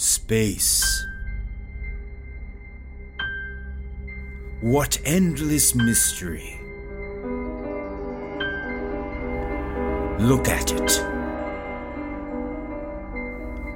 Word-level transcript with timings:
Space. 0.00 1.04
What 4.60 4.96
endless 5.04 5.74
mystery. 5.74 6.60
Look 10.20 10.46
at 10.46 10.70
it. 10.70 11.04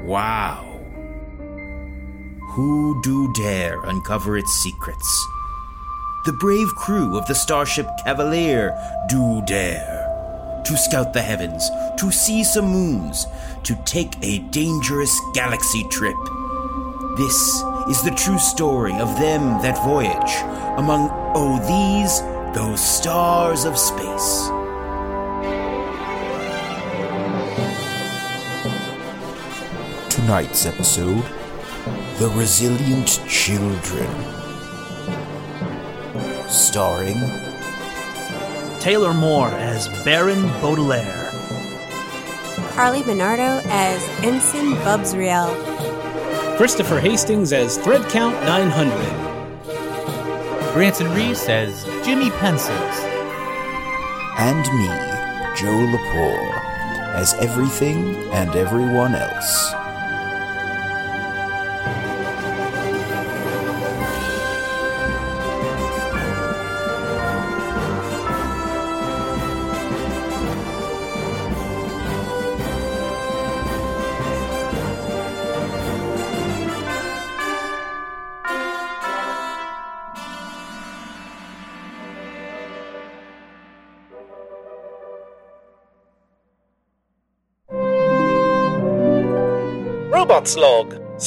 Wow. 0.05 0.79
Who 2.51 3.03
do 3.03 3.33
dare 3.33 3.83
uncover 3.83 4.39
its 4.39 4.53
secrets? 4.63 5.27
The 6.25 6.35
brave 6.35 6.69
crew 6.77 7.19
of 7.19 7.27
the 7.27 7.35
starship 7.35 7.89
Cavalier 8.05 8.71
do 9.09 9.43
dare 9.45 10.02
to 10.65 10.77
scout 10.77 11.13
the 11.13 11.23
heavens, 11.23 11.71
to 11.99 12.11
see 12.11 12.45
some 12.45 12.67
moons, 12.67 13.27
to 13.65 13.75
take 13.85 14.15
a 14.23 14.39
dangerous 14.51 15.15
galaxy 15.35 15.85
trip. 15.91 16.17
This 17.17 17.63
is 17.89 18.03
the 18.03 18.15
true 18.17 18.39
story 18.39 18.95
of 18.99 19.19
them 19.19 19.61
that 19.63 19.83
voyage 19.85 20.35
among, 20.79 21.11
oh, 21.35 21.59
these, 21.69 22.21
those 22.55 22.81
stars 22.81 23.65
of 23.65 23.77
space. 23.77 24.49
Tonight's 30.15 30.67
episode 30.67 31.25
The 32.19 32.29
Resilient 32.37 33.21
Children. 33.29 34.09
Starring 36.49 37.52
Taylor 38.83 39.15
Moore 39.15 39.47
as 39.47 39.87
Baron 40.05 40.43
Baudelaire. 40.61 41.31
Carly 42.75 43.05
Bernardo 43.05 43.61
as 43.71 44.03
Ensign 44.25 44.75
Bubsriel. 44.83 45.55
Christopher 46.57 46.99
Hastings 46.99 47.53
as 47.53 47.79
Thread 47.79 48.03
Count 48.11 48.35
900. 48.45 50.73
Branson 50.73 51.15
Reese 51.15 51.49
as 51.49 51.85
Jimmy 52.05 52.31
Pencils. 52.31 52.99
and 54.39 54.67
me, 54.77 54.89
Joe 55.55 55.87
Lepore, 55.87 56.53
as 57.15 57.35
everything 57.35 58.17
and 58.33 58.57
everyone 58.57 59.15
else. 59.15 59.73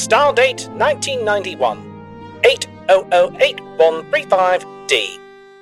Stardate 0.06 0.70
1991. 0.78 1.82
8008-135D. 2.44 5.18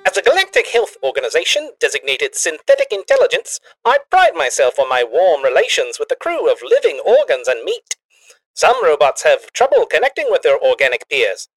As 0.06 0.18
a 0.18 0.22
galactic 0.22 0.66
health 0.66 0.98
organization 1.02 1.70
designated 1.80 2.34
synthetic 2.34 2.92
intelligence, 2.92 3.58
I 3.86 4.00
pride 4.10 4.34
myself 4.34 4.78
on 4.78 4.90
my 4.90 5.02
warm 5.02 5.42
relations 5.42 5.98
with 5.98 6.10
the 6.10 6.14
crew 6.14 6.52
of 6.52 6.58
living 6.62 7.00
organs 7.06 7.48
and 7.48 7.64
meat. 7.64 7.96
Some 8.52 8.84
robots 8.84 9.22
have 9.22 9.50
trouble 9.54 9.86
connecting 9.86 10.26
with 10.28 10.42
their 10.42 10.60
organic 10.60 11.08
peers. 11.08 11.48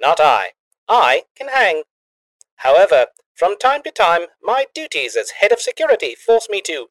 Not 0.00 0.20
I. 0.20 0.50
I 0.88 1.24
can 1.34 1.48
hang. 1.48 1.82
However, 2.58 3.06
from 3.34 3.58
time 3.58 3.82
to 3.82 3.90
time, 3.90 4.26
my 4.40 4.66
duties 4.72 5.16
as 5.16 5.40
head 5.40 5.50
of 5.50 5.58
security 5.58 6.14
force 6.14 6.46
me 6.48 6.60
to 6.66 6.86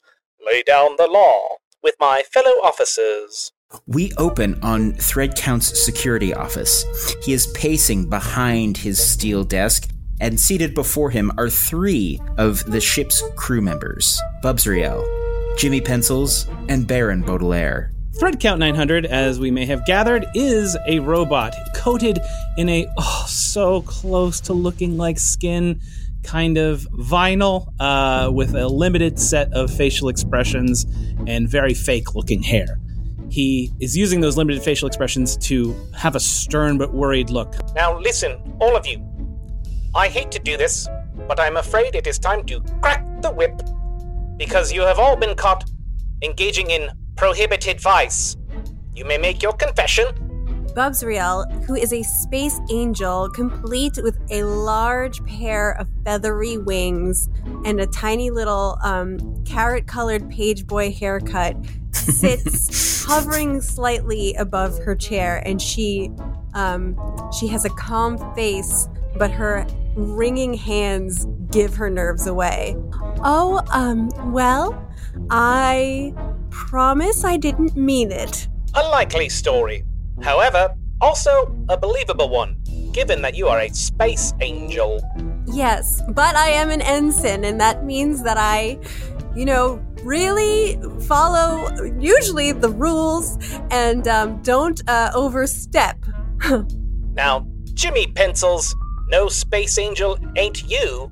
lay 0.45 0.63
down 0.63 0.97
the 0.97 1.07
law 1.07 1.59
with 1.81 1.95
my 1.97 2.23
fellow 2.23 2.59
officers. 2.61 3.53
We 3.87 4.11
open 4.17 4.59
on 4.63 4.93
Thread 4.93 5.35
Count's 5.35 5.83
security 5.83 6.33
office. 6.33 6.85
He 7.23 7.33
is 7.33 7.47
pacing 7.47 8.09
behind 8.09 8.77
his 8.77 8.99
steel 8.99 9.43
desk, 9.43 9.89
and 10.21 10.39
seated 10.39 10.73
before 10.73 11.09
him 11.09 11.31
are 11.37 11.49
three 11.49 12.19
of 12.37 12.63
the 12.71 12.79
ship's 12.79 13.21
crew 13.35 13.61
members 13.61 14.21
Bubsriel, 14.43 15.05
Jimmy 15.57 15.81
Pencils, 15.81 16.47
and 16.69 16.87
Baron 16.87 17.21
Baudelaire. 17.21 17.91
Thread 18.19 18.39
Count 18.39 18.59
900, 18.59 19.05
as 19.05 19.39
we 19.39 19.51
may 19.51 19.65
have 19.65 19.85
gathered, 19.85 20.25
is 20.33 20.77
a 20.87 20.99
robot 20.99 21.53
coated 21.75 22.19
in 22.57 22.69
a, 22.69 22.87
oh, 22.97 23.25
so 23.27 23.81
close 23.81 24.39
to 24.41 24.53
looking 24.53 24.95
like 24.95 25.19
skin 25.19 25.81
kind 26.23 26.57
of 26.57 26.87
vinyl 26.91 27.73
uh, 27.79 28.31
with 28.31 28.55
a 28.55 28.67
limited 28.67 29.19
set 29.19 29.51
of 29.53 29.69
facial 29.69 30.07
expressions 30.07 30.85
and 31.27 31.49
very 31.49 31.73
fake 31.73 32.15
looking 32.15 32.41
hair. 32.41 32.79
He 33.29 33.71
is 33.79 33.95
using 33.97 34.21
those 34.21 34.37
limited 34.37 34.61
facial 34.61 34.87
expressions 34.87 35.37
to 35.37 35.75
have 35.95 36.15
a 36.15 36.19
stern 36.19 36.77
but 36.77 36.93
worried 36.93 37.29
look. 37.29 37.55
Now 37.75 37.97
listen, 37.99 38.39
all 38.59 38.75
of 38.75 38.85
you. 38.85 39.03
I 39.93 40.07
hate 40.07 40.31
to 40.31 40.39
do 40.39 40.57
this, 40.57 40.87
but 41.27 41.39
I'm 41.39 41.57
afraid 41.57 41.95
it 41.95 42.07
is 42.07 42.19
time 42.19 42.45
to 42.45 42.61
crack 42.81 43.03
the 43.21 43.31
whip. 43.31 43.61
Because 44.37 44.71
you 44.71 44.81
have 44.81 44.99
all 44.99 45.15
been 45.15 45.35
caught 45.35 45.69
engaging 46.21 46.69
in 46.71 46.89
prohibited 47.15 47.79
vice. 47.81 48.35
You 48.93 49.05
may 49.05 49.17
make 49.17 49.41
your 49.41 49.53
confession. 49.53 50.07
Bubsriel, 50.75 51.63
who 51.63 51.75
is 51.75 51.93
a 51.93 52.03
space 52.03 52.59
angel 52.69 53.29
complete 53.29 53.97
with 54.03 54.19
a 54.29 54.43
large 54.43 55.25
pair 55.25 55.71
of 55.79 55.87
feathery 56.03 56.57
wings 56.57 57.29
and 57.63 57.79
a 57.79 57.87
tiny 57.87 58.29
little 58.29 58.77
um, 58.83 59.41
carrot 59.45 59.87
colored 59.87 60.29
page 60.29 60.67
boy 60.67 60.91
haircut, 60.91 61.55
sits 61.95 63.03
hovering 63.05 63.61
slightly 63.61 64.33
above 64.35 64.77
her 64.79 64.95
chair 64.95 65.41
and 65.45 65.61
she 65.61 66.11
um, 66.53 66.95
she 67.37 67.47
has 67.47 67.65
a 67.65 67.69
calm 67.69 68.17
face 68.35 68.87
but 69.17 69.31
her 69.31 69.65
wringing 69.95 70.53
hands 70.53 71.25
give 71.51 71.75
her 71.75 71.89
nerves 71.89 72.27
away 72.27 72.75
oh 73.23 73.61
um 73.71 74.09
well 74.33 74.75
i 75.29 76.13
promise 76.49 77.23
i 77.23 77.37
didn't 77.37 77.75
mean 77.75 78.11
it 78.11 78.47
A 78.75 78.83
likely 78.89 79.29
story. 79.29 79.85
However, 80.21 80.75
also 80.99 81.31
a 81.69 81.77
believable 81.77 82.27
one, 82.27 82.59
given 82.91 83.21
that 83.21 83.35
you 83.35 83.47
are 83.47 83.61
a 83.61 83.69
space 83.69 84.33
angel. 84.41 84.99
Yes, 85.47 86.01
but 86.09 86.35
I 86.35 86.49
am 86.49 86.69
an 86.71 86.81
ensign, 86.81 87.45
and 87.45 87.59
that 87.61 87.85
means 87.85 88.21
that 88.23 88.37
I, 88.37 88.79
you 89.35 89.45
know, 89.45 89.83
really 90.03 90.79
follow 91.07 91.69
usually 91.99 92.51
the 92.51 92.69
rules 92.69 93.37
and 93.71 94.07
um, 94.07 94.41
don't 94.41 94.81
uh, 94.87 95.11
overstep. 95.13 95.97
Now, 97.15 97.47
Jimmy 97.73 98.07
Pencils, 98.07 98.75
no 99.07 99.29
space 99.29 99.77
angel 99.77 100.17
ain't 100.35 100.69
you. 100.69 101.09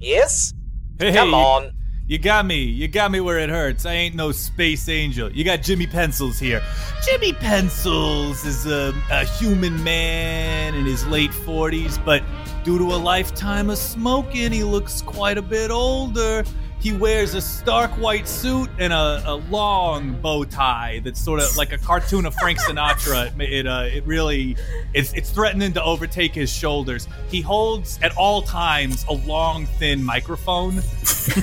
Yes? 0.00 0.52
Hey, 0.98 1.12
Come 1.12 1.28
you- 1.28 1.34
on. 1.36 1.72
You 2.08 2.18
got 2.18 2.44
me. 2.44 2.64
You 2.64 2.88
got 2.88 3.12
me 3.12 3.20
where 3.20 3.38
it 3.38 3.48
hurts. 3.48 3.86
I 3.86 3.92
ain't 3.94 4.16
no 4.16 4.32
space 4.32 4.88
angel. 4.88 5.30
You 5.30 5.44
got 5.44 5.62
Jimmy 5.62 5.86
Pencils 5.86 6.38
here. 6.40 6.60
Jimmy 7.06 7.32
Pencils 7.32 8.44
is 8.44 8.66
a, 8.66 8.92
a 9.10 9.24
human 9.24 9.82
man 9.84 10.74
in 10.74 10.84
his 10.84 11.06
late 11.06 11.30
40s, 11.30 12.04
but 12.04 12.22
due 12.64 12.76
to 12.78 12.84
a 12.86 12.98
lifetime 12.98 13.70
of 13.70 13.78
smoking, 13.78 14.50
he 14.52 14.64
looks 14.64 15.00
quite 15.02 15.38
a 15.38 15.42
bit 15.42 15.70
older. 15.70 16.44
He 16.82 16.92
wears 16.92 17.34
a 17.34 17.40
stark 17.40 17.92
white 17.92 18.26
suit 18.26 18.68
and 18.76 18.92
a, 18.92 19.22
a 19.24 19.36
long 19.36 20.20
bow 20.20 20.42
tie 20.42 21.00
that's 21.04 21.20
sort 21.20 21.40
of 21.40 21.56
like 21.56 21.72
a 21.72 21.78
cartoon 21.78 22.26
of 22.26 22.34
Frank 22.34 22.58
Sinatra. 22.58 23.28
It, 23.40 23.52
it, 23.52 23.66
uh, 23.68 23.84
it 23.88 24.04
really, 24.04 24.56
it's, 24.92 25.12
it's 25.12 25.30
threatening 25.30 25.72
to 25.74 25.84
overtake 25.84 26.34
his 26.34 26.52
shoulders. 26.52 27.06
He 27.28 27.40
holds 27.40 28.00
at 28.02 28.16
all 28.16 28.42
times 28.42 29.06
a 29.08 29.12
long, 29.12 29.66
thin 29.66 30.02
microphone, 30.02 30.82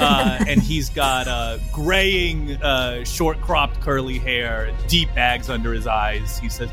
uh, 0.02 0.44
and 0.48 0.62
he's 0.62 0.90
got 0.90 1.30
uh, 1.30 1.60
graying, 1.72 2.62
uh, 2.62 3.06
short 3.06 3.40
cropped 3.40 3.80
curly 3.80 4.20
hair, 4.20 4.76
deep 4.90 5.08
bags 5.16 5.50
under 5.50 5.72
his 5.72 5.88
eyes. 5.88 6.38
He 6.38 6.50
says, 6.50 6.70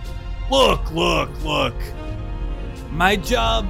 Look, 0.50 0.90
look, 0.90 1.30
look. 1.44 1.74
My 2.90 3.14
job 3.14 3.64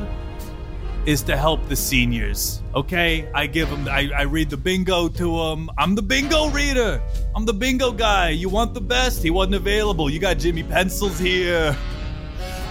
is 1.06 1.23
to 1.23 1.37
help 1.37 1.67
the 1.69 1.76
seniors. 1.76 2.61
Okay, 2.75 3.29
I 3.32 3.47
give 3.47 3.70
them. 3.70 3.88
I, 3.88 4.11
I 4.14 4.23
read 4.23 4.50
the 4.50 4.56
bingo 4.56 5.08
to 5.08 5.38
them. 5.38 5.70
I'm 5.79 5.94
the 5.94 6.03
bingo 6.03 6.50
reader. 6.50 7.00
I'm 7.35 7.47
the 7.47 7.55
bingo 7.55 7.93
guy. 7.93 8.31
You 8.31 8.49
want 8.49 8.75
the 8.75 8.81
best? 8.81 9.23
He 9.23 9.31
wasn't 9.31 9.55
available. 9.55 10.11
You 10.11 10.19
got 10.19 10.38
Jimmy 10.38 10.64
Pencils 10.64 11.19
here. 11.19 11.76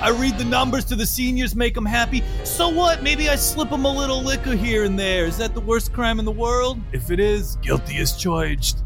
I 0.01 0.09
read 0.09 0.37
the 0.37 0.43
numbers 0.43 0.83
to 0.85 0.95
the 0.95 1.05
seniors, 1.05 1.55
make 1.55 1.73
them 1.73 1.85
happy. 1.85 2.21
So 2.43 2.67
what? 2.67 3.01
Maybe 3.01 3.29
I 3.29 3.37
slip 3.37 3.69
them 3.69 3.85
a 3.85 3.91
little 3.91 4.21
liquor 4.21 4.53
here 4.53 4.83
and 4.83 4.99
there. 4.99 5.25
Is 5.25 5.37
that 5.37 5.53
the 5.53 5.61
worst 5.61 5.93
crime 5.93 6.19
in 6.19 6.25
the 6.25 6.31
world? 6.31 6.79
If 6.91 7.11
it 7.11 7.19
is, 7.19 7.55
guilty 7.57 7.97
as 7.97 8.15
charged. 8.17 8.83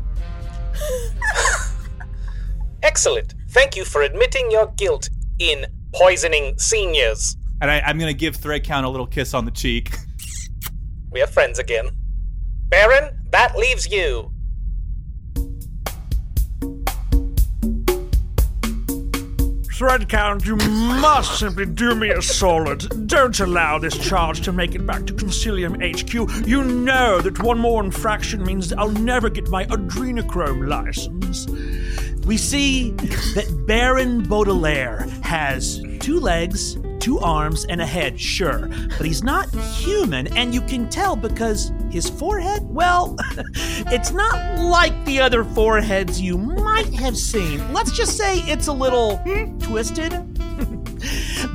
Excellent. 2.84 3.34
thank 3.50 3.76
you 3.76 3.84
for 3.84 4.04
admitting 4.04 4.52
your 4.52 4.68
guilt 4.78 5.10
in 5.40 5.66
poisoning 5.94 6.58
seniors. 6.58 7.36
And 7.62 7.70
I, 7.70 7.82
I'm 7.82 7.98
gonna 7.98 8.14
give 8.14 8.38
Threadcount 8.38 8.84
a 8.84 8.90
little 8.90 9.08
kiss 9.08 9.34
on 9.34 9.46
the 9.46 9.52
cheek. 9.52 9.94
We 11.12 11.24
are 11.24 11.28
friends 11.28 11.58
again. 11.58 11.90
Baron, 12.68 13.18
that 13.32 13.58
leaves 13.58 13.92
you. 13.92 14.32
Threadcount, 19.80 20.46
you 20.46 20.58
must 21.02 21.40
simply 21.40 21.66
do 21.66 21.96
me 21.96 22.10
a 22.10 22.22
solid. 22.22 23.08
Don't 23.08 23.40
allow 23.40 23.80
this 23.80 23.98
charge 23.98 24.42
to 24.42 24.52
make 24.52 24.76
it 24.76 24.86
back 24.86 25.06
to 25.08 25.14
Concilium 25.14 25.78
HQ. 25.82 26.46
You 26.46 26.64
know 26.64 27.22
that 27.22 27.42
one 27.42 27.58
more 27.58 27.84
infraction 27.84 28.44
means 28.44 28.74
I'll 28.74 28.92
never 28.92 29.30
get 29.30 29.48
my 29.48 29.66
adrenochrome 29.66 30.68
license. 30.68 31.48
We 32.26 32.36
see 32.36 32.92
that 32.92 33.64
Baron 33.66 34.22
Baudelaire 34.24 35.08
has 35.24 35.82
two 36.02 36.20
legs, 36.20 36.76
two 37.00 37.20
arms, 37.20 37.66
and 37.66 37.82
a 37.82 37.86
head, 37.86 38.20
sure, 38.20 38.70
but 38.98 39.06
he's 39.06 39.24
not 39.24 39.50
human, 39.54 40.28
and 40.38 40.54
you 40.54 40.62
can 40.62 40.90
tell 40.90 41.16
because 41.16 41.72
his 41.90 42.10
forehead, 42.10 42.64
well, 42.70 43.16
it's 43.56 44.12
not 44.12 44.60
like 44.60 45.06
the 45.06 45.20
other 45.20 45.44
foreheads 45.44 46.20
you 46.22 46.38
might 46.38 46.94
have 46.94 47.18
seen. 47.18 47.74
Let's 47.74 47.92
just 47.92 48.18
say 48.18 48.40
it's 48.40 48.68
a 48.68 48.74
little 48.74 49.22
twisted. 49.60 50.14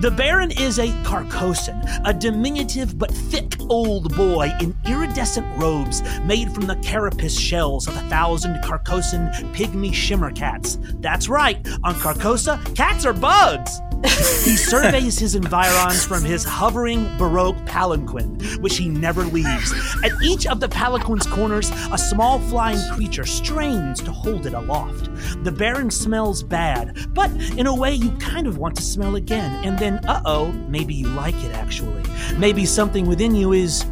The 0.01 0.11
Baron 0.11 0.51
is 0.51 0.79
a 0.79 0.89
Carcosan, 1.05 2.01
a 2.05 2.13
diminutive 2.13 2.99
but 2.99 3.11
thick 3.11 3.57
old 3.69 4.15
boy 4.17 4.51
in 4.61 4.75
iridescent 4.87 5.47
robes 5.59 6.03
made 6.25 6.51
from 6.53 6.67
the 6.67 6.77
carapace 6.77 7.39
shells 7.39 7.87
of 7.87 7.97
a 7.97 8.01
thousand 8.09 8.57
Carcosan 8.63 9.33
pygmy 9.55 9.93
shimmer 9.93 10.31
cats. 10.33 10.79
That's 11.01 11.29
right, 11.29 11.57
on 11.83 11.95
Carcosa, 11.95 12.75
cats 12.75 13.05
are 13.05 13.13
bugs! 13.13 13.81
He 14.05 14.57
surveys 14.57 15.19
his 15.19 15.35
environs 15.35 16.05
from 16.05 16.25
his 16.25 16.45
hovering 16.45 17.17
Baroque 17.17 17.57
palanquin, 17.67 18.61
which 18.61 18.77
he 18.77 18.89
never 18.89 19.25
leaves. 19.25 19.73
At 20.05 20.13
each 20.23 20.47
of 20.47 20.61
the 20.61 20.69
palanquin's 20.69 21.27
corners, 21.27 21.71
a 21.93 21.99
small 21.99 22.39
flying 22.41 22.81
creature 22.93 23.25
strains 23.25 24.03
to 24.03 24.13
hold 24.13 24.47
it 24.47 24.55
aloft. 24.55 25.09
The 25.45 25.53
Baron 25.53 25.91
smells 25.91 26.43
bad, 26.43 27.15
but 27.15 27.31
in 27.57 27.67
a 27.67 27.75
way 27.75 27.95
you 27.95 28.11
kind 28.19 28.47
of 28.47 28.59
want 28.59 28.77
to 28.77 28.83
smell 28.83 29.17
again, 29.17 29.65
and 29.65 29.79
then, 29.79 30.05
uh 30.07 30.23
oh, 30.25 30.53
maybe 30.69 30.95
you 30.95 31.09
like 31.09 31.37
it 31.37 31.53
actually. 31.53 32.03
Maybe 32.37 32.67
something 32.67 33.07
within 33.07 33.35
you 33.35 33.53
is 33.53 33.87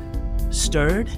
stirred? 0.50 1.08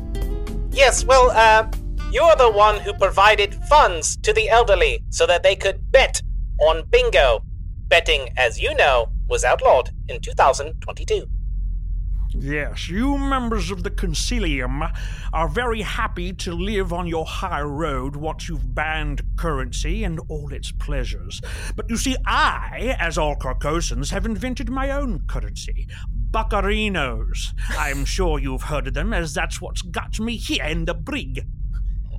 Yes, 0.70 1.04
well, 1.04 1.30
uh, 1.30 1.68
you're 2.10 2.36
the 2.36 2.50
one 2.50 2.80
who 2.80 2.92
provided 2.94 3.54
funds 3.68 4.16
to 4.18 4.32
the 4.32 4.48
elderly 4.48 5.04
so 5.10 5.26
that 5.26 5.42
they 5.42 5.56
could 5.56 5.90
bet 5.90 6.22
on 6.60 6.84
bingo. 6.90 7.44
Betting, 7.94 8.30
as 8.36 8.60
you 8.60 8.74
know, 8.74 9.12
was 9.28 9.44
outlawed 9.44 9.90
in 10.08 10.20
2022. 10.20 11.28
Yes, 12.30 12.88
you 12.88 13.16
members 13.16 13.70
of 13.70 13.84
the 13.84 13.90
Concilium 13.92 14.92
are 15.32 15.48
very 15.48 15.82
happy 15.82 16.32
to 16.32 16.52
live 16.52 16.92
on 16.92 17.06
your 17.06 17.24
high 17.24 17.62
road 17.62 18.16
once 18.16 18.48
you've 18.48 18.74
banned 18.74 19.22
currency 19.36 20.02
and 20.02 20.18
all 20.26 20.52
its 20.52 20.72
pleasures. 20.72 21.40
But 21.76 21.88
you 21.88 21.96
see, 21.96 22.16
I, 22.26 22.96
as 22.98 23.16
all 23.16 23.36
Carcosans, 23.36 24.10
have 24.10 24.26
invented 24.26 24.70
my 24.70 24.90
own 24.90 25.20
currency. 25.28 25.86
Buccarinos. 26.32 27.54
I'm 27.78 28.04
sure 28.04 28.40
you've 28.40 28.62
heard 28.62 28.88
of 28.88 28.94
them, 28.94 29.12
as 29.12 29.34
that's 29.34 29.60
what's 29.60 29.82
got 29.82 30.18
me 30.18 30.36
here 30.36 30.64
in 30.64 30.86
the 30.86 30.94
brig. 30.94 31.46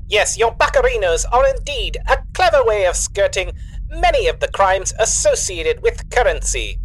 Yes, 0.07 0.37
your 0.37 0.55
buccarinos 0.55 1.25
are 1.31 1.47
indeed 1.47 1.97
a 2.07 2.19
clever 2.33 2.63
way 2.63 2.85
of 2.85 2.95
skirting 2.95 3.53
many 4.01 4.27
of 4.27 4.39
the 4.39 4.47
crimes 4.49 4.93
associated 4.99 5.81
with 5.81 6.09
currency. 6.09 6.79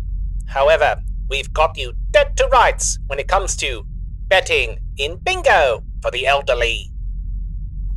However, 0.47 1.03
we've 1.29 1.53
got 1.53 1.79
you 1.79 1.93
dead 2.11 2.37
to 2.37 2.47
rights 2.49 2.99
when 3.07 3.19
it 3.19 3.29
comes 3.29 3.57
to 3.57 3.85
betting 4.29 4.79
in 4.97 5.17
bingo 5.17 5.83
for 6.03 6.11
the 6.11 6.27
elderly. 6.27 6.91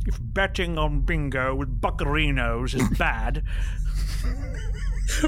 If 0.06 0.18
betting 0.20 0.78
on 0.78 1.00
bingo 1.00 1.54
with 1.54 1.80
buccarinos 1.80 2.74
is 2.74 2.88
bad, 2.98 3.42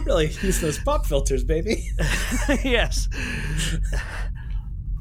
really 0.05 0.29
use 0.43 0.61
those 0.61 0.79
pop 0.79 1.06
filters, 1.06 1.44
baby. 1.44 1.91
yes. 2.65 3.09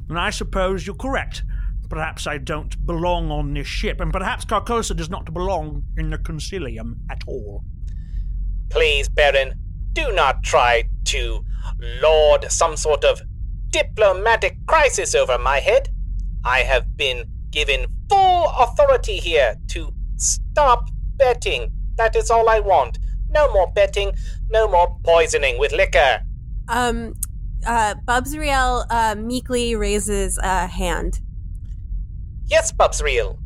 And 0.08 0.18
I 0.18 0.30
suppose 0.30 0.86
you're 0.86 0.96
correct. 0.96 1.42
Perhaps 1.88 2.26
I 2.26 2.38
don't 2.38 2.84
belong 2.86 3.30
on 3.30 3.54
this 3.54 3.66
ship, 3.66 4.00
and 4.00 4.12
perhaps 4.12 4.44
Carcosa 4.44 4.96
does 4.96 5.10
not 5.10 5.32
belong 5.32 5.84
in 5.96 6.10
the 6.10 6.18
Concilium 6.18 6.96
at 7.10 7.22
all. 7.26 7.64
Please, 8.70 9.08
Baron, 9.08 9.54
do 9.92 10.12
not 10.12 10.42
try 10.42 10.84
to 11.04 11.44
lord 12.00 12.50
some 12.50 12.76
sort 12.76 13.04
of 13.04 13.20
diplomatic 13.70 14.56
crisis 14.66 15.14
over 15.14 15.38
my 15.38 15.60
head. 15.60 15.88
I 16.44 16.60
have 16.60 16.96
been 16.96 17.24
given 17.50 17.86
full 18.08 18.48
authority 18.58 19.16
here 19.18 19.56
to 19.68 19.92
stop 20.16 20.88
betting. 21.16 21.72
That 21.96 22.14
is 22.16 22.30
all 22.30 22.48
I 22.48 22.60
want. 22.60 22.98
No 23.30 23.52
more 23.52 23.70
betting, 23.72 24.12
no 24.50 24.68
more 24.68 24.98
poisoning 25.04 25.58
with 25.58 25.72
liquor. 25.72 26.22
Um, 26.68 27.14
uh, 27.66 27.94
Bubsriel 28.06 28.86
uh, 28.90 29.14
meekly 29.16 29.74
raises 29.74 30.38
a 30.38 30.66
hand. 30.66 31.20
Yes, 32.46 32.72
Bubsriel. 32.72 33.38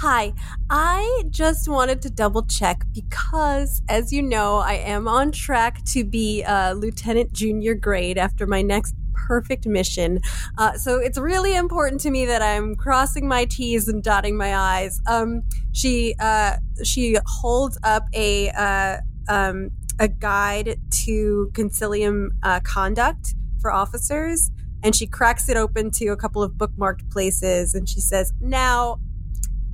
Hi, 0.00 0.32
I 0.70 1.24
just 1.28 1.68
wanted 1.68 2.02
to 2.02 2.10
double 2.10 2.44
check 2.44 2.84
because, 2.94 3.82
as 3.88 4.12
you 4.12 4.22
know, 4.22 4.58
I 4.58 4.74
am 4.74 5.08
on 5.08 5.32
track 5.32 5.82
to 5.86 6.04
be 6.04 6.44
a 6.44 6.72
lieutenant 6.72 7.32
junior 7.32 7.74
grade 7.74 8.16
after 8.16 8.46
my 8.46 8.62
next 8.62 8.94
perfect 9.12 9.66
mission. 9.66 10.20
Uh, 10.56 10.74
so 10.74 11.00
it's 11.00 11.18
really 11.18 11.56
important 11.56 12.00
to 12.02 12.12
me 12.12 12.26
that 12.26 12.42
I'm 12.42 12.76
crossing 12.76 13.26
my 13.26 13.44
T's 13.46 13.88
and 13.88 14.00
dotting 14.00 14.36
my 14.36 14.54
I's. 14.54 15.00
Um, 15.08 15.42
she 15.72 16.14
uh, 16.20 16.58
she 16.84 17.16
holds 17.26 17.76
up 17.82 18.04
a 18.14 18.50
uh, 18.50 18.98
um, 19.28 19.70
a 19.98 20.06
guide 20.06 20.78
to 21.06 21.50
concilium 21.54 22.28
uh, 22.44 22.60
conduct 22.60 23.34
for 23.60 23.72
officers. 23.72 24.52
And 24.80 24.94
she 24.94 25.08
cracks 25.08 25.48
it 25.48 25.56
open 25.56 25.90
to 25.90 26.06
a 26.10 26.16
couple 26.16 26.40
of 26.40 26.52
bookmarked 26.52 27.10
places, 27.10 27.74
and 27.74 27.88
she 27.88 27.98
says, 28.00 28.32
"Now, 28.40 29.00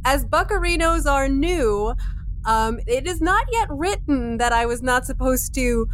as 0.05 0.25
buccarinos 0.25 1.11
are 1.11 1.29
new, 1.29 1.95
um, 2.45 2.79
it 2.87 3.07
is 3.07 3.21
not 3.21 3.47
yet 3.51 3.69
written 3.71 4.39
that 4.39 4.53
I 4.53 4.67
was 4.67 4.83
not 4.83 5.07
supposed 5.07 5.55
to 5.55 5.89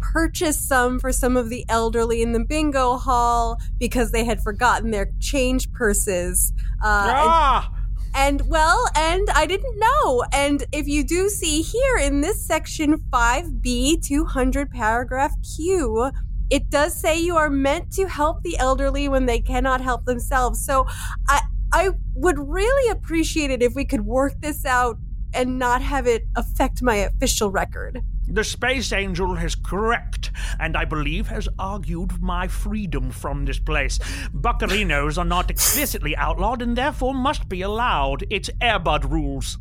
purchase 0.00 0.60
some 0.60 0.98
for 0.98 1.12
some 1.12 1.36
of 1.36 1.48
the 1.48 1.64
elderly 1.68 2.20
in 2.20 2.32
the 2.32 2.44
bingo 2.44 2.96
hall 2.96 3.58
because 3.78 4.12
they 4.12 4.24
had 4.24 4.42
forgotten 4.42 4.90
their 4.90 5.10
change 5.18 5.70
purses. 5.72 6.52
Uh, 6.82 7.10
ah! 7.14 7.70
and, 8.14 8.42
and 8.42 8.50
well, 8.50 8.86
and 8.94 9.28
I 9.34 9.46
didn't 9.46 9.78
know. 9.78 10.24
And 10.32 10.64
if 10.72 10.86
you 10.86 11.04
do 11.04 11.30
see 11.30 11.62
here 11.62 11.96
in 11.96 12.20
this 12.20 12.46
section 12.46 12.98
5B 13.10 14.06
200 14.06 14.70
paragraph 14.70 15.32
Q, 15.56 16.10
it 16.50 16.68
does 16.68 16.94
say 16.94 17.18
you 17.18 17.36
are 17.36 17.50
meant 17.50 17.90
to 17.92 18.06
help 18.06 18.42
the 18.42 18.58
elderly 18.58 19.08
when 19.08 19.24
they 19.24 19.40
cannot 19.40 19.80
help 19.80 20.04
themselves. 20.04 20.64
So 20.64 20.86
I 21.28 21.40
I 21.74 21.90
would 22.14 22.38
really 22.38 22.88
appreciate 22.92 23.50
it 23.50 23.60
if 23.60 23.74
we 23.74 23.84
could 23.84 24.02
work 24.02 24.40
this 24.40 24.64
out 24.64 24.96
and 25.34 25.58
not 25.58 25.82
have 25.82 26.06
it 26.06 26.24
affect 26.36 26.82
my 26.82 26.94
official 26.94 27.50
record. 27.50 28.00
The 28.28 28.44
Space 28.44 28.92
Angel 28.92 29.36
is 29.36 29.56
correct, 29.56 30.30
and 30.60 30.76
I 30.76 30.84
believe 30.84 31.26
has 31.26 31.48
argued 31.58 32.22
my 32.22 32.46
freedom 32.46 33.10
from 33.10 33.44
this 33.44 33.58
place. 33.58 33.98
Buccarinos 34.32 35.18
are 35.18 35.24
not 35.24 35.50
explicitly 35.50 36.16
outlawed 36.16 36.62
and 36.62 36.76
therefore 36.76 37.12
must 37.12 37.48
be 37.48 37.62
allowed. 37.62 38.24
It's 38.30 38.50
Air 38.60 38.78
Bud 38.78 39.04
rules. 39.04 39.58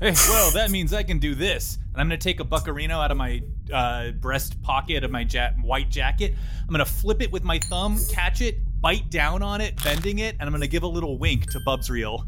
Hey, 0.00 0.14
well, 0.28 0.50
that 0.52 0.70
means 0.70 0.94
I 0.94 1.02
can 1.02 1.18
do 1.18 1.34
this. 1.34 1.76
And 1.92 2.00
I'm 2.00 2.08
going 2.08 2.18
to 2.18 2.24
take 2.24 2.40
a 2.40 2.44
buccarino 2.44 3.02
out 3.02 3.10
of 3.10 3.16
my 3.16 3.42
uh, 3.72 4.12
breast 4.12 4.60
pocket 4.62 5.04
of 5.04 5.10
my 5.10 5.26
ja- 5.28 5.52
white 5.62 5.90
jacket. 5.90 6.34
I'm 6.60 6.68
going 6.68 6.78
to 6.78 6.90
flip 6.90 7.20
it 7.22 7.30
with 7.30 7.44
my 7.44 7.58
thumb, 7.70 7.98
catch 8.10 8.40
it, 8.40 8.58
bite 8.80 9.10
down 9.10 9.42
on 9.42 9.60
it, 9.60 9.82
bending 9.82 10.18
it, 10.18 10.36
and 10.38 10.42
I'm 10.42 10.50
going 10.50 10.60
to 10.60 10.68
give 10.68 10.82
a 10.82 10.88
little 10.88 11.18
wink 11.18 11.50
to 11.50 11.60
Bubsriel. 11.60 12.26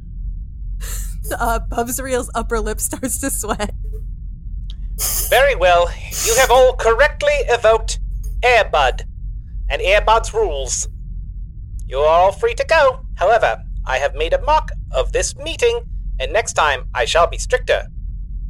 Uh, 1.39 1.59
Bubsriel's 1.59 2.31
upper 2.35 2.59
lip 2.59 2.81
starts 2.81 3.19
to 3.19 3.31
sweat. 3.31 3.75
Very 5.29 5.55
well. 5.57 5.91
You 6.25 6.35
have 6.37 6.51
all 6.51 6.75
correctly 6.75 7.35
evoked 7.49 7.99
Air 8.43 8.65
Bud 8.65 9.05
and 9.69 9.83
Air 9.83 10.01
Bud's 10.01 10.33
rules. 10.33 10.89
You 11.87 11.99
are 11.99 12.07
all 12.07 12.33
free 12.33 12.55
to 12.55 12.65
go. 12.65 13.01
However, 13.17 13.63
I 13.85 13.99
have 13.99 14.15
made 14.15 14.33
a 14.33 14.41
mock 14.43 14.71
of 14.93 15.13
this 15.13 15.37
meeting, 15.37 15.81
and 16.19 16.33
next 16.33 16.55
time 16.55 16.89
I 16.95 17.05
shall 17.05 17.27
be 17.27 17.37
stricter. 17.37 17.89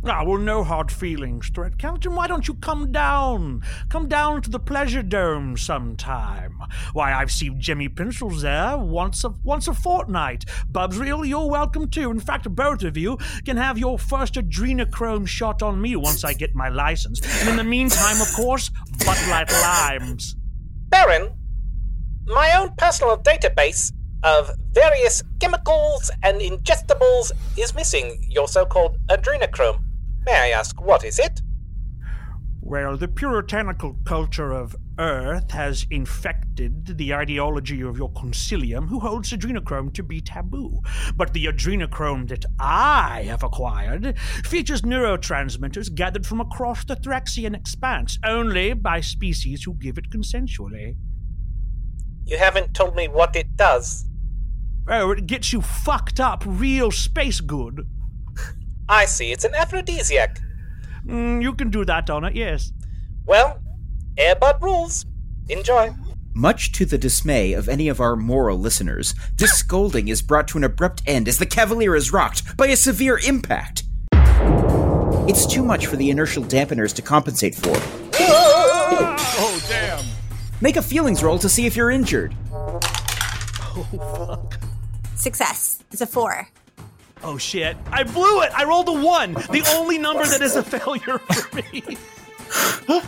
Ah, 0.05 0.23
well, 0.25 0.39
no 0.39 0.63
hard 0.63 0.93
feelings, 0.93 1.51
Thread 1.53 1.77
Captain. 1.77 2.15
Why 2.15 2.29
don't 2.29 2.47
you 2.47 2.55
come 2.55 2.93
down? 2.93 3.63
Come 3.89 4.09
down 4.09 4.43
to 4.43 4.51
the 4.51 4.61
Pleasure 4.61 5.03
Dome 5.03 5.57
sometime. 5.57 6.63
Why, 6.93 7.13
I've 7.13 7.33
seen 7.33 7.61
Jimmy 7.61 7.89
Pencils 7.89 8.43
there 8.43 8.79
once 8.79 9.25
a 9.25 9.31
once 9.43 9.67
a 9.67 9.75
fortnight. 9.75 10.45
Bubsriel, 10.71 11.27
you're 11.27 11.51
welcome 11.51 11.89
too. 11.89 12.13
In 12.13 12.21
fact, 12.21 12.49
both 12.55 12.85
of 12.85 12.97
you 12.97 13.19
can 13.45 13.57
have 13.57 13.77
your 13.77 13.99
first 13.99 14.35
adrenochrome 14.35 15.27
shot 15.27 15.63
on 15.63 15.81
me 15.81 15.97
once 15.97 16.23
I 16.23 16.33
get 16.33 16.55
my 16.55 16.69
license. 16.69 17.21
And 17.41 17.49
in 17.49 17.57
the 17.57 17.65
meantime, 17.65 18.21
of 18.21 18.33
course, 18.35 18.71
Bud 19.05 19.19
Light 19.29 19.51
Limes. 19.51 20.37
Baron, 20.91 21.35
my 22.27 22.53
own 22.57 22.73
personal 22.79 23.19
database 23.19 23.93
of 24.23 24.51
various 24.71 25.25
chemicals 25.41 26.11
and 26.23 26.41
ingestibles 26.41 27.33
is 27.57 27.75
missing 27.75 28.25
your 28.29 28.47
so 28.47 28.65
called 28.65 28.97
adrenochrome. 29.09 29.88
May 30.29 30.53
I 30.53 30.59
ask, 30.59 30.79
what 30.79 31.05
is 31.07 31.19
it? 31.19 31.41
Well, 32.61 32.99
the 32.99 33.09
puritanical 33.09 33.97
culture 34.05 34.53
of 34.53 34.77
Earth 34.99 35.53
has 35.53 35.87
infected 35.91 36.99
the 36.99 37.15
ideology 37.15 37.81
of 37.81 37.97
your 37.97 38.13
concilium, 38.13 38.91
who 38.91 39.01
holds 39.01 39.33
adrenochrome 39.33 39.95
to 39.95 40.03
be 40.03 40.21
taboo. 40.21 40.83
But 41.17 41.33
the 41.33 41.47
adrenochrome 41.47 42.29
that 42.29 42.45
I 42.61 43.23
have 43.27 43.43
acquired 43.43 44.19
features 44.45 44.83
neurotransmitters 44.83 45.95
gathered 45.95 46.27
from 46.27 46.43
across 46.43 46.85
the 46.85 46.97
Thraxian 46.97 47.57
expanse, 47.57 48.19
only 48.23 48.75
by 48.75 49.01
species 49.01 49.65
who 49.65 49.73
give 49.77 49.97
it 49.97 50.11
consensually. 50.11 50.97
You 52.27 52.37
haven't 52.37 52.75
told 52.75 52.95
me 52.95 53.09
what 53.09 53.35
it 53.35 53.57
does. 53.57 54.05
Oh, 54.87 55.11
it 55.11 55.27
gets 55.27 55.55
you 55.55 55.63
fucked 55.63 56.21
up 56.21 56.43
real 56.47 56.91
space 56.91 57.41
good. 57.41 57.89
I 58.89 59.05
see, 59.05 59.33
it's 59.33 59.45
an 59.45 59.55
aphrodisiac. 59.55 60.41
Mm, 61.07 61.43
you 61.43 61.55
can 61.55 61.71
do 61.71 61.85
that 61.85 62.09
on 62.11 62.25
it, 62.25 62.35
yes. 62.35 62.73
Well, 63.27 63.61
Air 64.17 64.35
Bud 64.35 64.63
rules. 64.63 65.05
Enjoy. 65.49 65.95
Much 66.35 66.73
to 66.73 66.85
the 66.85 66.99
dismay 66.99 67.53
of 67.53 67.69
any 67.69 67.89
of 67.89 68.01
our 68.01 68.17
moral 68.17 68.59
listeners, 68.59 69.15
this 69.37 69.53
scolding 69.59 70.09
is 70.09 70.23
brought 70.23 70.49
to 70.49 70.59
an 70.59 70.65
abrupt 70.65 71.03
end 71.07 71.29
as 71.29 71.39
the 71.39 71.47
Cavalier 71.47 71.95
is 71.95 72.13
rocked 72.13 72.57
by 72.57 72.67
a 72.69 72.77
severe 72.77 73.19
impact. 73.27 73.85
It's 75.29 75.47
too 75.47 75.63
much 75.63 75.87
for 75.87 75.97
the 75.97 76.09
inertial 76.11 76.43
dampeners 76.43 76.95
to 76.95 77.03
compensate 77.03 77.55
for. 77.55 77.75
Oh, 78.21 79.65
damn. 79.69 80.05
Make 80.61 80.77
a 80.77 80.83
feelings 80.83 81.23
roll 81.23 81.39
to 81.39 81.49
see 81.49 81.67
if 81.67 81.77
you're 81.77 81.91
injured. 81.91 82.35
Oh, 82.51 82.81
fuck. 82.81 84.59
Success. 85.15 85.85
It's 85.93 86.01
a 86.01 86.07
four. 86.07 86.49
Oh 87.23 87.39
shit. 87.39 87.77
I 87.91 88.05
blew 88.05 88.43
it! 88.43 88.53
I 88.55 88.65
rolled 88.65 88.89
a 88.89 88.93
one! 88.93 89.35
The 89.35 89.65
only 89.77 89.99
number 89.99 90.25
that 90.25 90.43
is 90.43 90.57
a 90.57 90.63
failure 90.63 91.19
for 91.19 91.57
me. 91.57 91.97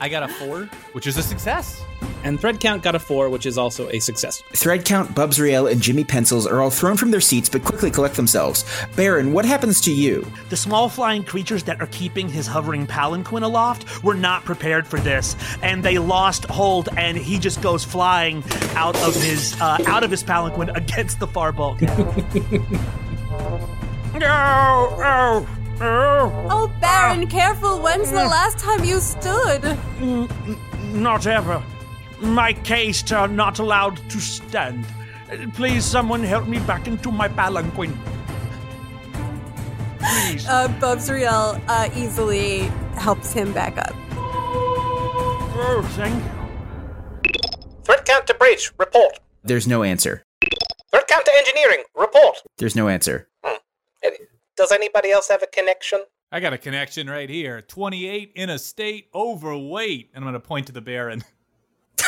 I 0.00 0.08
got 0.08 0.22
a 0.22 0.28
four, 0.28 0.64
which 0.92 1.06
is 1.06 1.16
a 1.16 1.22
success. 1.22 1.82
And 2.22 2.40
thread 2.40 2.60
count 2.60 2.82
got 2.82 2.94
a 2.94 2.98
four, 2.98 3.30
which 3.30 3.46
is 3.46 3.56
also 3.56 3.88
a 3.90 3.98
success. 4.00 4.42
Thread 4.52 4.84
Count, 4.84 5.14
Bubsriel, 5.14 5.70
and 5.70 5.80
Jimmy 5.80 6.04
Pencils 6.04 6.46
are 6.46 6.60
all 6.60 6.70
thrown 6.70 6.96
from 6.96 7.12
their 7.12 7.20
seats 7.20 7.48
but 7.48 7.64
quickly 7.64 7.90
collect 7.90 8.16
themselves. 8.16 8.64
Baron, 8.96 9.32
what 9.32 9.44
happens 9.44 9.80
to 9.82 9.92
you? 9.92 10.26
The 10.48 10.56
small 10.56 10.88
flying 10.88 11.22
creatures 11.22 11.62
that 11.64 11.80
are 11.80 11.86
keeping 11.86 12.28
his 12.28 12.46
hovering 12.46 12.86
palanquin 12.86 13.42
aloft 13.44 14.02
were 14.02 14.14
not 14.14 14.44
prepared 14.44 14.86
for 14.86 14.98
this, 14.98 15.36
and 15.62 15.84
they 15.84 15.98
lost 15.98 16.44
hold, 16.46 16.88
and 16.96 17.16
he 17.16 17.38
just 17.38 17.62
goes 17.62 17.84
flying 17.84 18.42
out 18.74 18.96
of 18.96 19.14
his 19.14 19.58
uh, 19.60 19.78
out 19.86 20.02
of 20.02 20.10
his 20.10 20.22
palanquin 20.22 20.68
against 20.74 21.20
the 21.20 21.26
far 21.26 21.52
bulkhead. 21.52 22.24
Oh, 24.22 24.98
oh, 25.02 25.46
oh. 25.80 26.48
Oh, 26.50 26.72
Baron, 26.80 27.26
careful. 27.26 27.80
When's 27.80 28.10
the 28.10 28.24
last 28.24 28.58
time 28.58 28.84
you 28.84 29.00
stood? 29.00 29.76
Not 30.92 31.26
ever. 31.26 31.62
My 32.20 32.52
case 32.52 33.10
are 33.12 33.28
not 33.28 33.58
allowed 33.58 33.96
to 34.10 34.20
stand. 34.20 34.86
Please, 35.54 35.84
someone 35.84 36.22
help 36.22 36.46
me 36.46 36.58
back 36.60 36.86
into 36.86 37.10
my 37.10 37.28
palanquin. 37.28 37.96
Please. 39.98 40.46
Uh, 40.46 40.68
Bubsriel 40.80 41.60
uh, 41.68 41.88
easily 41.94 42.60
helps 42.96 43.32
him 43.32 43.52
back 43.52 43.76
up. 43.76 43.94
Oh, 45.58 45.86
thank 45.92 46.14
you. 46.14 46.30
Thread 47.84 48.04
count 48.04 48.26
to 48.28 48.34
bridge. 48.34 48.72
Report. 48.78 49.18
There's 49.42 49.66
no 49.66 49.82
answer. 49.82 50.22
Thread 50.90 51.06
count 51.08 51.24
to 51.26 51.32
engineering. 51.36 51.84
Report. 51.94 52.36
There's 52.58 52.76
no 52.76 52.88
answer. 52.88 53.28
Does 54.56 54.72
anybody 54.72 55.10
else 55.10 55.28
have 55.28 55.42
a 55.42 55.46
connection? 55.46 56.04
I 56.32 56.40
got 56.40 56.52
a 56.52 56.58
connection 56.58 57.08
right 57.08 57.30
here. 57.30 57.62
28 57.62 58.32
in 58.34 58.50
a 58.50 58.58
state, 58.58 59.08
overweight. 59.14 60.10
And 60.14 60.24
I'm 60.24 60.30
going 60.30 60.40
to 60.40 60.46
point 60.46 60.66
to 60.66 60.72
the 60.72 60.80
Baron. 60.80 61.24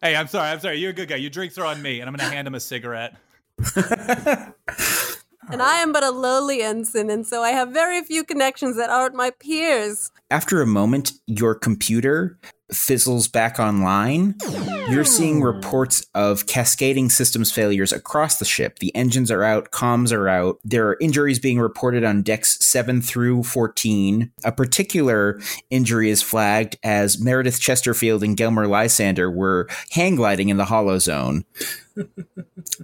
hey, 0.00 0.16
I'm 0.16 0.26
sorry. 0.28 0.50
I'm 0.50 0.60
sorry. 0.60 0.76
You're 0.78 0.90
a 0.90 0.94
good 0.94 1.08
guy. 1.08 1.16
Your 1.16 1.30
drinks 1.30 1.58
are 1.58 1.66
on 1.66 1.82
me. 1.82 2.00
And 2.00 2.08
I'm 2.08 2.14
going 2.14 2.28
to 2.28 2.34
hand 2.34 2.48
him 2.48 2.54
a 2.54 2.60
cigarette. 2.60 3.16
And 5.50 5.62
I 5.62 5.76
am 5.76 5.92
but 5.92 6.02
a 6.02 6.10
lowly 6.10 6.62
ensign, 6.62 7.10
and 7.10 7.26
so 7.26 7.42
I 7.42 7.50
have 7.50 7.70
very 7.70 8.02
few 8.02 8.24
connections 8.24 8.76
that 8.76 8.90
aren't 8.90 9.14
my 9.14 9.30
peers. 9.30 10.10
After 10.30 10.62
a 10.62 10.66
moment, 10.66 11.12
your 11.26 11.54
computer 11.54 12.38
fizzles 12.72 13.28
back 13.28 13.58
online. 13.58 14.34
You're 14.88 15.04
seeing 15.04 15.38
hmm. 15.38 15.44
reports 15.44 16.06
of 16.14 16.46
cascading 16.46 17.10
systems 17.10 17.52
failures 17.52 17.92
across 17.92 18.38
the 18.38 18.44
ship. 18.44 18.78
The 18.78 18.94
engines 18.94 19.30
are 19.30 19.44
out, 19.44 19.70
comms 19.70 20.12
are 20.12 20.28
out. 20.28 20.58
There 20.64 20.88
are 20.88 20.96
injuries 21.00 21.38
being 21.38 21.60
reported 21.60 22.04
on 22.04 22.22
decks 22.22 22.58
7 22.64 23.00
through 23.00 23.44
14. 23.44 24.32
A 24.44 24.52
particular 24.52 25.40
injury 25.70 26.10
is 26.10 26.22
flagged 26.22 26.78
as 26.82 27.20
Meredith 27.20 27.60
Chesterfield 27.60 28.22
and 28.22 28.36
Gelmer 28.36 28.68
Lysander 28.68 29.30
were 29.30 29.68
hang 29.90 30.16
gliding 30.16 30.48
in 30.48 30.56
the 30.56 30.66
hollow 30.66 30.98
zone. 30.98 31.44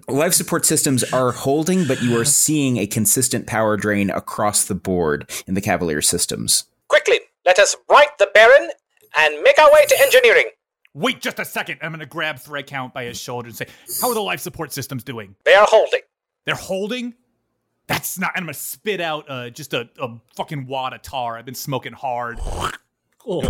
Life 0.09 0.35
support 0.35 0.65
systems 0.65 1.05
are 1.13 1.33
holding, 1.33 1.87
but 1.87 2.03
you 2.03 2.19
are 2.19 2.25
seeing 2.25 2.77
a 2.77 2.87
consistent 2.87 3.47
power 3.47 3.77
drain 3.77 4.11
across 4.11 4.65
the 4.65 4.75
board 4.75 5.31
in 5.47 5.55
the 5.55 5.61
Cavalier 5.61 6.03
systems. 6.03 6.65
Quickly, 6.89 7.21
let 7.45 7.59
us 7.59 7.77
right 7.89 8.17
the 8.19 8.31
Baron 8.33 8.71
and 9.17 9.43
make 9.43 9.59
our 9.59 9.73
way 9.73 9.85
to 9.87 10.01
engineering. 10.01 10.47
Wait 10.95 11.21
just 11.21 11.39
a 11.39 11.45
second. 11.45 11.79
I'm 11.83 11.93
going 11.93 12.01
to 12.01 12.07
grab 12.07 12.39
Thread 12.39 12.67
Count 12.67 12.93
by 12.93 13.05
his 13.05 13.19
shoulder 13.19 13.49
and 13.49 13.57
say, 13.57 13.67
How 14.01 14.09
are 14.09 14.15
the 14.15 14.21
life 14.21 14.41
support 14.41 14.73
systems 14.73 15.05
doing? 15.05 15.37
They 15.45 15.55
are 15.55 15.67
holding. 15.69 16.01
They're 16.45 16.55
holding? 16.55 17.15
That's 17.87 18.19
not. 18.19 18.33
And 18.35 18.43
I'm 18.43 18.47
going 18.47 18.55
to 18.55 18.61
spit 18.61 19.01
out 19.01 19.29
uh, 19.29 19.51
just 19.51 19.73
a, 19.75 19.89
a 20.01 20.17
fucking 20.37 20.67
wad 20.67 20.93
of 20.93 21.03
tar. 21.03 21.37
I've 21.37 21.45
been 21.45 21.55
smoking 21.55 21.93
hard. 21.93 22.41
Oh. 23.27 23.43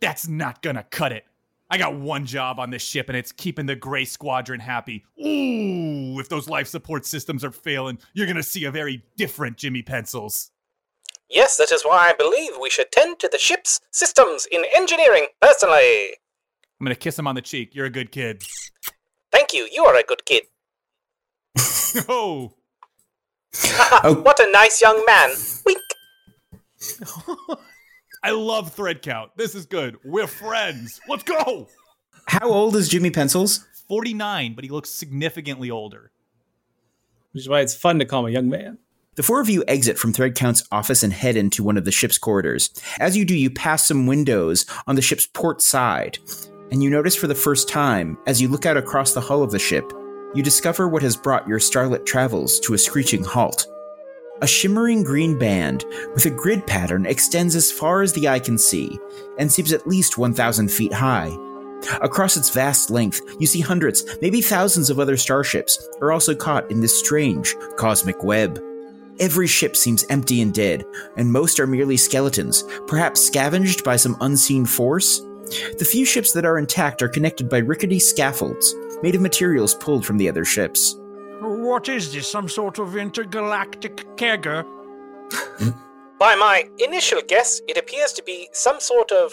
That's 0.00 0.28
not 0.28 0.62
going 0.62 0.76
to 0.76 0.84
cut 0.84 1.12
it. 1.12 1.24
I 1.70 1.76
got 1.76 1.94
one 1.94 2.24
job 2.24 2.58
on 2.58 2.70
this 2.70 2.82
ship, 2.82 3.08
and 3.08 3.16
it's 3.16 3.30
keeping 3.32 3.66
the 3.66 3.76
Gray 3.76 4.04
Squadron 4.06 4.60
happy. 4.60 5.04
Ooh, 5.20 6.18
if 6.18 6.28
those 6.28 6.48
life 6.48 6.66
support 6.66 7.04
systems 7.04 7.44
are 7.44 7.50
failing, 7.50 7.98
you're 8.14 8.26
going 8.26 8.36
to 8.36 8.42
see 8.42 8.64
a 8.64 8.70
very 8.70 9.02
different 9.16 9.58
Jimmy 9.58 9.82
Pencils. 9.82 10.50
Yes, 11.28 11.58
that 11.58 11.70
is 11.70 11.82
why 11.82 12.08
I 12.08 12.14
believe 12.14 12.52
we 12.58 12.70
should 12.70 12.90
tend 12.90 13.18
to 13.18 13.28
the 13.30 13.36
ship's 13.38 13.80
systems 13.90 14.46
in 14.50 14.64
engineering 14.74 15.26
personally. 15.42 16.14
I'm 16.80 16.84
going 16.86 16.94
to 16.94 16.98
kiss 16.98 17.18
him 17.18 17.26
on 17.26 17.34
the 17.34 17.42
cheek. 17.42 17.74
You're 17.74 17.84
a 17.86 17.90
good 17.90 18.10
kid. 18.12 18.42
Thank 19.30 19.52
you, 19.52 19.68
you 19.70 19.84
are 19.84 19.94
a 19.96 20.02
good 20.04 20.24
kid. 20.24 20.44
oh, 22.08 22.54
Oh. 24.04 24.20
what 24.22 24.38
a 24.40 24.50
nice 24.50 24.80
young 24.80 25.04
man. 25.06 25.30
Wink. 25.66 25.80
I 28.22 28.32
love 28.32 28.72
Thread 28.72 29.02
Count. 29.02 29.30
This 29.36 29.54
is 29.54 29.66
good. 29.66 29.96
We're 30.04 30.26
friends. 30.26 31.00
Let's 31.08 31.22
go. 31.22 31.68
How 32.26 32.48
old 32.48 32.76
is 32.76 32.88
Jimmy 32.88 33.10
Pencils? 33.10 33.64
49, 33.88 34.54
but 34.54 34.64
he 34.64 34.70
looks 34.70 34.90
significantly 34.90 35.70
older. 35.70 36.10
Which 37.32 37.42
is 37.42 37.48
why 37.48 37.60
it's 37.60 37.74
fun 37.74 37.98
to 38.00 38.04
call 38.04 38.20
him 38.20 38.30
a 38.30 38.32
young 38.32 38.48
man. 38.48 38.78
The 39.14 39.22
four 39.22 39.40
of 39.40 39.48
you 39.48 39.64
exit 39.66 39.98
from 39.98 40.12
Thread 40.12 40.34
Count's 40.34 40.62
office 40.70 41.02
and 41.02 41.12
head 41.12 41.36
into 41.36 41.62
one 41.62 41.76
of 41.76 41.84
the 41.84 41.90
ship's 41.90 42.18
corridors. 42.18 42.70
As 43.00 43.16
you 43.16 43.24
do, 43.24 43.34
you 43.34 43.50
pass 43.50 43.86
some 43.86 44.06
windows 44.06 44.66
on 44.86 44.94
the 44.94 45.02
ship's 45.02 45.26
port 45.26 45.62
side, 45.62 46.18
and 46.70 46.82
you 46.82 46.90
notice 46.90 47.16
for 47.16 47.26
the 47.26 47.34
first 47.34 47.68
time, 47.68 48.18
as 48.26 48.40
you 48.40 48.48
look 48.48 48.66
out 48.66 48.76
across 48.76 49.14
the 49.14 49.20
hull 49.20 49.42
of 49.42 49.50
the 49.50 49.58
ship, 49.58 49.92
you 50.34 50.42
discover 50.42 50.88
what 50.88 51.02
has 51.02 51.16
brought 51.16 51.48
your 51.48 51.58
starlit 51.58 52.06
travels 52.06 52.60
to 52.60 52.74
a 52.74 52.78
screeching 52.78 53.24
halt. 53.24 53.66
A 54.40 54.46
shimmering 54.46 55.02
green 55.02 55.36
band 55.36 55.84
with 56.14 56.26
a 56.26 56.30
grid 56.30 56.64
pattern 56.64 57.06
extends 57.06 57.56
as 57.56 57.72
far 57.72 58.02
as 58.02 58.12
the 58.12 58.28
eye 58.28 58.38
can 58.38 58.56
see 58.56 58.98
and 59.36 59.50
seems 59.50 59.72
at 59.72 59.86
least 59.86 60.16
1,000 60.16 60.70
feet 60.70 60.92
high. 60.92 61.36
Across 62.02 62.36
its 62.36 62.50
vast 62.50 62.90
length, 62.90 63.20
you 63.40 63.46
see 63.48 63.60
hundreds, 63.60 64.04
maybe 64.22 64.40
thousands 64.40 64.90
of 64.90 65.00
other 65.00 65.16
starships 65.16 65.88
are 66.00 66.12
also 66.12 66.34
caught 66.36 66.70
in 66.70 66.80
this 66.80 66.96
strange 66.96 67.56
cosmic 67.76 68.22
web. 68.22 68.62
Every 69.18 69.48
ship 69.48 69.76
seems 69.76 70.04
empty 70.08 70.40
and 70.40 70.54
dead, 70.54 70.84
and 71.16 71.32
most 71.32 71.58
are 71.58 71.66
merely 71.66 71.96
skeletons, 71.96 72.62
perhaps 72.86 73.24
scavenged 73.24 73.82
by 73.82 73.96
some 73.96 74.16
unseen 74.20 74.66
force. 74.66 75.20
The 75.78 75.88
few 75.90 76.04
ships 76.04 76.32
that 76.32 76.44
are 76.44 76.58
intact 76.58 77.02
are 77.02 77.08
connected 77.08 77.48
by 77.48 77.58
rickety 77.58 77.98
scaffolds, 77.98 78.72
made 79.02 79.16
of 79.16 79.20
materials 79.20 79.74
pulled 79.74 80.06
from 80.06 80.16
the 80.16 80.28
other 80.28 80.44
ships. 80.44 80.96
What 81.40 81.88
is 81.88 82.12
this? 82.12 82.28
Some 82.30 82.48
sort 82.48 82.78
of 82.78 82.96
intergalactic 82.96 83.96
kegger? 84.16 84.64
By 86.18 86.34
my 86.34 86.68
initial 86.78 87.20
guess, 87.26 87.60
it 87.68 87.76
appears 87.76 88.12
to 88.14 88.24
be 88.24 88.48
some 88.52 88.80
sort 88.80 89.12
of 89.12 89.32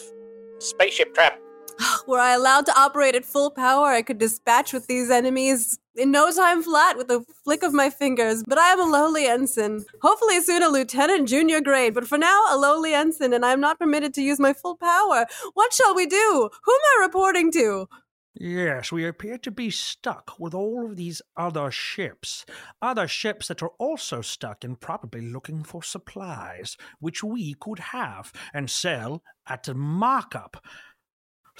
spaceship 0.59 1.15
trap. 1.15 1.39
Were 2.07 2.19
I 2.19 2.33
allowed 2.33 2.67
to 2.67 2.79
operate 2.79 3.15
at 3.15 3.25
full 3.25 3.50
power, 3.50 3.88
I 3.88 4.03
could 4.03 4.19
dispatch 4.19 4.71
with 4.71 4.85
these 4.85 5.09
enemies 5.09 5.79
in 5.95 6.12
no 6.12 6.31
time 6.31 6.62
flat 6.62 6.97
with 6.97 7.09
a 7.09 7.25
flick 7.43 7.63
of 7.63 7.74
my 7.74 7.89
fingers. 7.89 8.43
But 8.47 8.59
I 8.59 8.71
am 8.71 8.79
a 8.79 8.83
lowly 8.83 9.25
ensign. 9.25 9.85
Hopefully 10.01 10.41
soon 10.41 10.62
a 10.62 10.69
lieutenant 10.69 11.27
junior 11.27 11.62
grade, 11.62 11.95
but 11.95 12.07
for 12.07 12.17
now 12.19 12.43
a 12.51 12.57
lowly 12.57 12.93
ensign, 12.93 13.33
and 13.33 13.45
I 13.45 13.51
am 13.51 13.62
not 13.62 13.79
permitted 13.79 14.13
to 14.15 14.21
use 14.21 14.39
my 14.39 14.53
full 14.53 14.75
power. 14.75 15.25
What 15.53 15.74
shall 15.74 15.95
we 15.95 16.05
do? 16.05 16.50
Who 16.63 16.71
am 16.71 16.81
I 17.00 17.03
reporting 17.03 17.51
to? 17.53 17.88
Yes, 18.37 18.91
we 18.91 19.05
appear 19.05 19.37
to 19.39 19.51
be 19.51 19.69
stuck 19.69 20.37
with 20.37 20.53
all 20.53 20.85
of 20.85 20.97
these 20.97 21.21
other 21.37 21.71
ships. 21.71 22.45
Other 22.81 23.07
ships 23.07 23.47
that 23.47 23.63
are 23.63 23.71
also 23.79 24.21
stuck 24.21 24.65
and 24.65 24.79
probably 24.79 25.21
looking 25.21 25.63
for 25.63 25.81
supplies, 25.81 26.75
which 26.99 27.23
we 27.23 27.53
could 27.53 27.79
have 27.79 28.33
and 28.53 28.69
sell 28.69 29.23
at 29.47 29.69
a 29.69 29.73
markup. 29.73 30.61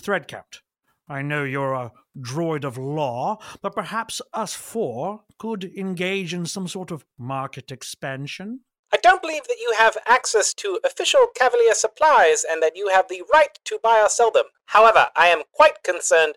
Thread. 0.02 0.30
I 1.08 1.22
know 1.22 1.46
you're 1.46 1.74
a 1.74 1.94
droid 2.20 2.66
of 2.66 2.78
law, 2.78 3.38
but 3.62 3.74
perhaps 3.74 4.22
us 4.34 4.54
four 4.54 5.22
could 5.38 5.64
engage 5.64 6.34
in 6.34 6.46
some 6.46 6.68
sort 6.68 6.92
of 6.92 7.06
market 7.18 7.72
expansion. 7.72 8.62
I 9.06 9.08
don't 9.08 9.22
believe 9.22 9.44
that 9.44 9.60
you 9.60 9.72
have 9.78 9.98
access 10.08 10.52
to 10.56 10.80
official 10.84 11.28
Cavalier 11.36 11.76
supplies 11.76 12.44
and 12.50 12.60
that 12.64 12.76
you 12.76 12.88
have 12.88 13.08
the 13.08 13.22
right 13.32 13.56
to 13.66 13.78
buy 13.84 14.02
or 14.02 14.10
sell 14.10 14.32
them. 14.32 14.46
However, 14.66 15.10
I 15.16 15.28
am 15.28 15.44
quite 15.52 15.84
concerned 15.84 16.34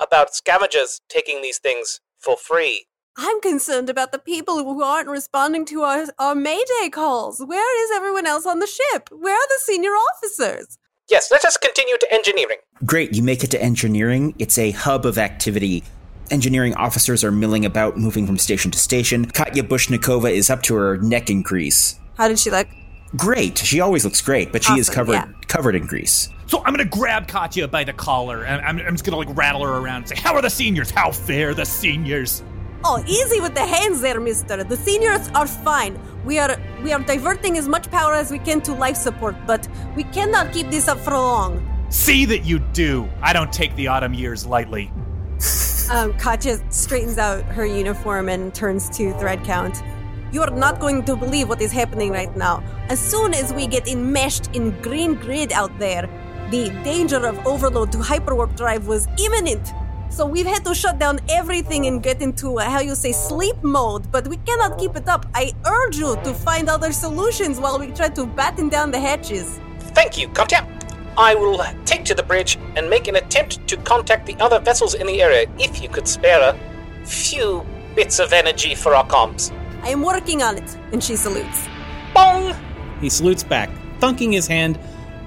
about 0.00 0.34
scavengers 0.34 1.02
taking 1.08 1.40
these 1.40 1.58
things 1.58 2.00
for 2.18 2.36
free. 2.36 2.86
I'm 3.16 3.40
concerned 3.40 3.88
about 3.88 4.10
the 4.10 4.18
people 4.18 4.64
who 4.64 4.82
aren't 4.82 5.08
responding 5.08 5.64
to 5.66 5.82
our, 5.82 6.06
our 6.18 6.34
Mayday 6.34 6.88
calls. 6.90 7.44
Where 7.46 7.84
is 7.84 7.92
everyone 7.94 8.26
else 8.26 8.44
on 8.44 8.58
the 8.58 8.66
ship? 8.66 9.08
Where 9.12 9.36
are 9.36 9.48
the 9.48 9.60
senior 9.62 9.90
officers? 9.90 10.78
Yes, 11.08 11.30
let 11.30 11.44
us 11.44 11.56
continue 11.56 11.96
to 11.96 12.12
engineering. 12.12 12.58
Great, 12.84 13.14
you 13.14 13.22
make 13.22 13.44
it 13.44 13.52
to 13.52 13.62
engineering. 13.62 14.34
It's 14.36 14.58
a 14.58 14.72
hub 14.72 15.06
of 15.06 15.16
activity. 15.16 15.84
Engineering 16.30 16.74
officers 16.74 17.24
are 17.24 17.32
milling 17.32 17.64
about, 17.64 17.96
moving 17.96 18.26
from 18.26 18.38
station 18.38 18.70
to 18.70 18.78
station. 18.78 19.24
Katya 19.24 19.64
Bushnikova 19.64 20.30
is 20.30 20.48
up 20.48 20.62
to 20.62 20.74
her 20.76 20.96
neck 20.98 21.28
in 21.28 21.42
grease. 21.42 21.98
How 22.16 22.28
did 22.28 22.38
she 22.38 22.50
look? 22.50 22.68
Great. 23.16 23.58
She 23.58 23.80
always 23.80 24.04
looks 24.04 24.20
great, 24.20 24.52
but 24.52 24.62
she 24.62 24.74
is 24.74 24.88
covered 24.88 25.14
yeah. 25.14 25.28
covered 25.48 25.74
in 25.74 25.86
grease. 25.86 26.28
So 26.46 26.62
I'm 26.64 26.72
gonna 26.72 26.84
grab 26.84 27.26
Katya 27.26 27.66
by 27.66 27.82
the 27.82 27.92
collar 27.92 28.44
and 28.44 28.64
I'm, 28.64 28.78
I'm 28.78 28.94
just 28.94 29.04
gonna 29.04 29.16
like 29.16 29.36
rattle 29.36 29.62
her 29.62 29.78
around 29.78 30.02
and 30.02 30.08
say, 30.10 30.16
How 30.16 30.34
are 30.34 30.42
the 30.42 30.50
seniors? 30.50 30.90
How 30.90 31.10
fair 31.10 31.52
the 31.52 31.64
seniors? 31.66 32.44
Oh, 32.84 33.02
easy 33.06 33.40
with 33.40 33.54
the 33.54 33.66
hands 33.66 34.00
there, 34.00 34.20
mister. 34.20 34.62
The 34.62 34.76
seniors 34.76 35.28
are 35.30 35.46
fine. 35.46 35.98
We 36.24 36.38
are 36.38 36.56
we 36.84 36.92
are 36.92 37.00
diverting 37.00 37.58
as 37.58 37.66
much 37.66 37.90
power 37.90 38.14
as 38.14 38.30
we 38.30 38.38
can 38.38 38.60
to 38.62 38.72
life 38.72 38.96
support, 38.96 39.34
but 39.46 39.66
we 39.96 40.04
cannot 40.04 40.52
keep 40.52 40.70
this 40.70 40.86
up 40.86 40.98
for 40.98 41.12
long. 41.12 41.66
See 41.90 42.24
that 42.26 42.44
you 42.44 42.60
do. 42.72 43.08
I 43.20 43.32
don't 43.32 43.52
take 43.52 43.74
the 43.74 43.88
autumn 43.88 44.14
years 44.14 44.46
lightly. 44.46 44.92
Um, 45.90 46.14
Katya 46.18 46.60
straightens 46.70 47.18
out 47.18 47.42
her 47.46 47.66
uniform 47.66 48.28
and 48.28 48.54
turns 48.54 48.88
to 48.90 49.12
Thread 49.14 49.42
Count. 49.42 49.82
You 50.30 50.40
are 50.42 50.50
not 50.50 50.78
going 50.78 51.04
to 51.06 51.16
believe 51.16 51.48
what 51.48 51.60
is 51.60 51.72
happening 51.72 52.12
right 52.12 52.34
now. 52.36 52.62
As 52.88 53.00
soon 53.00 53.34
as 53.34 53.52
we 53.52 53.66
get 53.66 53.88
enmeshed 53.88 54.54
in 54.54 54.70
green 54.82 55.14
grid 55.14 55.50
out 55.50 55.76
there, 55.80 56.08
the 56.52 56.70
danger 56.84 57.26
of 57.26 57.44
overload 57.44 57.90
to 57.90 57.98
hyperwarp 57.98 58.56
drive 58.56 58.86
was 58.86 59.08
imminent. 59.18 59.72
So 60.10 60.24
we've 60.26 60.46
had 60.46 60.64
to 60.66 60.76
shut 60.76 61.00
down 61.00 61.18
everything 61.28 61.86
and 61.86 62.00
get 62.00 62.22
into 62.22 62.60
uh, 62.60 62.70
how 62.70 62.78
you 62.78 62.94
say 62.94 63.10
sleep 63.10 63.60
mode, 63.64 64.12
but 64.12 64.28
we 64.28 64.36
cannot 64.36 64.78
keep 64.78 64.94
it 64.94 65.08
up. 65.08 65.26
I 65.34 65.52
urge 65.66 65.96
you 65.96 66.14
to 66.22 66.32
find 66.34 66.68
other 66.68 66.92
solutions 66.92 67.58
while 67.58 67.80
we 67.80 67.88
try 67.88 68.10
to 68.10 68.26
batten 68.26 68.68
down 68.68 68.92
the 68.92 69.00
hatches. 69.00 69.58
Thank 69.80 70.16
you, 70.16 70.28
Katya. 70.28 70.68
I 71.16 71.34
will 71.34 71.62
take 71.84 72.04
to 72.06 72.14
the 72.14 72.22
bridge 72.22 72.58
and 72.76 72.88
make 72.88 73.08
an 73.08 73.16
attempt 73.16 73.66
to 73.68 73.76
contact 73.78 74.26
the 74.26 74.36
other 74.38 74.58
vessels 74.58 74.94
in 74.94 75.06
the 75.06 75.22
area 75.22 75.48
if 75.58 75.82
you 75.82 75.88
could 75.88 76.06
spare 76.08 76.40
a 76.40 77.06
few 77.06 77.66
bits 77.94 78.18
of 78.18 78.32
energy 78.32 78.74
for 78.74 78.94
our 78.94 79.06
comms. 79.06 79.52
I 79.82 79.88
am 79.88 80.02
working 80.02 80.42
on 80.42 80.56
it. 80.56 80.76
And 80.92 81.02
she 81.02 81.16
salutes. 81.16 81.66
Bong! 82.14 82.54
He 83.00 83.08
salutes 83.08 83.42
back, 83.42 83.70
thunking 83.98 84.32
his 84.32 84.46
hand 84.46 84.78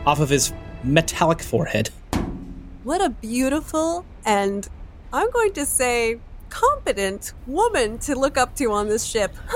off 0.06 0.20
of 0.20 0.30
his 0.30 0.54
metallic 0.84 1.42
forehead. 1.42 1.90
What 2.84 3.02
a 3.02 3.10
beautiful 3.10 4.06
and 4.26 4.68
I'm 5.12 5.30
going 5.32 5.54
to 5.54 5.66
say 5.66 6.20
competent 6.50 7.34
woman 7.48 7.98
to 8.00 8.16
look 8.16 8.38
up 8.38 8.56
to 8.58 8.72
on 8.72 8.88
this 8.90 9.06
ship. 9.06 9.36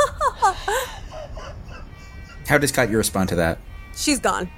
How 2.47 2.58
does 2.58 2.71
Katya 2.71 2.97
respond 2.97 3.30
to 3.30 3.36
that? 3.36 3.60
She's 3.95 4.19
gone. 4.19 4.49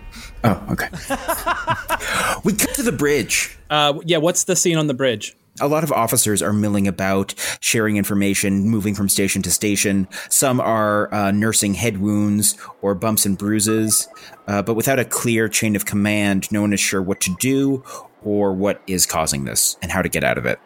Oh, 0.43 0.65
okay. 0.71 0.87
we 2.43 2.53
cut 2.53 2.73
to 2.75 2.83
the 2.83 2.95
bridge. 2.95 3.57
Uh, 3.69 3.99
yeah, 4.05 4.17
what's 4.17 4.45
the 4.45 4.55
scene 4.55 4.77
on 4.77 4.87
the 4.87 4.93
bridge? 4.93 5.35
A 5.61 5.67
lot 5.67 5.83
of 5.83 5.91
officers 5.91 6.41
are 6.41 6.53
milling 6.53 6.87
about, 6.87 7.33
sharing 7.59 7.97
information, 7.97 8.69
moving 8.69 8.95
from 8.95 9.09
station 9.09 9.41
to 9.41 9.51
station. 9.51 10.07
Some 10.29 10.61
are 10.61 11.13
uh, 11.13 11.31
nursing 11.31 11.73
head 11.73 11.97
wounds 11.97 12.55
or 12.81 12.95
bumps 12.95 13.25
and 13.25 13.37
bruises, 13.37 14.07
uh, 14.47 14.61
but 14.61 14.75
without 14.75 14.99
a 14.99 15.05
clear 15.05 15.49
chain 15.49 15.75
of 15.75 15.85
command, 15.85 16.49
no 16.51 16.61
one 16.61 16.71
is 16.71 16.79
sure 16.79 17.01
what 17.01 17.19
to 17.21 17.35
do 17.39 17.83
or 18.23 18.53
what 18.53 18.81
is 18.87 19.05
causing 19.05 19.43
this 19.43 19.75
and 19.81 19.91
how 19.91 20.01
to 20.01 20.07
get 20.07 20.23
out 20.23 20.37
of 20.37 20.45
it. 20.45 20.59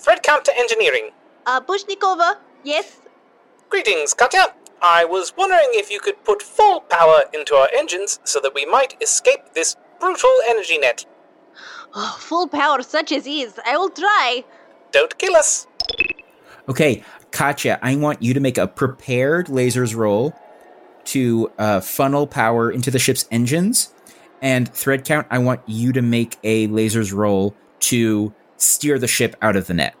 Thread 0.00 0.22
count 0.24 0.44
to 0.46 0.58
engineering. 0.58 1.10
Uh, 1.46 1.60
Bushnikova, 1.60 2.36
yes? 2.64 2.98
Greetings, 3.68 4.14
Katya. 4.14 4.52
I 4.82 5.04
was 5.04 5.34
wondering 5.36 5.68
if 5.72 5.90
you 5.90 6.00
could 6.00 6.24
put 6.24 6.42
full 6.42 6.80
power 6.80 7.24
into 7.34 7.54
our 7.54 7.68
engines 7.74 8.18
so 8.24 8.40
that 8.40 8.54
we 8.54 8.64
might 8.64 9.00
escape 9.02 9.52
this 9.54 9.76
brutal 9.98 10.30
energy 10.48 10.78
net. 10.78 11.04
Oh, 11.94 12.16
full 12.18 12.48
power 12.48 12.82
such 12.82 13.12
as 13.12 13.26
is. 13.26 13.58
I 13.66 13.76
will 13.76 13.90
try. 13.90 14.44
Don't 14.92 15.16
kill 15.18 15.36
us. 15.36 15.66
Okay, 16.68 17.02
Katya, 17.30 17.78
I 17.82 17.96
want 17.96 18.22
you 18.22 18.32
to 18.34 18.40
make 18.40 18.58
a 18.58 18.66
prepared 18.66 19.46
lasers 19.46 19.94
roll 19.94 20.34
to 21.06 21.50
uh, 21.58 21.80
funnel 21.80 22.26
power 22.26 22.70
into 22.70 22.90
the 22.90 22.98
ship's 22.98 23.26
engines. 23.30 23.92
And 24.40 24.72
thread 24.72 25.04
count, 25.04 25.26
I 25.30 25.38
want 25.38 25.60
you 25.66 25.92
to 25.92 26.02
make 26.02 26.38
a 26.42 26.68
lasers 26.68 27.12
roll 27.12 27.54
to 27.80 28.32
steer 28.56 28.98
the 28.98 29.08
ship 29.08 29.36
out 29.42 29.56
of 29.56 29.66
the 29.66 29.74
net. 29.74 29.94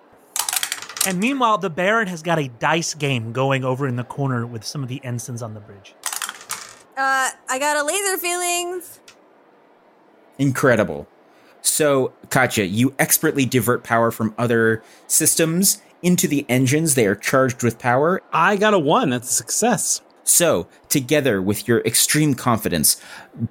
And 1.06 1.18
meanwhile, 1.18 1.56
the 1.58 1.70
Baron 1.70 2.08
has 2.08 2.22
got 2.22 2.38
a 2.38 2.48
dice 2.48 2.94
game 2.94 3.32
going 3.32 3.64
over 3.64 3.88
in 3.88 3.96
the 3.96 4.04
corner 4.04 4.46
with 4.46 4.64
some 4.64 4.82
of 4.82 4.88
the 4.88 5.00
ensigns 5.02 5.42
on 5.42 5.54
the 5.54 5.60
bridge. 5.60 5.94
Uh, 6.96 7.30
I 7.48 7.58
got 7.58 7.76
a 7.76 7.82
laser 7.82 8.18
feelings. 8.18 9.00
Incredible. 10.38 11.08
So, 11.62 12.12
Katya, 12.28 12.64
you 12.64 12.94
expertly 12.98 13.46
divert 13.46 13.82
power 13.82 14.10
from 14.10 14.34
other 14.36 14.82
systems 15.06 15.80
into 16.02 16.28
the 16.28 16.44
engines. 16.48 16.94
They 16.94 17.06
are 17.06 17.14
charged 17.14 17.62
with 17.62 17.78
power. 17.78 18.22
I 18.32 18.56
got 18.56 18.74
a 18.74 18.78
one. 18.78 19.10
That's 19.10 19.30
a 19.30 19.34
success. 19.34 20.02
So, 20.22 20.68
together 20.88 21.40
with 21.40 21.66
your 21.66 21.80
extreme 21.80 22.34
confidence, 22.34 23.00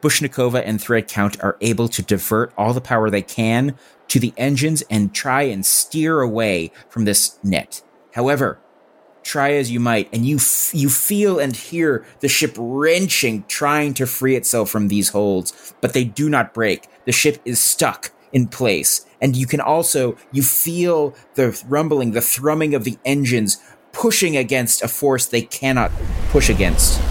Bushnikova 0.01 0.62
and 0.63 0.79
Thread 0.79 1.07
Count 1.07 1.41
are 1.43 1.57
able 1.62 1.88
to 1.89 2.01
divert 2.01 2.53
all 2.57 2.73
the 2.73 2.81
power 2.81 3.09
they 3.09 3.21
can 3.21 3.75
to 4.09 4.19
the 4.19 4.33
engines 4.37 4.83
and 4.89 5.13
try 5.13 5.43
and 5.43 5.65
steer 5.65 6.21
away 6.21 6.71
from 6.89 7.05
this 7.05 7.39
net. 7.43 7.81
However, 8.13 8.59
try 9.23 9.53
as 9.53 9.71
you 9.71 9.79
might, 9.79 10.09
and 10.11 10.25
you 10.25 10.37
f- 10.37 10.71
you 10.73 10.89
feel 10.89 11.39
and 11.39 11.55
hear 11.55 12.05
the 12.19 12.27
ship 12.27 12.55
wrenching, 12.57 13.45
trying 13.47 13.93
to 13.93 14.05
free 14.05 14.35
itself 14.35 14.69
from 14.69 14.87
these 14.87 15.09
holds, 15.09 15.73
but 15.81 15.93
they 15.93 16.03
do 16.03 16.29
not 16.29 16.53
break. 16.53 16.87
The 17.05 17.11
ship 17.11 17.39
is 17.45 17.61
stuck 17.61 18.11
in 18.31 18.47
place, 18.47 19.05
and 19.21 19.35
you 19.35 19.45
can 19.45 19.61
also 19.61 20.17
you 20.31 20.41
feel 20.43 21.15
the 21.35 21.59
rumbling, 21.67 22.11
the 22.11 22.21
thrumming 22.21 22.73
of 22.73 22.83
the 22.83 22.97
engines 23.05 23.57
pushing 23.91 24.37
against 24.37 24.83
a 24.83 24.87
force 24.87 25.25
they 25.25 25.41
cannot 25.41 25.91
push 26.29 26.49
against. 26.49 27.01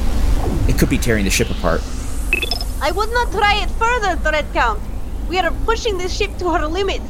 It 0.69 0.79
could 0.79 0.91
be 0.91 0.99
tearing 0.99 1.25
the 1.25 1.31
ship 1.31 1.51
apart. 1.51 1.83
I 2.81 2.93
would 2.93 3.11
not 3.11 3.33
try 3.33 3.55
it 3.63 3.71
further, 3.71 4.17
Thread 4.17 4.47
Count. 4.53 4.81
We 5.29 5.39
are 5.39 5.51
pushing 5.65 5.99
this 5.99 6.17
ship 6.17 6.37
to 6.39 6.51
her 6.51 6.67
limits. 6.67 7.05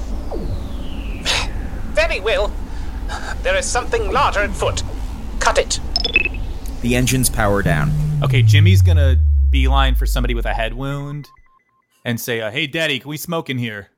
Very 1.92 2.20
well. 2.20 2.52
There 3.42 3.56
is 3.56 3.66
something 3.66 4.10
larger 4.12 4.40
at 4.40 4.50
foot. 4.50 4.82
Cut 5.40 5.58
it. 5.58 5.80
The 6.82 6.94
engines 6.96 7.30
power 7.30 7.62
down. 7.62 7.92
Okay, 8.22 8.42
Jimmy's 8.42 8.82
gonna 8.82 9.16
beeline 9.50 9.94
for 9.94 10.06
somebody 10.06 10.34
with 10.34 10.46
a 10.46 10.52
head 10.52 10.74
wound 10.74 11.28
and 12.04 12.20
say, 12.20 12.40
uh, 12.40 12.50
"Hey, 12.50 12.66
Daddy, 12.66 12.98
can 12.98 13.08
we 13.08 13.16
smoke 13.16 13.48
in 13.48 13.58
here?" 13.58 13.90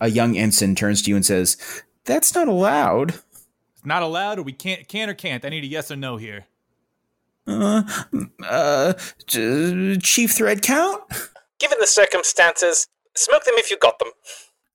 A 0.00 0.08
young 0.08 0.36
ensign 0.36 0.74
turns 0.74 1.02
to 1.02 1.10
you 1.10 1.16
and 1.16 1.24
says, 1.24 1.56
That's 2.04 2.34
not 2.34 2.48
allowed. 2.48 3.10
It's 3.10 3.84
not 3.84 4.02
allowed, 4.02 4.38
or 4.38 4.42
we 4.42 4.52
can't, 4.52 4.88
can 4.88 5.08
or 5.08 5.14
can't. 5.14 5.44
I 5.44 5.48
need 5.48 5.64
a 5.64 5.68
yes 5.68 5.90
or 5.90 5.96
no 5.96 6.16
here. 6.16 6.46
Uh, 7.46 7.82
uh, 8.48 8.92
Chief 9.26 10.30
Thread 10.32 10.62
Count? 10.62 11.00
Given 11.58 11.78
the 11.80 11.86
circumstances, 11.86 12.86
smoke 13.16 13.44
them 13.44 13.54
if 13.56 13.70
you 13.70 13.78
got 13.78 13.98
them. 13.98 14.08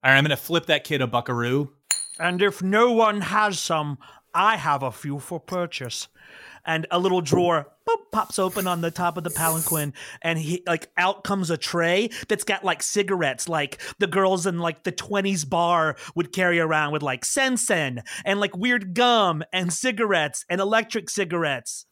All 0.03 0.11
right, 0.11 0.17
I'm 0.17 0.23
gonna 0.23 0.37
flip 0.37 0.65
that 0.67 0.83
kid 0.83 1.01
a 1.01 1.07
buckaroo. 1.07 1.69
And 2.19 2.41
if 2.41 2.61
no 2.61 2.91
one 2.91 3.21
has 3.21 3.59
some, 3.59 3.97
I 4.33 4.57
have 4.57 4.83
a 4.83 4.91
few 4.91 5.19
for 5.19 5.39
purchase. 5.39 6.07
and 6.67 6.85
a 6.91 6.99
little 6.99 7.21
drawer 7.21 7.65
boop, 7.87 8.11
pops 8.11 8.37
open 8.37 8.67
on 8.67 8.81
the 8.81 8.91
top 8.91 9.17
of 9.17 9.23
the 9.23 9.29
palanquin 9.29 9.93
and 10.21 10.37
he 10.37 10.61
like 10.67 10.89
out 10.97 11.23
comes 11.23 11.49
a 11.49 11.57
tray 11.57 12.09
that's 12.27 12.43
got 12.43 12.63
like 12.63 12.83
cigarettes 12.83 13.47
like 13.49 13.81
the 13.99 14.07
girls 14.07 14.45
in 14.45 14.59
like 14.59 14.83
the 14.83 14.91
20s 14.91 15.49
bar 15.49 15.95
would 16.13 16.31
carry 16.33 16.59
around 16.59 16.91
with 16.91 17.01
like 17.01 17.23
sensen 17.23 18.01
and 18.25 18.39
like 18.39 18.55
weird 18.55 18.93
gum 18.93 19.43
and 19.53 19.71
cigarettes 19.73 20.45
and 20.49 20.59
electric 20.61 21.09
cigarettes 21.09 21.85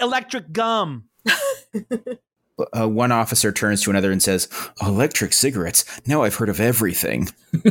electric 0.00 0.52
gum 0.52 1.08
Uh, 2.72 2.88
one 2.88 3.12
officer 3.12 3.52
turns 3.52 3.82
to 3.82 3.90
another 3.90 4.10
and 4.10 4.22
says, 4.22 4.48
Electric 4.80 5.34
cigarettes. 5.34 5.84
Now 6.06 6.22
I've 6.22 6.36
heard 6.36 6.48
of 6.48 6.58
everything. 6.60 7.28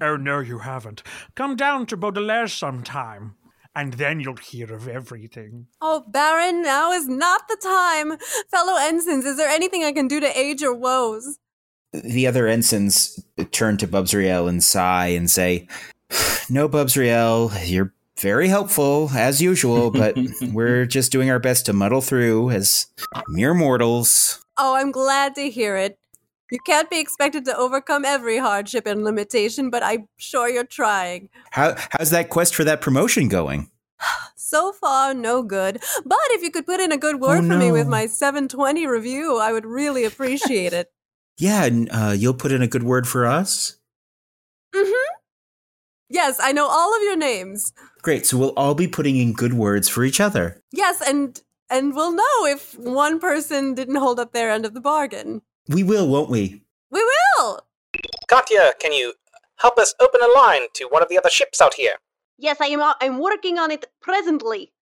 Oh, 0.00 0.16
no, 0.16 0.40
you 0.40 0.60
haven't. 0.60 1.02
Come 1.34 1.54
down 1.56 1.84
to 1.86 1.96
Baudelaire 1.98 2.48
sometime, 2.48 3.34
and 3.76 3.94
then 3.94 4.18
you'll 4.20 4.36
hear 4.36 4.72
of 4.72 4.88
everything. 4.88 5.66
Oh, 5.82 6.04
Baron, 6.08 6.62
now 6.62 6.92
is 6.92 7.06
not 7.06 7.42
the 7.48 7.58
time. 7.62 8.16
Fellow 8.50 8.78
ensigns, 8.80 9.26
is 9.26 9.36
there 9.36 9.50
anything 9.50 9.84
I 9.84 9.92
can 9.92 10.08
do 10.08 10.18
to 10.20 10.38
aid 10.38 10.62
your 10.62 10.74
woes? 10.74 11.38
The 11.92 12.26
other 12.26 12.46
ensigns 12.48 13.22
turn 13.52 13.76
to 13.78 13.86
Bubsriel 13.86 14.48
and 14.48 14.62
sigh 14.64 15.08
and 15.08 15.30
say, 15.30 15.68
No, 16.48 16.66
Bubsriel, 16.68 17.52
you're 17.70 17.92
very 18.20 18.48
helpful, 18.48 19.10
as 19.14 19.40
usual, 19.40 19.90
but 20.02 20.16
we're 20.52 20.86
just 20.86 21.12
doing 21.12 21.30
our 21.30 21.38
best 21.38 21.66
to 21.66 21.72
muddle 21.72 22.00
through 22.00 22.50
as 22.50 22.86
mere 23.28 23.54
mortals. 23.54 24.44
Oh, 24.56 24.74
I'm 24.74 24.92
glad 24.92 25.34
to 25.36 25.50
hear 25.50 25.76
it. 25.76 25.98
You 26.50 26.58
can't 26.66 26.90
be 26.90 26.98
expected 26.98 27.44
to 27.44 27.56
overcome 27.56 28.04
every 28.04 28.38
hardship 28.38 28.86
and 28.86 29.04
limitation, 29.04 29.70
but 29.70 29.82
I'm 29.84 30.08
sure 30.16 30.48
you're 30.48 30.64
trying. 30.64 31.28
How, 31.50 31.76
how's 31.92 32.10
that 32.10 32.28
quest 32.28 32.54
for 32.54 32.64
that 32.64 32.80
promotion 32.80 33.28
going? 33.28 33.70
So 34.36 34.72
far, 34.72 35.14
no 35.14 35.44
good. 35.44 35.80
But 36.04 36.18
if 36.30 36.42
you 36.42 36.50
could 36.50 36.66
put 36.66 36.80
in 36.80 36.90
a 36.90 36.96
good 36.96 37.20
word 37.20 37.44
Oh, 37.44 37.46
for 37.46 37.56
me 37.56 37.70
with 37.70 37.86
my 37.86 38.06
720 38.06 38.84
review, 38.84 39.38
I 39.38 39.52
would 39.52 39.64
really 39.64 40.04
appreciate 40.04 40.72
it. 40.72 40.90
Yeah, 41.38 41.64
and 41.66 41.88
uh, 41.92 42.14
you'll 42.18 42.34
put 42.34 42.50
in 42.50 42.60
a 42.60 42.66
good 42.66 42.82
word 42.82 43.06
for 43.06 43.26
us? 43.26 43.76
Mm-hmm. 44.74 45.14
Yes, 46.10 46.38
I 46.42 46.50
know 46.50 46.66
all 46.66 46.94
of 46.96 47.02
your 47.02 47.16
names. 47.16 47.72
Great, 48.02 48.24
so 48.26 48.38
we'll 48.38 48.54
all 48.56 48.74
be 48.74 48.88
putting 48.88 49.16
in 49.16 49.32
good 49.32 49.52
words 49.52 49.88
for 49.88 50.04
each 50.04 50.20
other. 50.20 50.62
Yes, 50.72 51.02
and 51.06 51.40
and 51.68 51.94
we'll 51.94 52.12
know 52.12 52.46
if 52.46 52.78
one 52.78 53.20
person 53.20 53.74
didn't 53.74 53.96
hold 53.96 54.18
up 54.18 54.32
their 54.32 54.50
end 54.50 54.64
of 54.64 54.74
the 54.74 54.80
bargain. 54.80 55.42
We 55.68 55.82
will, 55.82 56.08
won't 56.08 56.30
we? 56.30 56.62
We 56.90 57.04
will. 57.38 57.60
Katya, 58.28 58.72
can 58.80 58.92
you 58.92 59.14
help 59.56 59.78
us 59.78 59.94
open 60.00 60.20
a 60.22 60.32
line 60.38 60.62
to 60.74 60.86
one 60.86 61.02
of 61.02 61.08
the 61.08 61.18
other 61.18 61.28
ships 61.28 61.60
out 61.60 61.74
here? 61.74 61.94
Yes, 62.38 62.56
I 62.60 62.66
am. 62.66 62.80
I'm 63.00 63.18
working 63.18 63.58
on 63.58 63.70
it 63.70 63.86
presently. 64.00 64.72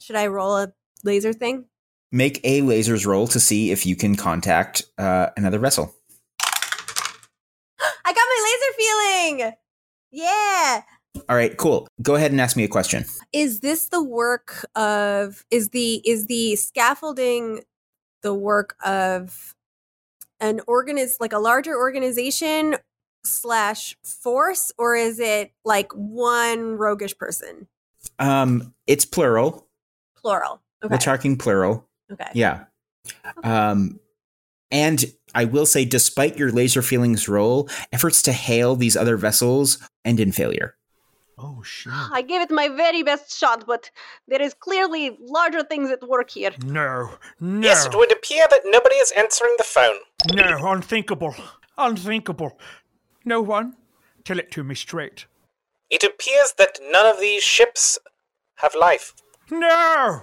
Should 0.00 0.16
I 0.16 0.26
roll 0.26 0.56
a 0.56 0.72
laser 1.04 1.32
thing? 1.32 1.66
Make 2.10 2.40
a 2.44 2.60
lasers 2.62 3.06
roll 3.06 3.26
to 3.28 3.40
see 3.40 3.70
if 3.70 3.86
you 3.86 3.96
can 3.96 4.16
contact 4.16 4.82
uh, 4.98 5.28
another 5.36 5.58
vessel. 5.58 5.94
I 6.42 8.12
got 8.12 8.16
my 8.16 8.40
laser 8.44 8.72
feeling. 8.76 9.52
Yeah. 10.10 10.82
All 11.28 11.36
right, 11.36 11.56
cool. 11.56 11.88
Go 12.02 12.14
ahead 12.14 12.30
and 12.30 12.40
ask 12.40 12.56
me 12.56 12.64
a 12.64 12.68
question. 12.68 13.04
Is 13.32 13.60
this 13.60 13.88
the 13.88 14.02
work 14.02 14.66
of 14.74 15.44
is 15.50 15.70
the 15.70 16.02
is 16.06 16.26
the 16.26 16.56
scaffolding 16.56 17.62
the 18.22 18.34
work 18.34 18.76
of 18.84 19.54
an 20.40 20.60
organiz 20.68 21.12
like 21.20 21.32
a 21.32 21.38
larger 21.38 21.76
organization 21.76 22.76
slash 23.24 23.96
force 24.02 24.72
or 24.78 24.96
is 24.96 25.18
it 25.18 25.52
like 25.64 25.92
one 25.92 26.76
roguish 26.76 27.16
person? 27.16 27.68
Um, 28.18 28.74
it's 28.86 29.04
plural. 29.04 29.66
Plural. 30.16 30.60
Okay. 30.82 30.92
We're 30.92 30.98
talking 30.98 31.36
plural. 31.36 31.88
okay. 32.12 32.30
Yeah. 32.34 32.64
Um, 33.42 34.00
and 34.70 35.04
I 35.34 35.44
will 35.44 35.66
say, 35.66 35.84
despite 35.84 36.36
your 36.36 36.50
laser 36.50 36.82
feelings 36.82 37.28
roll, 37.28 37.68
efforts 37.92 38.22
to 38.22 38.32
hail 38.32 38.76
these 38.76 38.96
other 38.96 39.16
vessels 39.16 39.78
end 40.04 40.20
in 40.20 40.32
failure. 40.32 40.76
Oh, 41.36 41.62
shit. 41.64 41.92
I 42.12 42.22
gave 42.22 42.40
it 42.42 42.50
my 42.50 42.68
very 42.68 43.02
best 43.02 43.36
shot, 43.36 43.64
but 43.66 43.90
there 44.28 44.40
is 44.40 44.54
clearly 44.54 45.16
larger 45.20 45.62
things 45.64 45.90
at 45.90 46.06
work 46.08 46.30
here. 46.30 46.52
No, 46.64 47.10
no, 47.40 47.66
Yes, 47.66 47.86
it 47.86 47.94
would 47.94 48.12
appear 48.12 48.46
that 48.48 48.60
nobody 48.64 48.94
is 48.96 49.10
answering 49.12 49.54
the 49.58 49.64
phone. 49.64 49.96
no, 50.32 50.70
unthinkable, 50.70 51.34
unthinkable. 51.76 52.56
No 53.24 53.40
one? 53.40 53.76
Tell 54.24 54.38
it 54.38 54.50
to 54.52 54.62
me 54.64 54.74
straight. 54.74 55.26
It 55.90 56.04
appears 56.04 56.54
that 56.56 56.78
none 56.90 57.06
of 57.06 57.20
these 57.20 57.42
ships 57.42 57.98
have 58.56 58.74
life. 58.74 59.12
No! 59.50 60.22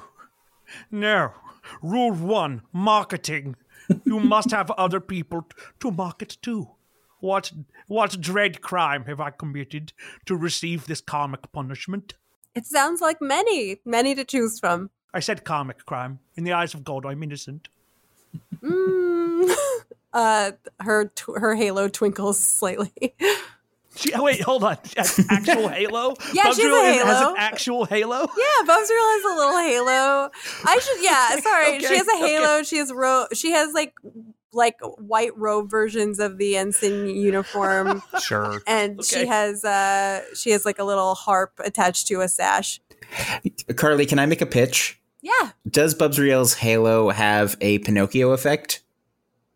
No. 0.89 1.33
Rule 1.81 2.13
one 2.13 2.61
marketing. 2.71 3.55
You 4.05 4.19
must 4.21 4.51
have 4.51 4.71
other 4.71 4.99
people 5.01 5.41
t- 5.43 5.57
to 5.81 5.91
market 5.91 6.37
to. 6.43 6.69
What, 7.21 7.51
what 7.87 8.19
dread 8.19 8.61
crime 8.61 9.05
have 9.05 9.19
I 9.19 9.29
committed 9.29 9.93
to 10.25 10.35
receive 10.35 10.85
this 10.85 11.01
karmic 11.01 11.51
punishment? 11.51 12.15
It 12.53 12.65
sounds 12.65 12.99
like 12.99 13.21
many, 13.21 13.77
many 13.85 14.13
to 14.15 14.25
choose 14.25 14.59
from. 14.59 14.89
I 15.13 15.21
said 15.21 15.45
karmic 15.45 15.85
crime. 15.85 16.19
In 16.35 16.43
the 16.43 16.53
eyes 16.53 16.73
of 16.73 16.83
God, 16.83 17.05
I'm 17.05 17.23
innocent. 17.23 17.69
Mm. 18.61 19.55
uh, 20.13 20.51
her 20.79 21.05
tw- 21.05 21.37
her 21.37 21.55
halo 21.55 21.87
twinkles 21.87 22.43
slightly. 22.43 23.13
She, 23.93 24.13
oh, 24.13 24.23
wait 24.23 24.39
hold 24.39 24.63
on 24.63 24.77
actual 25.29 25.67
halo 25.67 26.15
Yeah, 26.31 26.53
she 26.53 26.63
has 26.63 26.95
has 26.95 26.95
halo. 26.95 27.29
an 27.31 27.35
actual 27.37 27.85
halo 27.85 28.19
yeah, 28.21 28.63
Bubsriel 28.63 29.07
has 29.11 29.25
a 29.25 29.35
little 29.35 29.59
halo. 29.59 30.29
I 30.65 30.79
should. 30.79 31.03
Yeah, 31.03 31.39
sorry. 31.41 31.79
she 31.87 31.97
has 31.97 32.07
a 32.07 32.11
okay. 32.11 32.27
halo. 32.27 32.63
She 32.63 32.77
has 32.77 32.91
ro. 32.93 33.25
She 33.33 33.51
has 33.51 33.73
like 33.73 33.93
like 34.53 34.77
white 34.97 35.37
robe 35.37 35.69
versions 35.69 36.19
of 36.19 36.37
the 36.37 36.57
ensign 36.57 37.07
uniform, 37.07 38.03
Sure. 38.21 38.61
and 38.67 39.03
she 39.03 39.25
has 39.27 39.63
uh 39.63 40.21
she 40.35 40.51
has 40.51 40.65
like 40.65 40.79
a 40.79 40.83
little 40.83 41.15
harp 41.15 41.53
attached 41.63 42.07
to 42.07 42.21
a 42.21 42.27
sash. 42.27 42.79
Carly, 43.75 44.05
can 44.05 44.19
I 44.19 44.25
make 44.25 44.41
a 44.41 44.45
pitch? 44.45 44.99
Yeah, 45.21 45.51
Does 45.69 45.93
Bubsriel's 45.93 46.55
halo 46.55 47.09
have 47.11 47.55
a 47.61 47.77
Pinocchio 47.79 48.31
effect? 48.31 48.81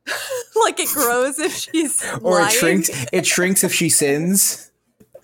like 0.61 0.79
it 0.79 0.89
grows 0.93 1.39
if 1.39 1.53
she's 1.53 2.03
Or 2.21 2.33
lying. 2.33 2.47
it 2.47 2.51
shrinks 2.53 3.05
it 3.11 3.25
shrinks 3.25 3.63
if 3.63 3.73
she 3.73 3.89
sins? 3.89 4.71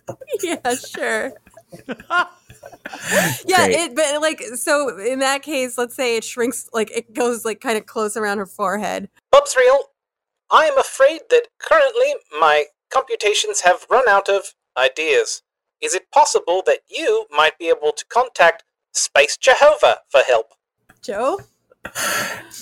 yeah, 0.43 0.75
sure. 0.75 1.34
yeah, 3.47 3.65
Great. 3.65 3.76
it 3.76 3.95
but 3.95 4.21
like 4.21 4.41
so 4.56 4.97
in 5.00 5.19
that 5.19 5.41
case, 5.41 5.78
let's 5.78 5.95
say 5.95 6.17
it 6.17 6.24
shrinks 6.24 6.69
like 6.74 6.91
it 6.95 7.13
goes 7.13 7.45
like 7.45 7.62
kind 7.62 7.78
of 7.78 7.86
close 7.86 8.15
around 8.15 8.38
her 8.38 8.45
forehead. 8.45 9.10
Bubsriel, 9.34 9.84
I 10.52 10.65
am 10.65 10.78
afraid 10.78 11.21
that 11.30 11.47
currently 11.60 12.15
my 12.39 12.65
computations 12.89 13.62
have 13.62 13.86
run 13.89 14.08
out 14.08 14.30
of 14.30 14.54
ideas. 14.78 15.43
Is 15.82 15.95
it 15.95 16.12
possible 16.12 16.62
that 16.65 16.80
you 16.88 17.26
might 17.32 17.58
be 17.58 17.69
able 17.69 17.91
to 17.93 18.06
contact 18.06 18.63
Space 18.93 19.38
Jehovah 19.38 20.02
for 20.10 20.21
help? 20.21 20.54
Joe? 21.02 21.39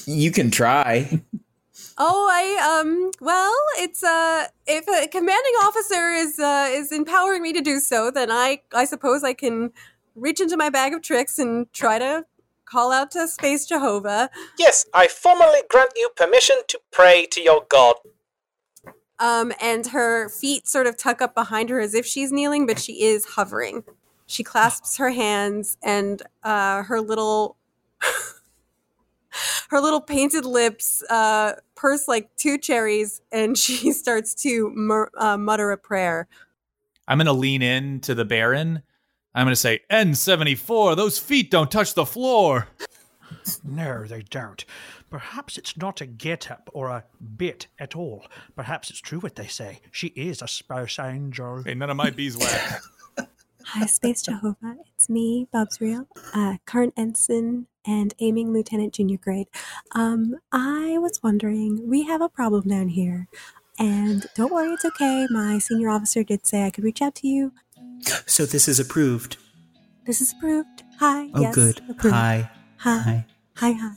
You 0.06 0.32
can 0.32 0.50
try. 0.50 1.22
Oh, 1.98 2.30
I 2.32 2.80
um 2.80 3.12
well, 3.20 3.54
it's 3.78 4.04
uh 4.04 4.48
if 4.66 4.88
a 4.88 5.08
commanding 5.10 5.54
officer 5.64 6.12
is 6.12 6.40
uh 6.40 6.70
is 6.72 6.94
empowering 6.94 7.42
me 7.42 7.52
to 7.52 7.62
do 7.62 7.80
so, 7.80 8.10
then 8.10 8.32
I 8.32 8.62
I 8.74 8.86
suppose 8.86 9.24
I 9.24 9.34
can 9.34 9.72
reach 10.20 10.40
into 10.40 10.58
my 10.58 10.70
bag 10.70 10.94
of 10.94 11.02
tricks 11.02 11.40
and 11.40 11.72
try 11.74 12.00
to 12.00 12.26
call 12.66 12.92
out 12.92 13.12
to 13.12 13.28
Space 13.28 13.66
Jehovah. 13.66 14.30
Yes, 14.58 14.86
I 14.94 15.08
formally 15.08 15.62
grant 15.70 15.92
you 15.96 16.10
permission 16.16 16.58
to 16.68 16.80
pray 16.92 17.26
to 17.32 17.42
your 17.42 17.66
god. 17.70 17.96
Um 19.20 19.52
and 19.62 19.88
her 19.88 20.30
feet 20.30 20.68
sort 20.68 20.88
of 20.88 20.98
tuck 20.98 21.22
up 21.22 21.36
behind 21.36 21.70
her 21.70 21.80
as 21.80 21.94
if 21.94 22.06
she's 22.06 22.32
kneeling, 22.32 22.66
but 22.66 22.80
she 22.80 23.04
is 23.04 23.26
hovering. 23.26 23.84
She 24.26 24.44
clasps 24.44 24.98
her 24.98 25.10
hands 25.10 25.78
and 25.82 26.22
uh 26.44 26.84
her 26.84 27.02
little 27.02 27.58
her 29.70 29.80
little 29.80 30.02
painted 30.02 30.46
lips 30.46 31.04
uh, 31.10 31.54
purse 31.76 32.08
like 32.08 32.36
two 32.36 32.58
cherries, 32.58 33.22
and 33.32 33.58
she 33.58 33.92
starts 33.94 34.34
to 34.36 34.72
mur- 34.76 35.12
uh, 35.18 35.38
mutter 35.38 35.72
a 35.72 35.78
prayer. 35.78 36.28
I'm 37.08 37.18
gonna 37.18 37.34
lean 37.34 37.62
in 37.62 38.00
to 38.02 38.14
the 38.14 38.26
Baron. 38.26 38.84
I'm 39.36 39.46
gonna 39.46 39.56
say, 39.56 39.82
N74, 39.92 40.96
those 40.96 41.20
feet 41.20 41.52
don't 41.52 41.72
touch 41.72 41.94
the 41.94 42.06
floor. 42.06 42.68
No, 43.64 44.06
they 44.06 44.24
don't. 44.24 44.66
Perhaps 45.10 45.58
it's 45.58 45.78
not 45.78 46.02
a 46.02 46.06
get 46.06 46.50
up 46.52 46.70
or 46.74 46.90
a 46.90 47.04
bit 47.38 47.68
at 47.80 47.96
all. 47.96 48.26
Perhaps 48.56 48.90
it's 48.90 49.00
true 49.00 49.20
what 49.20 49.36
they 49.36 49.48
say. 49.48 49.80
She 49.92 50.08
is 50.08 50.42
a 50.42 50.48
space 50.48 51.00
angel. 51.00 51.64
Hey, 51.64 51.76
none 51.76 51.90
of 51.90 51.98
my 51.98 52.10
beeswax. 52.10 52.90
Hi, 53.66 53.86
Space 53.86 54.24
Jehovah. 54.24 54.78
It's 54.96 55.10
me, 55.10 55.48
Bubsriel, 55.54 56.08
uh, 56.34 56.58
current 56.66 56.94
ensign 56.98 57.68
and 57.86 58.14
aiming 58.20 58.52
lieutenant 58.52 58.94
junior 58.96 59.18
grade. 59.18 59.48
Um, 59.94 60.36
I 60.52 60.98
was 60.98 61.22
wondering, 61.22 61.88
we 61.88 62.04
have 62.04 62.22
a 62.22 62.30
problem 62.30 62.68
down 62.68 62.88
here, 62.90 63.28
And 63.78 64.26
don't 64.36 64.52
worry, 64.52 64.70
it's 64.74 64.86
okay. 64.86 65.28
My 65.30 65.58
senior 65.60 65.90
officer 65.90 66.24
did 66.24 66.46
say 66.46 66.66
I 66.66 66.70
could 66.72 66.84
reach 66.84 67.02
out 67.02 67.16
to 67.16 67.28
you. 67.28 67.54
So 68.26 68.46
this 68.46 68.68
is 68.68 68.80
approved. 68.80 69.38
This 70.06 70.22
is 70.22 70.34
approved. 70.34 70.84
Hi. 71.00 71.30
Oh, 71.34 71.42
yes, 71.42 71.56
good. 71.56 71.82
approved. 71.90 72.16
Hi. 72.16 72.50
Hi. 72.78 72.98
Hi. 72.98 73.26
Hi. 73.56 73.72
Hi. 73.74 73.96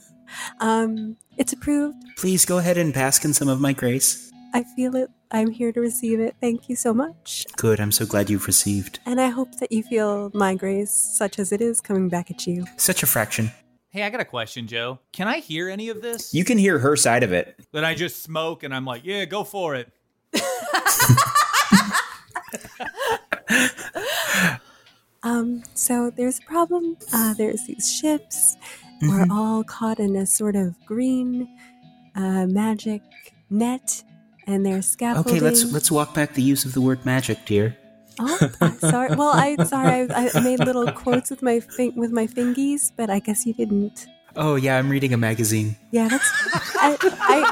Um, 0.59 1.17
it's 1.37 1.53
approved. 1.53 1.97
Please 2.17 2.45
go 2.45 2.57
ahead 2.57 2.77
and 2.77 2.93
bask 2.93 3.23
in 3.25 3.33
some 3.33 3.47
of 3.47 3.59
my 3.61 3.73
grace. 3.73 4.31
I 4.53 4.63
feel 4.75 4.95
it. 4.95 5.09
I'm 5.31 5.49
here 5.49 5.71
to 5.71 5.79
receive 5.81 6.19
it. 6.19 6.35
Thank 6.39 6.69
you 6.69 6.75
so 6.75 6.93
much. 6.93 7.45
Good. 7.57 7.79
I'm 7.79 7.91
so 7.91 8.05
glad 8.05 8.29
you've 8.29 8.45
received. 8.45 8.99
And 9.05 9.19
I 9.19 9.29
hope 9.29 9.57
that 9.59 9.71
you 9.71 9.81
feel 9.81 10.29
my 10.33 10.53
grace, 10.53 10.91
such 10.91 11.39
as 11.39 11.51
it 11.51 11.61
is, 11.61 11.81
coming 11.81 12.07
back 12.09 12.29
at 12.29 12.45
you. 12.45 12.65
Such 12.77 13.01
a 13.01 13.07
fraction. 13.07 13.51
Hey, 13.89 14.03
I 14.03 14.09
got 14.09 14.21
a 14.21 14.25
question, 14.25 14.67
Joe. 14.67 14.99
Can 15.11 15.27
I 15.27 15.39
hear 15.39 15.69
any 15.69 15.89
of 15.89 16.01
this? 16.01 16.33
You 16.33 16.43
can 16.43 16.57
hear 16.57 16.79
her 16.79 16.95
side 16.95 17.23
of 17.23 17.31
it. 17.31 17.59
Then 17.71 17.85
I 17.85 17.95
just 17.95 18.23
smoke 18.23 18.63
and 18.63 18.73
I'm 18.73 18.85
like, 18.85 19.03
yeah, 19.05 19.25
go 19.25 19.43
for 19.43 19.75
it. 19.75 19.91
Um, 25.33 25.63
so 25.73 26.11
there's 26.11 26.39
a 26.39 26.43
problem. 26.43 26.97
Uh, 27.11 27.33
there's 27.33 27.65
these 27.65 27.91
ships. 27.91 28.55
We're 29.01 29.27
all 29.29 29.63
caught 29.65 29.99
in 29.99 30.15
a 30.15 30.25
sort 30.25 30.55
of 30.55 30.73
green 30.85 31.49
uh, 32.15 32.45
magic 32.45 33.01
net, 33.49 34.03
and 34.47 34.65
there's 34.65 34.87
scaffolding. 34.87 35.33
Okay, 35.33 35.41
let's 35.41 35.69
let's 35.73 35.91
walk 35.91 36.13
back 36.13 36.33
the 36.35 36.41
use 36.41 36.63
of 36.63 36.73
the 36.73 36.79
word 36.79 37.03
magic, 37.05 37.45
dear. 37.45 37.75
Oh, 38.19 38.51
I'm 38.61 38.79
sorry. 38.79 39.15
Well, 39.15 39.31
I 39.33 39.57
sorry. 39.65 40.09
I, 40.09 40.29
I 40.33 40.39
made 40.39 40.59
little 40.59 40.89
quotes 40.91 41.29
with 41.29 41.41
my 41.41 41.59
fin- 41.59 41.95
with 41.95 42.11
my 42.11 42.27
fingies, 42.27 42.91
but 42.95 43.09
I 43.09 43.19
guess 43.19 43.45
you 43.45 43.53
didn't. 43.53 44.07
Oh 44.37 44.55
yeah, 44.55 44.77
I'm 44.77 44.89
reading 44.89 45.13
a 45.13 45.17
magazine. 45.17 45.75
Yeah, 45.91 46.07
that's. 46.07 46.31
I, 46.75 46.97
I, 47.19 47.43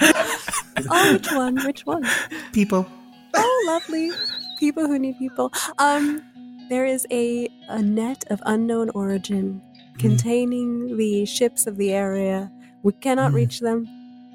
oh, 0.90 1.12
which 1.12 1.32
one? 1.32 1.56
Which 1.64 1.84
one? 1.84 2.06
People. 2.52 2.86
Oh, 3.34 3.64
lovely. 3.66 4.12
People 4.58 4.86
who 4.86 4.98
need 4.98 5.18
people. 5.18 5.52
Um, 5.78 6.22
there 6.68 6.86
is 6.86 7.06
a 7.10 7.48
a 7.68 7.82
net 7.82 8.24
of 8.30 8.40
unknown 8.46 8.90
origin 8.90 9.60
containing 9.98 10.96
the 10.96 11.24
ships 11.26 11.66
of 11.66 11.76
the 11.76 11.92
area. 11.92 12.50
We 12.82 12.92
cannot 12.92 13.32
Mm. 13.32 13.34
reach 13.34 13.60
them, 13.60 13.86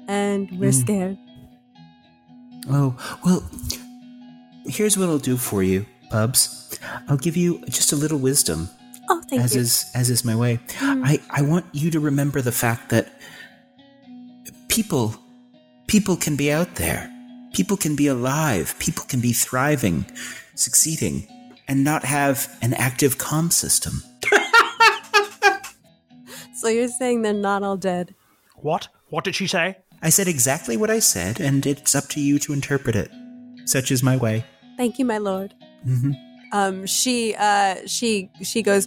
and 0.08 0.50
we're 0.58 0.70
Mm. 0.72 0.80
scared. 0.82 1.18
Oh 2.70 2.94
well. 3.24 3.42
Here's 4.64 4.96
what 4.96 5.08
I'll 5.08 5.18
do 5.18 5.36
for 5.36 5.62
you, 5.62 5.86
Bubs. 6.10 6.78
I'll 7.08 7.16
give 7.18 7.36
you 7.36 7.58
just 7.68 7.92
a 7.92 7.96
little 7.96 8.18
wisdom, 8.18 8.68
Oh, 9.10 9.20
thank 9.28 9.42
as 9.42 9.54
you. 9.54 9.60
is 9.62 9.90
as 9.94 10.08
is 10.10 10.24
my 10.24 10.36
way. 10.36 10.60
Mm. 10.78 11.02
I 11.04 11.18
I 11.30 11.42
want 11.42 11.66
you 11.72 11.90
to 11.90 11.98
remember 12.00 12.40
the 12.40 12.52
fact 12.52 12.90
that 12.90 13.06
people 14.68 15.14
people 15.86 16.16
can 16.16 16.36
be 16.36 16.52
out 16.52 16.76
there. 16.76 17.10
People 17.52 17.76
can 17.76 17.96
be 17.96 18.06
alive. 18.06 18.74
People 18.78 19.04
can 19.06 19.20
be 19.20 19.32
thriving, 19.32 20.06
succeeding, 20.54 21.26
and 21.68 21.84
not 21.84 22.04
have 22.04 22.48
an 22.62 22.74
active 22.74 23.18
comm 23.18 23.52
system. 23.52 24.02
So 26.54 26.68
you're 26.68 26.86
saying 26.88 27.22
they're 27.22 27.32
not 27.32 27.64
all 27.64 27.76
dead? 27.76 28.14
What? 28.56 28.86
What 29.08 29.24
did 29.24 29.34
she 29.34 29.48
say? 29.48 29.78
I 30.00 30.10
said 30.10 30.28
exactly 30.28 30.76
what 30.76 30.90
I 30.90 31.00
said, 31.00 31.40
and 31.40 31.66
it's 31.66 31.94
up 31.96 32.08
to 32.10 32.20
you 32.20 32.38
to 32.40 32.52
interpret 32.52 32.94
it. 32.94 33.10
Such 33.64 33.90
is 33.90 34.02
my 34.02 34.16
way. 34.16 34.44
Thank 34.76 34.98
you, 35.00 35.04
my 35.04 35.18
lord. 35.18 35.54
hmm 35.84 36.12
Um, 36.52 36.86
she 36.86 37.34
uh, 37.36 37.76
she 37.86 38.30
she 38.42 38.62
goes, 38.62 38.86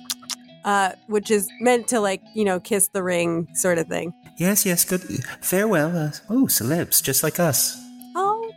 uh, 0.64 0.92
which 1.08 1.30
is 1.32 1.50
meant 1.60 1.88
to 1.90 2.00
like 2.00 2.22
you 2.34 2.46
know 2.46 2.60
kiss 2.62 2.88
the 2.90 3.04
ring 3.04 3.48
sort 3.54 3.78
of 3.78 3.88
thing. 3.88 4.14
Yes, 4.38 4.66
yes, 4.66 4.86
good. 4.86 5.02
Farewell. 5.42 5.98
Uh, 5.98 6.12
oh, 6.30 6.46
celebs, 6.48 7.04
just 7.04 7.24
like 7.24 7.40
us. 7.42 7.76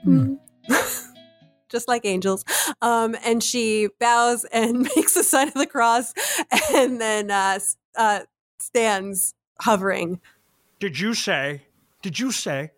Oh. 0.07 0.09
mm. 0.09 0.39
Just 1.69 1.87
like 1.87 2.07
angels. 2.07 2.45
Um, 2.81 3.15
and 3.25 3.43
she 3.43 3.89
bows 4.01 4.45
and 4.45 4.81
makes 4.97 5.15
the 5.15 5.23
sign 5.23 5.49
of 5.49 5.55
the 5.55 5.67
cross 5.67 6.15
and 6.73 7.01
then 7.01 7.31
uh, 7.31 7.59
uh, 7.97 8.21
stands 8.59 9.35
hovering. 9.61 10.21
Did 10.81 10.99
you 10.99 11.13
say? 11.13 11.63
Did 12.03 12.19
you 12.19 12.33
say 12.33 12.71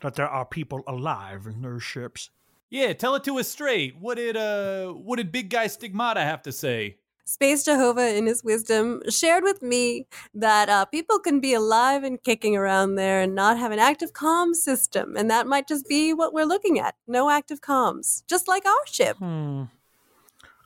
that 0.00 0.14
there 0.14 0.28
are 0.28 0.44
people 0.44 0.84
alive 0.86 1.46
in 1.46 1.62
those 1.62 1.82
ships? 1.82 2.30
Yeah, 2.68 2.92
tell 2.92 3.14
it 3.14 3.24
to 3.24 3.38
us 3.38 3.48
straight. 3.48 3.96
What 3.98 4.16
did 4.16 4.36
uh 4.36 4.88
what 4.88 5.16
did 5.16 5.32
big 5.32 5.50
guy 5.50 5.68
Stigmata 5.68 6.20
have 6.20 6.42
to 6.42 6.52
say? 6.52 6.96
Space 7.28 7.64
Jehovah, 7.64 8.16
in 8.16 8.26
his 8.26 8.44
wisdom, 8.44 9.02
shared 9.10 9.42
with 9.42 9.60
me 9.60 10.06
that 10.32 10.68
uh, 10.68 10.84
people 10.84 11.18
can 11.18 11.40
be 11.40 11.54
alive 11.54 12.04
and 12.04 12.22
kicking 12.22 12.56
around 12.56 12.94
there 12.94 13.20
and 13.20 13.34
not 13.34 13.58
have 13.58 13.72
an 13.72 13.80
active 13.80 14.12
comm 14.12 14.54
system. 14.54 15.16
And 15.16 15.28
that 15.28 15.48
might 15.48 15.66
just 15.66 15.88
be 15.88 16.14
what 16.14 16.32
we're 16.32 16.46
looking 16.46 16.78
at 16.78 16.94
no 17.08 17.28
active 17.28 17.60
comms, 17.60 18.22
just 18.28 18.46
like 18.46 18.64
our 18.64 18.86
ship. 18.86 19.16
Hmm. 19.16 19.64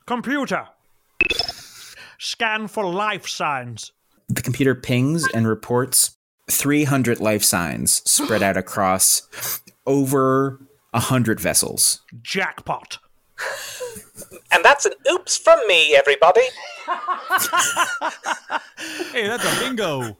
Computer. 0.05 0.67
Scan 2.19 2.67
for 2.67 2.85
life 2.85 3.27
signs. 3.27 3.91
The 4.29 4.43
computer 4.43 4.75
pings 4.75 5.27
and 5.33 5.47
reports 5.47 6.15
300 6.51 7.19
life 7.19 7.43
signs 7.43 8.03
spread 8.09 8.43
out 8.43 8.57
across 8.65 9.59
over 9.87 10.61
100 10.91 11.39
vessels. 11.39 12.01
Jackpot. 12.21 12.99
And 14.51 14.63
that's 14.63 14.85
an 14.85 14.93
oops 15.09 15.37
from 15.37 15.59
me, 15.67 15.95
everybody. 15.95 16.41
Hey, 19.11 19.27
that's 19.27 19.43
a 19.45 19.59
bingo. 19.59 20.17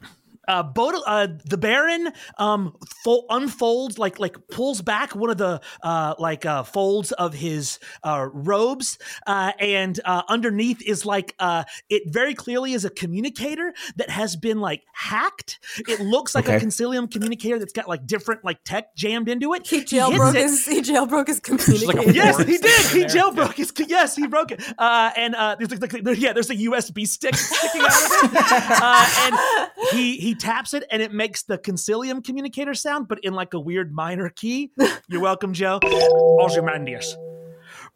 Uh, 0.52 0.64
Bod- 0.64 1.02
uh, 1.08 1.28
the 1.46 1.58
Baron 1.58 2.12
um, 2.38 2.76
fo- 3.04 3.26
unfolds 3.30 3.98
like 3.98 4.20
like 4.20 4.36
pulls 4.50 4.82
back 4.82 5.16
one 5.16 5.30
of 5.30 5.38
the 5.38 5.62
uh, 5.82 6.14
like 6.20 6.46
uh, 6.46 6.64
folds 6.64 7.12
of 7.14 7.34
his 7.34 7.80
uh, 8.04 8.28
robes, 8.34 8.98
uh, 9.26 9.52
and 9.60 10.00
uh, 10.06 10.24
underneath 10.28 10.82
is 10.86 11.06
like 11.06 11.34
uh, 11.40 11.64
it 11.90 12.04
very 12.08 12.34
clearly 12.36 12.74
is 12.74 12.86
a 12.86 12.90
communicator 12.90 13.74
that 13.96 14.10
has 14.10 14.36
been 14.36 14.60
like 14.60 14.84
hacked. 14.94 15.60
It 15.88 16.00
looks 16.02 16.36
like 16.36 16.48
a 16.48 16.52
Okay. 16.52 16.66
Concilium 16.66 17.10
communicator 17.10 17.58
that's 17.60 17.72
got 17.72 17.88
like 17.88 18.06
different 18.06 18.44
like 18.44 18.62
tech 18.66 18.94
jammed 18.96 19.30
into 19.30 19.54
it. 19.54 19.66
He 19.66 19.78
hits 19.80 19.94
jailbroke 19.94 20.36
it- 20.36 20.42
his, 20.42 20.66
he 20.66 20.82
jailbroke 20.82 21.28
his 21.28 21.38
like 21.50 21.96
communicator. 21.98 22.12
Yes, 22.12 22.38
he 22.44 22.58
did. 22.58 22.86
He 22.88 23.02
in 23.04 23.08
there. 23.08 23.16
jailbroke 23.24 23.54
his. 23.56 23.72
Yes, 23.88 24.16
he 24.18 24.28
broke 24.28 24.52
it. 24.52 24.62
Uh, 24.78 25.12
and 25.16 25.34
uh, 25.36 25.56
there's 25.58 25.80
like, 25.82 25.94
like, 25.94 26.20
yeah, 26.20 26.34
there's 26.34 26.50
a 26.50 26.56
USB 26.56 27.08
stick 27.08 27.36
sticking 27.36 27.82
out 27.82 28.24
of 28.26 28.34
it. 28.34 28.42
Uh, 28.84 29.10
and 29.24 29.70
he 29.92 30.18
he 30.18 30.36
taps 30.42 30.74
it, 30.74 30.84
and 30.92 31.02
it 31.02 31.14
makes 31.14 31.44
the 31.44 31.58
Concilium 31.58 32.24
communicator 32.24 32.74
sound, 32.74 33.08
but 33.08 33.20
in 33.24 33.34
like 33.34 33.54
a 33.54 33.60
weird 33.60 33.94
minor 33.94 34.30
key. 34.30 34.72
You're 35.08 35.22
welcome, 35.22 35.54
Joe. 35.54 35.80
Ozymandias. 35.84 37.16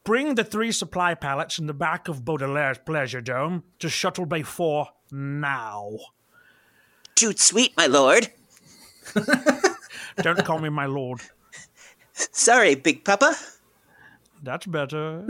Bring 0.04 0.36
the 0.36 0.44
three 0.44 0.72
supply 0.72 1.16
pallets 1.16 1.58
in 1.58 1.66
the 1.66 1.74
back 1.74 2.08
of 2.08 2.24
Baudelaire's 2.24 2.78
Pleasure 2.78 3.22
Dome 3.22 3.64
to 3.80 3.90
Shuttle 3.90 4.28
Bay 4.28 4.44
4 4.44 4.88
now. 5.12 5.90
Too 7.16 7.34
sweet, 7.36 7.76
my 7.76 7.88
lord. 7.88 8.30
Don't 10.18 10.46
call 10.46 10.60
me 10.60 10.70
my 10.70 10.86
lord. 10.86 11.22
Sorry, 12.14 12.76
Big 12.76 13.04
Papa. 13.04 13.36
That's 14.44 14.68
better. 14.68 15.28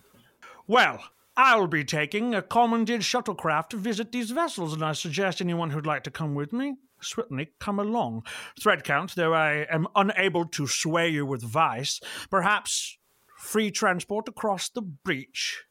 well, 0.66 1.00
I'll 1.38 1.66
be 1.66 1.84
taking 1.84 2.34
a 2.34 2.40
commandeered 2.40 3.02
shuttlecraft 3.02 3.68
to 3.70 3.76
visit 3.76 4.10
these 4.10 4.30
vessels, 4.30 4.72
and 4.72 4.82
I 4.82 4.92
suggest 4.92 5.40
anyone 5.40 5.70
who'd 5.70 5.84
like 5.86 6.02
to 6.04 6.10
come 6.10 6.34
with 6.34 6.50
me, 6.50 6.76
certainly 7.00 7.52
come 7.60 7.78
along. 7.78 8.24
Thread 8.60 8.84
count, 8.84 9.14
though 9.14 9.34
I 9.34 9.66
am 9.70 9.86
unable 9.94 10.46
to 10.46 10.66
sway 10.66 11.10
you 11.10 11.26
with 11.26 11.42
vice, 11.42 12.00
perhaps 12.30 12.96
free 13.36 13.70
transport 13.70 14.28
across 14.28 14.70
the 14.70 14.80
breach 14.80 15.64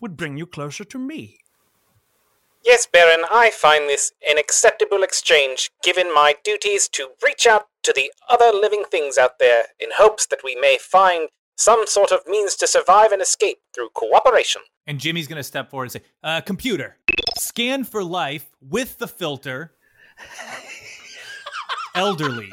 would 0.00 0.16
bring 0.16 0.36
you 0.36 0.46
closer 0.46 0.82
to 0.84 0.98
me. 0.98 1.38
Yes, 2.64 2.86
Baron, 2.86 3.24
I 3.30 3.50
find 3.50 3.88
this 3.88 4.12
an 4.28 4.38
acceptable 4.38 5.02
exchange, 5.02 5.70
given 5.82 6.12
my 6.12 6.34
duties 6.42 6.88
to 6.90 7.10
reach 7.22 7.46
out 7.46 7.68
to 7.84 7.92
the 7.94 8.12
other 8.28 8.50
living 8.52 8.84
things 8.90 9.16
out 9.16 9.38
there 9.38 9.66
in 9.78 9.90
hopes 9.96 10.26
that 10.26 10.44
we 10.44 10.56
may 10.56 10.78
find 10.78 11.28
some 11.56 11.86
sort 11.86 12.10
of 12.10 12.26
means 12.26 12.56
to 12.56 12.66
survive 12.66 13.12
and 13.12 13.22
escape 13.22 13.58
through 13.72 13.90
cooperation. 13.90 14.62
And 14.90 14.98
Jimmy's 14.98 15.28
gonna 15.28 15.44
step 15.44 15.70
forward 15.70 15.84
and 15.84 15.92
say, 15.92 16.02
uh, 16.24 16.40
computer, 16.40 16.96
scan 17.38 17.84
for 17.84 18.02
life 18.02 18.50
with 18.60 18.98
the 18.98 19.06
filter. 19.06 19.72
Elderly. 21.94 22.50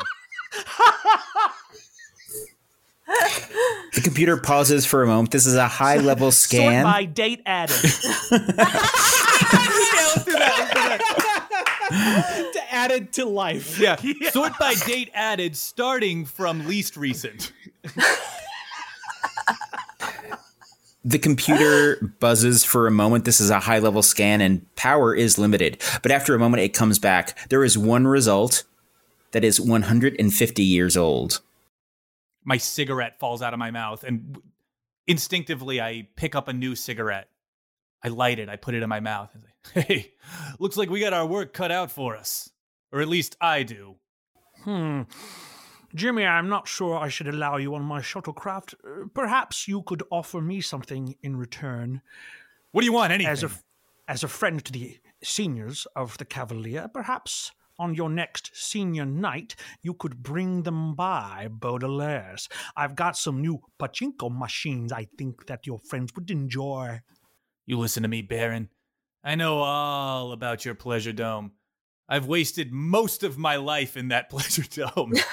The 3.95 4.01
computer 4.03 4.37
pauses 4.37 4.85
for 4.85 5.01
a 5.01 5.07
moment. 5.07 5.31
This 5.31 5.47
is 5.47 5.55
a 5.55 5.67
high 5.67 5.97
level 5.97 6.31
scan. 6.43 6.83
Sort 6.83 6.93
by 6.93 7.05
date 7.05 7.41
added. 7.47 7.75
to 12.53 12.61
add 12.69 13.13
to 13.13 13.25
life. 13.25 13.79
Yeah. 13.79 13.95
Sort 14.29 14.53
by 14.59 14.75
date 14.75 15.09
added, 15.15 15.57
starting 15.57 16.25
from 16.25 16.67
least 16.67 16.97
recent. 16.97 17.51
The 21.07 21.19
computer 21.19 21.95
buzzes 22.19 22.65
for 22.65 22.85
a 22.85 22.91
moment. 22.91 23.23
This 23.23 23.39
is 23.39 23.49
a 23.49 23.61
high 23.61 23.79
level 23.79 24.03
scan 24.03 24.41
and 24.41 24.75
power 24.75 25.15
is 25.15 25.37
limited. 25.37 25.81
But 26.03 26.11
after 26.11 26.35
a 26.35 26.39
moment, 26.39 26.63
it 26.63 26.73
comes 26.73 26.99
back. 26.99 27.49
There 27.49 27.63
is 27.63 27.77
one 27.77 28.05
result 28.05 28.65
that 29.31 29.45
is 29.45 29.59
150 29.61 30.63
years 30.63 30.97
old. 30.97 31.39
My 32.43 32.57
cigarette 32.57 33.19
falls 33.19 33.41
out 33.41 33.53
of 33.53 33.59
my 33.59 33.71
mouth, 33.71 34.03
and 34.03 34.37
instinctively, 35.05 35.81
I 35.81 36.07
pick 36.15 36.35
up 36.35 36.47
a 36.47 36.53
new 36.53 36.75
cigarette. 36.75 37.29
I 38.03 38.09
light 38.09 38.39
it. 38.39 38.47
I 38.47 38.55
put 38.55 38.73
it 38.73 38.83
in 38.83 38.89
my 38.89 38.99
mouth. 38.99 39.35
Hey, 39.73 40.13
looks 40.59 40.77
like 40.77 40.89
we 40.89 41.01
got 41.01 41.11
our 41.11 41.25
work 41.25 41.51
cut 41.51 41.73
out 41.73 41.91
for 41.91 42.15
us, 42.15 42.49
or 42.93 43.01
at 43.01 43.09
least 43.09 43.35
I 43.41 43.63
do. 43.63 43.95
Hmm. 44.63 45.01
Jimmy, 45.95 46.25
I'm 46.25 46.49
not 46.49 46.67
sure 46.67 46.97
I 46.97 47.09
should 47.09 47.27
allow 47.27 47.57
you 47.57 47.73
on 47.75 47.83
my 47.83 48.01
shuttlecraft. 48.01 48.73
Uh, 48.83 49.07
Perhaps 49.13 49.67
you 49.67 49.81
could 49.83 50.03
offer 50.11 50.41
me 50.41 50.61
something 50.61 51.15
in 51.23 51.37
return. 51.37 52.01
What 52.71 52.81
do 52.81 52.85
you 52.85 52.93
want? 52.93 53.13
Anything? 53.13 53.31
As 53.31 53.43
a, 53.43 53.49
as 54.07 54.23
a 54.23 54.27
friend 54.27 54.63
to 54.65 54.71
the 54.71 54.97
seniors 55.23 55.87
of 55.95 56.17
the 56.17 56.25
Cavalier, 56.25 56.87
perhaps 56.93 57.51
on 57.79 57.93
your 57.93 58.09
next 58.09 58.51
senior 58.53 59.05
night, 59.05 59.55
you 59.81 59.93
could 59.93 60.23
bring 60.23 60.63
them 60.63 60.95
by 60.95 61.47
Baudelaire's. 61.49 62.49
I've 62.75 62.95
got 62.95 63.17
some 63.17 63.41
new 63.41 63.59
pachinko 63.79 64.35
machines 64.35 64.91
I 64.91 65.07
think 65.17 65.47
that 65.47 65.67
your 65.67 65.79
friends 65.79 66.11
would 66.15 66.29
enjoy. 66.31 67.01
You 67.65 67.77
listen 67.77 68.03
to 68.03 68.09
me, 68.09 68.21
Baron. 68.21 68.69
I 69.23 69.35
know 69.35 69.59
all 69.59 70.31
about 70.31 70.65
your 70.65 70.75
pleasure 70.75 71.13
dome. 71.13 71.51
I've 72.09 72.25
wasted 72.25 72.71
most 72.71 73.23
of 73.23 73.37
my 73.37 73.57
life 73.57 73.97
in 73.97 74.09
that 74.09 74.29
pleasure 74.31 74.63
dome. 74.63 75.13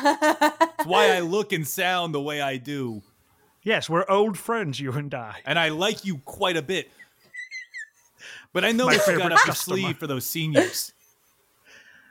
It's 0.85 0.87
why 0.91 1.17
I 1.17 1.21
look 1.21 1.53
and 1.53 1.67
sound 1.67 2.15
the 2.15 2.21
way 2.21 2.43
I 2.43 2.59
do. 2.59 3.03
Yes, 3.63 3.89
we're 3.89 4.05
old 4.09 4.37
friends, 4.37 4.79
you 4.79 4.93
and 4.93 5.15
I. 5.15 5.37
And 5.47 5.59
I 5.59 5.71
like 5.71 6.05
you 6.05 6.19
quite 6.19 6.59
a 6.59 6.63
bit. 6.63 6.91
But 8.53 8.65
I 8.67 8.73
know 8.73 8.85
My 8.87 8.97
what 8.97 9.07
you 9.07 9.17
got 9.17 9.33
up 9.33 9.47
your 9.47 9.55
sleeve 9.55 9.97
for 9.97 10.07
those 10.07 10.27
seniors. 10.27 10.93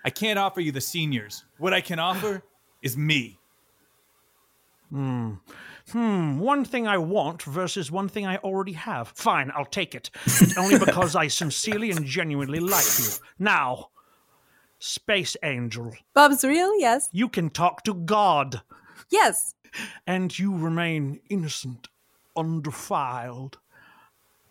I 0.04 0.10
can't 0.10 0.40
offer 0.40 0.60
you 0.60 0.72
the 0.72 0.82
seniors. 0.82 1.44
What 1.60 1.72
I 1.74 1.82
can 1.82 2.00
offer 2.00 2.42
is 2.82 2.98
me. 2.98 3.38
Hmm, 4.90 5.34
Hmm. 5.92 6.40
one 6.40 6.66
thing 6.66 6.88
I 6.88 6.98
want 6.98 7.44
versus 7.44 7.92
one 7.92 8.08
thing 8.10 8.26
I 8.26 8.38
already 8.38 8.74
have. 8.74 9.10
Fine, 9.10 9.52
I'll 9.56 9.66
take 9.66 9.94
it. 9.94 10.10
But 10.26 10.58
only 10.58 10.80
because 10.80 11.16
I 11.16 11.28
sincerely 11.28 11.92
and 11.92 12.06
genuinely 12.06 12.60
like 12.60 12.86
you. 13.00 13.06
Now, 13.38 13.90
Space 14.94 15.38
Angel, 15.44 15.94
Bubsriel? 16.14 16.74
Yes. 16.78 17.08
you 17.14 17.30
can 17.30 17.50
talk 17.50 17.84
to 17.86 17.94
God, 17.94 18.64
Yes. 19.10 19.56
and 20.06 20.38
you 20.38 20.54
remain 20.54 21.22
innocent, 21.30 21.88
undefiled, 22.36 23.60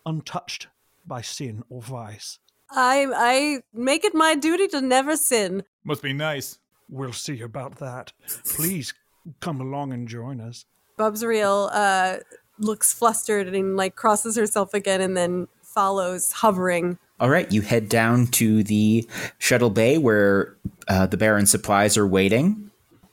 untouched 0.07 0.69
by 1.05 1.21
sin 1.21 1.63
or 1.69 1.83
vice. 1.83 2.39
I 2.71 3.05
I 3.15 3.61
make 3.73 4.03
it 4.03 4.15
my 4.15 4.33
duty 4.33 4.67
to 4.69 4.81
never 4.81 5.15
sin. 5.17 5.65
Must 5.83 6.01
be 6.01 6.13
nice. 6.13 6.57
We'll 6.89 7.13
see 7.13 7.41
about 7.41 7.75
that. 7.77 8.13
Please 8.55 8.95
come 9.39 9.61
along 9.61 9.93
and 9.93 10.07
join 10.07 10.41
us. 10.41 10.65
Bubsriel 10.97 11.69
uh 11.71 12.17
looks 12.57 12.91
flustered 12.91 13.53
and 13.53 13.77
like 13.77 13.95
crosses 13.95 14.35
herself 14.35 14.73
again 14.73 14.99
and 14.99 15.15
then 15.15 15.47
follows 15.61 16.31
hovering. 16.31 16.97
All 17.23 17.29
right, 17.29 17.49
you 17.49 17.61
head 17.61 17.87
down 17.87 18.27
to 18.31 18.63
the 18.63 19.07
shuttle 19.37 19.69
bay 19.69 19.97
where 19.97 20.57
uh, 20.89 21.05
the 21.05 21.15
Baron's 21.15 21.51
supplies 21.51 21.97
are 21.97 22.05
waiting. 22.05 22.69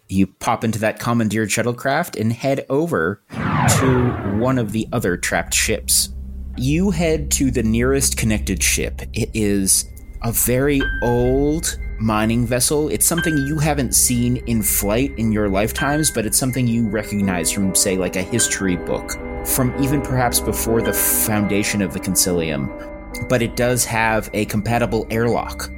You 0.09 0.27
pop 0.27 0.64
into 0.64 0.81
that 0.81 0.99
commandeered 0.99 1.49
shuttlecraft 1.49 2.20
and 2.20 2.33
head 2.33 2.66
over 2.68 3.23
to 3.31 4.37
one 4.40 4.59
of 4.59 4.73
the 4.73 4.88
other 4.92 5.16
trapped 5.16 5.55
ships. 5.55 6.09
You 6.57 6.90
head 6.90 7.31
to 7.33 7.53
the 7.53 7.62
nearest 7.62 8.16
connected 8.16 8.64
ship. 8.64 9.01
It 9.12 9.31
is 9.33 9.88
a 10.25 10.33
very 10.33 10.83
old 11.05 11.79
mining 12.01 12.49
vessel. 12.49 12.88
It's 12.88 13.07
something 13.07 13.37
you 13.37 13.61
haven't 13.61 13.94
seen 13.94 14.38
in 14.49 14.64
flight 14.64 15.16
in 15.18 15.31
your 15.31 15.49
lifetimes, 15.49 16.11
but 16.11 16.27
it's 16.27 16.37
something 16.37 16.66
you 16.66 16.88
recognize 16.88 17.53
from, 17.53 17.77
say, 17.77 17.96
like 17.96 18.16
a 18.16 18.23
history 18.23 18.75
book, 18.75 19.12
from 19.46 19.73
even 19.81 20.03
perhaps 20.03 20.40
before 20.40 20.83
the 20.83 20.92
foundation 20.92 21.81
of 21.81 21.92
the 21.92 22.01
Concilium 22.01 22.90
but 23.29 23.42
it 23.42 23.57
does 23.57 23.85
have 23.85 24.31
a 24.33 24.44
compatible 24.46 25.07
airlock, 25.11 25.68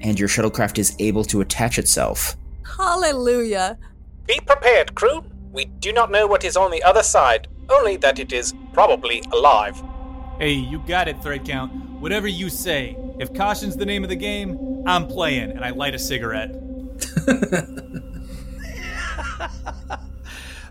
and 0.00 0.18
your 0.18 0.28
shuttlecraft 0.28 0.78
is 0.78 0.94
able 0.98 1.24
to 1.24 1.40
attach 1.40 1.78
itself. 1.78 2.36
Hallelujah. 2.76 3.78
Be 4.26 4.40
prepared, 4.46 4.94
crew. 4.94 5.24
We 5.52 5.64
do 5.64 5.92
not 5.92 6.10
know 6.10 6.26
what 6.26 6.44
is 6.44 6.56
on 6.56 6.70
the 6.70 6.82
other 6.82 7.02
side, 7.02 7.48
only 7.68 7.96
that 7.98 8.18
it 8.18 8.32
is 8.32 8.54
probably 8.72 9.22
alive. 9.32 9.82
Hey, 10.38 10.52
you 10.52 10.78
got 10.86 11.08
it, 11.08 11.22
Thread 11.22 11.44
Count. 11.44 11.72
Whatever 12.00 12.28
you 12.28 12.48
say. 12.48 12.96
If 13.18 13.34
caution's 13.34 13.76
the 13.76 13.84
name 13.84 14.02
of 14.04 14.08
the 14.08 14.16
game, 14.16 14.84
I'm 14.86 15.06
playing, 15.06 15.50
and 15.50 15.64
I 15.64 15.70
light 15.70 15.94
a 15.94 15.98
cigarette. 15.98 16.56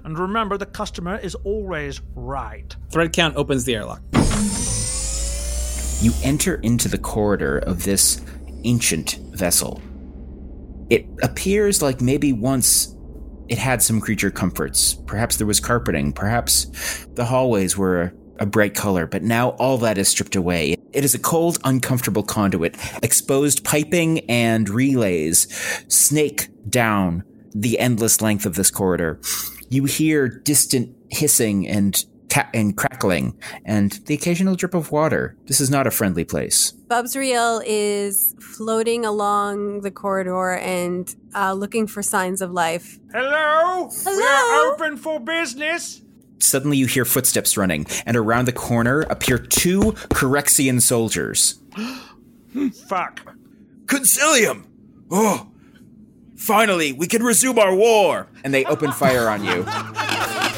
And 0.09 0.17
remember, 0.17 0.57
the 0.57 0.65
customer 0.65 1.17
is 1.17 1.35
always 1.35 2.01
right. 2.15 2.75
Thread 2.89 3.13
count 3.13 3.35
opens 3.35 3.65
the 3.65 3.75
airlock. 3.75 4.01
You 6.01 6.13
enter 6.23 6.55
into 6.55 6.87
the 6.87 6.97
corridor 6.97 7.57
of 7.59 7.83
this 7.83 8.21
ancient 8.63 9.19
vessel. 9.31 9.81
It 10.89 11.05
appears 11.21 11.81
like 11.81 11.99
maybe 11.99 12.31
once 12.31 12.95
it 13.49 13.57
had 13.57 13.81
some 13.81 13.99
creature 13.99 14.31
comforts. 14.31 14.93
Perhaps 14.93 15.37
there 15.37 15.47
was 15.47 15.59
carpeting. 15.59 16.13
Perhaps 16.13 17.05
the 17.15 17.25
hallways 17.25 17.77
were 17.77 18.13
a, 18.39 18.45
bright 18.45 18.75
color, 18.75 19.05
but 19.05 19.23
now 19.23 19.49
all 19.51 19.77
that 19.79 19.97
is 19.97 20.07
stripped 20.07 20.37
away. 20.37 20.77
It 20.93 21.03
is 21.03 21.13
a 21.13 21.19
cold, 21.19 21.59
uncomfortable 21.65 22.23
conduit. 22.23 22.77
Exposed 23.03 23.65
piping 23.65 24.19
and 24.29 24.69
relays 24.69 25.47
snake 25.89 26.47
down 26.69 27.23
the 27.53 27.77
endless 27.77 28.21
length 28.21 28.45
of 28.45 28.55
this 28.55 28.71
corridor. 28.71 29.19
You 29.67 29.83
hear 29.83 30.29
distant 30.29 30.95
hissing 31.09 31.67
and 31.67 32.05
ca- 32.29 32.49
and 32.53 32.75
crackling, 32.77 33.37
and 33.65 33.93
the 34.05 34.13
occasional 34.13 34.55
drip 34.55 34.73
of 34.73 34.91
water. 34.91 35.35
This 35.45 35.59
is 35.59 35.69
not 35.69 35.87
a 35.87 35.91
friendly 35.91 36.23
place. 36.23 36.73
Bubsriel 36.87 37.61
is 37.65 38.35
floating 38.39 39.05
along 39.05 39.81
the 39.81 39.91
corridor 39.91 40.53
and 40.57 41.13
uh, 41.35 41.53
looking 41.53 41.87
for 41.87 42.01
signs 42.01 42.41
of 42.41 42.51
life. 42.51 42.99
Hello? 43.11 43.89
Hello? 44.03 44.67
We're 44.67 44.73
open 44.73 44.97
for 44.97 45.19
business. 45.19 46.01
Suddenly, 46.39 46.77
you 46.77 46.85
hear 46.85 47.05
footsteps 47.05 47.57
running, 47.57 47.85
and 48.05 48.15
around 48.15 48.45
the 48.45 48.53
corner 48.53 49.01
appear 49.01 49.37
two 49.37 49.91
Corexian 50.09 50.81
soldiers. 50.81 51.59
Fuck. 52.87 53.35
Concilium! 53.85 54.65
Oh, 55.11 55.51
finally, 56.37 56.93
we 56.93 57.07
can 57.07 57.23
resume 57.23 57.59
our 57.59 57.75
war! 57.75 58.27
And 58.43 58.53
they 58.53 58.63
open 58.65 58.91
fire 58.91 59.27
on 59.27 59.43
you. 59.43 59.65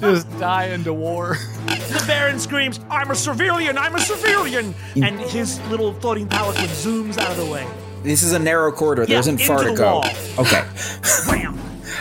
Just 0.00 0.28
die 0.38 0.66
into 0.66 0.92
war. 0.92 1.36
The 1.66 2.04
Baron 2.06 2.38
screams, 2.38 2.80
I'm 2.90 3.10
a 3.10 3.14
civilian, 3.14 3.78
I'm 3.78 3.94
a 3.94 4.00
civilian! 4.00 4.74
And 4.96 5.18
his 5.20 5.60
little 5.68 5.92
floating 5.94 6.28
palanquin 6.28 6.68
zooms 6.68 7.18
out 7.18 7.30
of 7.30 7.36
the 7.36 7.46
way. 7.46 7.66
This 8.02 8.22
is 8.22 8.32
a 8.32 8.38
narrow 8.38 8.72
corridor. 8.72 9.06
There 9.06 9.14
Yeah, 9.14 9.20
isn't 9.20 9.38
far 9.40 9.58
into 9.58 9.70
to 9.70 9.76
the 9.76 9.82
go. 9.82 9.92
wall. 9.92 10.04
Okay. 10.38 10.62
Wham! 11.28 11.58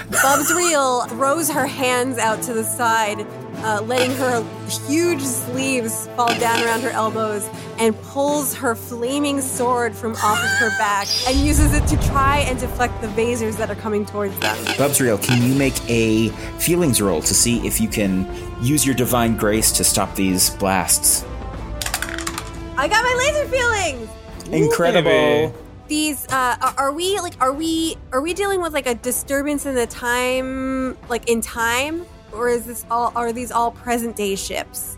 Bubsriel 0.09 1.07
throws 1.09 1.49
her 1.49 1.67
hands 1.67 2.17
out 2.17 2.41
to 2.43 2.53
the 2.53 2.63
side, 2.63 3.25
uh, 3.63 3.81
letting 3.81 4.15
her 4.17 4.43
huge 4.87 5.21
sleeves 5.21 6.07
fall 6.15 6.33
down 6.39 6.63
around 6.63 6.81
her 6.81 6.89
elbows, 6.89 7.47
and 7.77 7.99
pulls 8.03 8.53
her 8.55 8.75
flaming 8.75 9.41
sword 9.41 9.95
from 9.95 10.13
off 10.17 10.43
of 10.43 10.49
her 10.59 10.69
back 10.77 11.07
and 11.27 11.37
uses 11.37 11.73
it 11.73 11.85
to 11.87 11.97
try 12.07 12.39
and 12.39 12.59
deflect 12.59 12.99
the 13.01 13.07
phasers 13.07 13.57
that 13.57 13.69
are 13.69 13.75
coming 13.75 14.05
towards 14.05 14.37
them. 14.39 14.55
Bubsriel, 14.77 15.21
can 15.21 15.41
you 15.41 15.55
make 15.55 15.73
a 15.89 16.29
feelings 16.59 17.01
roll 17.01 17.21
to 17.21 17.33
see 17.33 17.65
if 17.65 17.81
you 17.81 17.87
can 17.87 18.27
use 18.61 18.85
your 18.85 18.95
divine 18.95 19.35
grace 19.35 19.71
to 19.73 19.83
stop 19.83 20.15
these 20.15 20.51
blasts? 20.51 21.25
I 22.77 22.87
got 22.87 23.03
my 23.03 23.15
laser 23.17 23.47
feelings. 23.47 24.09
Incredible. 24.51 25.09
baby. 25.09 25.53
These 25.87 26.25
uh, 26.31 26.55
are- 26.61 26.73
are 26.77 26.91
we 26.93 27.19
like 27.19 27.33
are 27.41 27.51
we 27.51 27.97
are 28.13 28.21
we 28.21 28.33
dealing 28.33 28.61
with 28.61 28.73
like 28.73 28.87
a 28.87 28.95
disturbance 28.95 29.65
in 29.65 29.75
the 29.75 29.87
time 29.87 30.97
like 31.09 31.29
in 31.29 31.41
time 31.41 32.05
or 32.33 32.49
is 32.49 32.65
this 32.65 32.85
all 32.89 33.11
are 33.15 33.31
these 33.31 33.51
all 33.51 33.71
present 33.71 34.15
day 34.15 34.35
ships? 34.35 34.97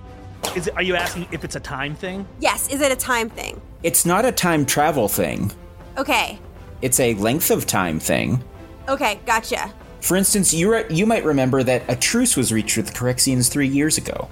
Is 0.56 0.68
it, 0.68 0.76
are 0.76 0.84
you 0.84 0.96
asking 0.96 1.28
if 1.32 1.44
it's 1.44 1.56
a 1.56 1.60
time 1.60 1.96
thing? 1.96 2.28
Yes, 2.40 2.70
is 2.70 2.82
it 2.82 2.92
a 2.92 2.96
time 2.96 3.30
thing? 3.30 3.62
It's 3.82 4.06
not 4.06 4.26
a 4.26 4.32
time 4.32 4.66
travel 4.66 5.08
thing. 5.08 5.52
Okay. 5.98 6.40
It's 6.82 7.00
a 7.00 7.14
length 7.16 7.50
of 7.50 7.66
time 7.66 8.00
thing. 8.00 8.44
Okay, 8.88 9.20
gotcha. 9.26 9.74
For 10.02 10.18
instance, 10.18 10.54
you 10.54 10.72
re- 10.72 10.86
you 10.90 11.06
might 11.06 11.24
remember 11.24 11.64
that 11.64 11.84
a 11.88 11.96
truce 11.96 12.36
was 12.36 12.52
reached 12.52 12.76
with 12.76 12.88
the 12.88 12.94
Corexians 12.94 13.50
three 13.50 13.68
years 13.68 13.98
ago. 13.98 14.28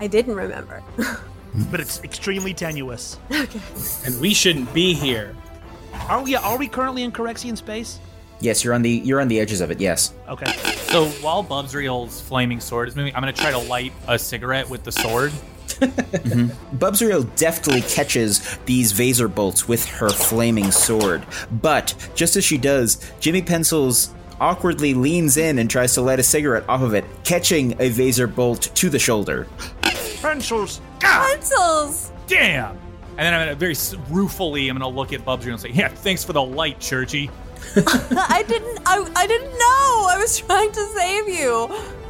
I 0.00 0.06
didn't 0.06 0.34
remember. 0.34 0.82
But 1.70 1.80
it's 1.80 2.02
extremely 2.04 2.54
tenuous. 2.54 3.18
Okay. 3.30 3.60
And 4.04 4.20
we 4.20 4.34
shouldn't 4.34 4.72
be 4.72 4.94
here. 4.94 5.34
Are 6.08 6.22
we, 6.22 6.36
are 6.36 6.56
we 6.56 6.68
currently 6.68 7.02
in 7.02 7.12
Corexian 7.12 7.56
space? 7.56 7.98
Yes, 8.40 8.64
you're 8.64 8.72
on 8.72 8.82
the 8.82 8.90
you're 8.90 9.20
on 9.20 9.28
the 9.28 9.38
edges 9.38 9.60
of 9.60 9.70
it. 9.70 9.80
Yes. 9.80 10.14
Okay. 10.28 10.46
So 10.90 11.06
while 11.22 11.44
Bubsriel's 11.44 12.20
flaming 12.20 12.58
sword 12.58 12.88
is 12.88 12.96
moving, 12.96 13.14
I'm 13.14 13.22
gonna 13.22 13.32
try 13.32 13.52
to 13.52 13.58
light 13.58 13.92
a 14.08 14.18
cigarette 14.18 14.68
with 14.68 14.82
the 14.82 14.90
sword. 14.90 15.30
Mm-hmm. 15.68 16.76
Bubsriel 16.78 17.32
deftly 17.36 17.80
catches 17.82 18.58
these 18.66 18.92
Vaser 18.92 19.32
bolts 19.32 19.68
with 19.68 19.86
her 19.86 20.08
flaming 20.08 20.72
sword, 20.72 21.24
but 21.62 21.94
just 22.16 22.34
as 22.34 22.44
she 22.44 22.58
does, 22.58 23.08
Jimmy 23.20 23.40
Pencils 23.40 24.12
awkwardly 24.40 24.92
leans 24.94 25.36
in 25.36 25.60
and 25.60 25.70
tries 25.70 25.94
to 25.94 26.00
light 26.00 26.18
a 26.18 26.24
cigarette 26.24 26.68
off 26.68 26.82
of 26.82 26.92
it, 26.94 27.04
catching 27.22 27.72
a 27.74 27.88
Vaser 27.88 28.32
bolt 28.34 28.62
to 28.74 28.90
the 28.90 28.98
shoulder. 28.98 29.46
Pencils. 30.20 30.80
Pencils! 30.98 32.10
Damn! 32.26 32.76
And 33.10 33.18
then 33.18 33.32
I'm 33.34 33.40
gonna 33.42 33.54
very 33.54 33.76
ruefully, 34.10 34.68
I'm 34.68 34.76
gonna 34.76 34.92
look 34.92 35.12
at 35.12 35.24
Bubsy 35.24 35.50
and 35.50 35.60
say, 35.60 35.70
"Yeah, 35.70 35.88
thanks 35.88 36.24
for 36.24 36.32
the 36.32 36.42
light, 36.42 36.80
Churchy." 36.80 37.30
I 37.76 38.44
didn't. 38.48 38.80
I, 38.84 39.08
I 39.14 39.26
didn't 39.26 39.52
know. 39.52 40.08
I 40.10 40.16
was 40.18 40.38
trying 40.38 40.72
to 40.72 40.86
save 40.86 41.28
you. 41.28 41.68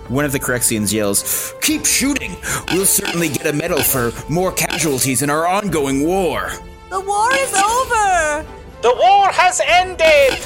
One 0.08 0.24
of 0.24 0.32
the 0.32 0.40
Corexians 0.40 0.92
yells, 0.92 1.54
Keep 1.60 1.84
shooting! 1.84 2.36
We'll 2.72 2.86
certainly 2.86 3.28
get 3.28 3.46
a 3.46 3.52
medal 3.52 3.82
for 3.82 4.10
more 4.28 4.52
casualties 4.52 5.22
in 5.22 5.30
our 5.30 5.46
ongoing 5.46 6.06
war. 6.06 6.50
The 6.88 7.00
war 7.00 7.28
is 7.34 7.54
over. 7.54 8.46
The 8.82 8.94
war 8.96 9.30
has 9.30 9.60
ended! 9.64 10.38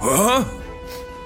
Huh? 0.00 0.44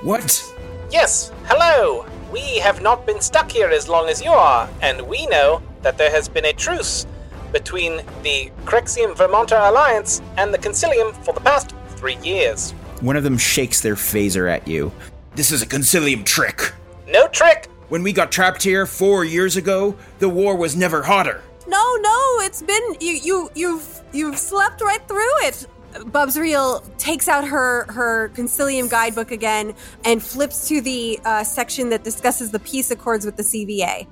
What? 0.03 0.43
Yes, 0.91 1.31
hello! 1.45 2.07
We 2.33 2.59
have 2.59 2.81
not 2.81 3.07
been 3.07 3.21
stuck 3.21 3.53
here 3.53 3.69
as 3.69 3.89
long 3.89 4.09
as 4.09 4.23
you 4.23 4.31
are, 4.31 4.69
and 4.81 5.03
we 5.03 5.27
know 5.27 5.63
that 5.83 5.99
there 5.99 6.11
has 6.11 6.29
been 6.29 6.47
a 6.47 6.53
truce 6.55 7.07
between 7.53 7.99
the 8.23 8.51
Crexium 8.65 9.15
Vermonter 9.15 9.57
Alliance 9.57 10.23
and 10.39 10.55
the 10.55 10.59
Concilium 10.59 11.13
for 11.25 11.35
the 11.35 11.41
past 11.41 11.75
three 11.97 12.17
years. 12.23 12.75
One 13.01 13.17
of 13.17 13.25
them 13.25 13.39
shakes 13.39 13.81
their 13.81 13.95
phaser 13.95 14.51
at 14.51 14.69
you. 14.69 14.93
This 15.35 15.53
is 15.53 15.63
a 15.63 15.67
concilium 15.67 16.25
trick. 16.25 16.73
No 17.09 17.29
trick! 17.29 17.67
When 17.89 18.03
we 18.03 18.13
got 18.13 18.31
trapped 18.31 18.63
here 18.63 18.87
four 18.87 19.25
years 19.25 19.57
ago, 19.57 19.97
the 20.19 20.29
war 20.29 20.55
was 20.55 20.77
never 20.77 21.03
hotter. 21.03 21.43
No, 21.67 21.97
no, 21.97 22.41
it's 22.41 22.63
been 22.63 22.83
you. 23.01 23.13
You, 23.15 23.51
you've, 23.55 24.03
you've 24.13 24.39
slept 24.39 24.81
right 24.81 25.07
through 25.09 25.47
it. 25.47 25.67
Bubsriel 25.93 26.89
takes 26.99 27.27
out 27.27 27.45
her 27.49 27.85
her 27.91 28.31
Concilium 28.35 28.89
guidebook 28.89 29.33
again 29.33 29.75
and 30.05 30.23
flips 30.23 30.69
to 30.69 30.81
the 30.81 31.19
uh, 31.25 31.43
section 31.43 31.91
that 31.91 32.05
discusses 32.05 32.51
the 32.53 32.61
peace 32.61 32.91
accords 32.91 33.27
with 33.27 33.37
the 33.37 33.43
CVA. 33.43 34.07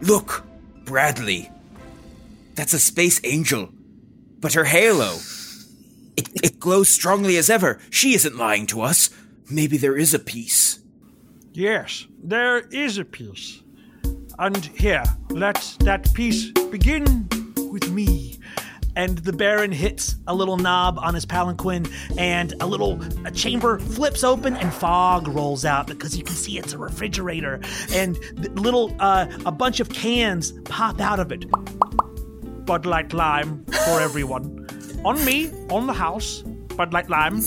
Look, 0.00 0.44
Bradley. 0.84 1.50
That's 2.56 2.74
a 2.74 2.78
space 2.78 3.20
angel. 3.24 3.70
But 4.40 4.52
her 4.54 4.64
halo. 4.64 5.16
It, 6.18 6.28
it 6.42 6.58
glows 6.58 6.88
strongly 6.88 7.36
as 7.36 7.48
ever. 7.48 7.78
She 7.90 8.12
isn't 8.14 8.36
lying 8.36 8.66
to 8.66 8.80
us. 8.80 9.08
Maybe 9.48 9.76
there 9.78 9.96
is 9.96 10.12
a 10.12 10.18
peace. 10.18 10.80
Yes, 11.52 12.06
there 12.22 12.58
is 12.72 12.98
a 12.98 13.04
peace. 13.04 13.62
And 14.36 14.64
here, 14.76 15.04
let 15.30 15.76
that 15.80 16.12
peace 16.14 16.50
begin 16.70 17.28
with 17.70 17.88
me. 17.90 18.38
and 18.98 19.18
the 19.18 19.32
Baron 19.32 19.70
hits 19.70 20.16
a 20.26 20.34
little 20.34 20.56
knob 20.56 20.98
on 20.98 21.14
his 21.14 21.24
palanquin, 21.24 21.86
and 22.18 22.52
a 22.60 22.66
little 22.66 23.00
a 23.24 23.30
chamber 23.30 23.78
flips 23.78 24.24
open, 24.24 24.56
and 24.56 24.74
fog 24.74 25.28
rolls 25.28 25.64
out 25.64 25.86
because 25.86 26.16
you 26.16 26.24
can 26.24 26.34
see 26.34 26.58
it's 26.58 26.72
a 26.72 26.78
refrigerator, 26.78 27.60
and 27.92 28.18
little 28.58 28.94
uh, 28.98 29.26
a 29.46 29.52
bunch 29.52 29.78
of 29.78 29.88
cans 29.88 30.52
pop 30.64 31.00
out 31.00 31.20
of 31.20 31.30
it. 31.30 31.44
Bud 32.66 32.86
Light 32.86 33.12
Lime 33.12 33.64
for 33.66 34.00
everyone. 34.00 34.66
On 35.04 35.24
me, 35.24 35.50
on 35.70 35.86
the 35.86 35.92
house. 35.92 36.42
Bud 36.76 36.92
Light 36.92 37.08
Lime. 37.08 37.42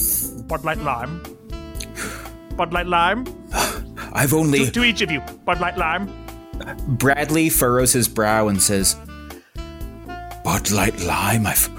Bud 0.47 0.63
Light 0.63 0.79
Lime. 0.79 1.23
Bud 2.55 2.73
Light 2.73 2.87
Lime. 2.87 3.25
I've 4.13 4.33
only. 4.33 4.65
To, 4.65 4.71
to 4.71 4.83
each 4.83 5.01
of 5.01 5.11
you. 5.11 5.21
Bud 5.45 5.59
Light 5.59 5.77
Lime. 5.77 6.09
Bradley 6.87 7.49
furrows 7.49 7.93
his 7.93 8.07
brow 8.07 8.47
and 8.47 8.61
says, 8.61 8.95
Bud 10.43 10.71
Light 10.71 10.99
Lime? 11.01 11.45
I've. 11.45 11.69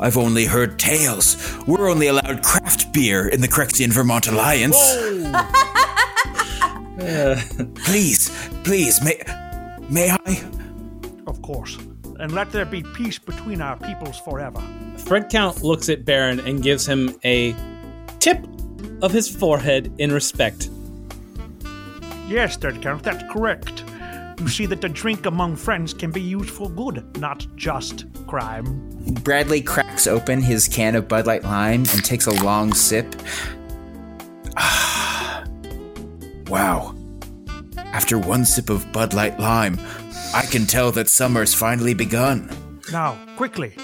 I've 0.00 0.16
only 0.16 0.44
heard 0.44 0.78
tales. 0.78 1.36
We're 1.68 1.88
only 1.88 2.08
allowed 2.08 2.42
craft 2.42 2.92
beer 2.92 3.28
in 3.28 3.40
the 3.40 3.48
Crexian 3.48 3.92
Vermont 3.92 4.26
Alliance. 4.26 4.76
please, 7.84 8.30
please, 8.64 9.02
may. 9.02 9.20
May 9.88 10.10
I? 10.10 10.44
Of 11.26 11.40
course. 11.42 11.78
And 12.18 12.32
let 12.32 12.50
there 12.50 12.64
be 12.64 12.82
peace 12.82 13.18
between 13.18 13.60
our 13.60 13.76
peoples 13.76 14.18
forever. 14.18 14.62
Thread 14.96 15.28
Count 15.30 15.62
looks 15.62 15.88
at 15.88 16.04
Baron 16.04 16.40
and 16.40 16.62
gives 16.62 16.86
him 16.86 17.14
a 17.24 17.54
tip 18.20 18.44
of 19.02 19.12
his 19.12 19.28
forehead 19.28 19.92
in 19.98 20.12
respect. 20.12 20.70
Yes, 22.26 22.56
Thread 22.56 22.80
Count, 22.80 23.02
that's 23.02 23.22
correct. 23.30 23.84
You 24.40 24.48
see 24.48 24.66
that 24.66 24.80
the 24.80 24.88
drink 24.88 25.26
among 25.26 25.56
friends 25.56 25.94
can 25.94 26.10
be 26.10 26.20
used 26.20 26.50
for 26.50 26.68
good, 26.70 27.18
not 27.18 27.46
just 27.56 28.06
crime. 28.26 28.80
Bradley 29.22 29.60
cracks 29.60 30.06
open 30.06 30.40
his 30.40 30.66
can 30.66 30.96
of 30.96 31.06
Bud 31.06 31.26
Light 31.26 31.44
Lime 31.44 31.84
and 31.92 32.04
takes 32.04 32.26
a 32.26 32.44
long 32.44 32.72
sip. 32.72 33.14
Ah. 34.56 35.44
wow. 36.48 36.94
After 37.76 38.18
one 38.18 38.44
sip 38.44 38.70
of 38.70 38.90
Bud 38.92 39.14
Light 39.14 39.38
Lime, 39.38 39.78
I 40.34 40.46
can 40.46 40.66
tell 40.66 40.90
that 40.92 41.08
summer's 41.08 41.54
finally 41.54 41.94
begun. 41.94 42.50
Now, 42.94 43.18
quickly, 43.34 43.74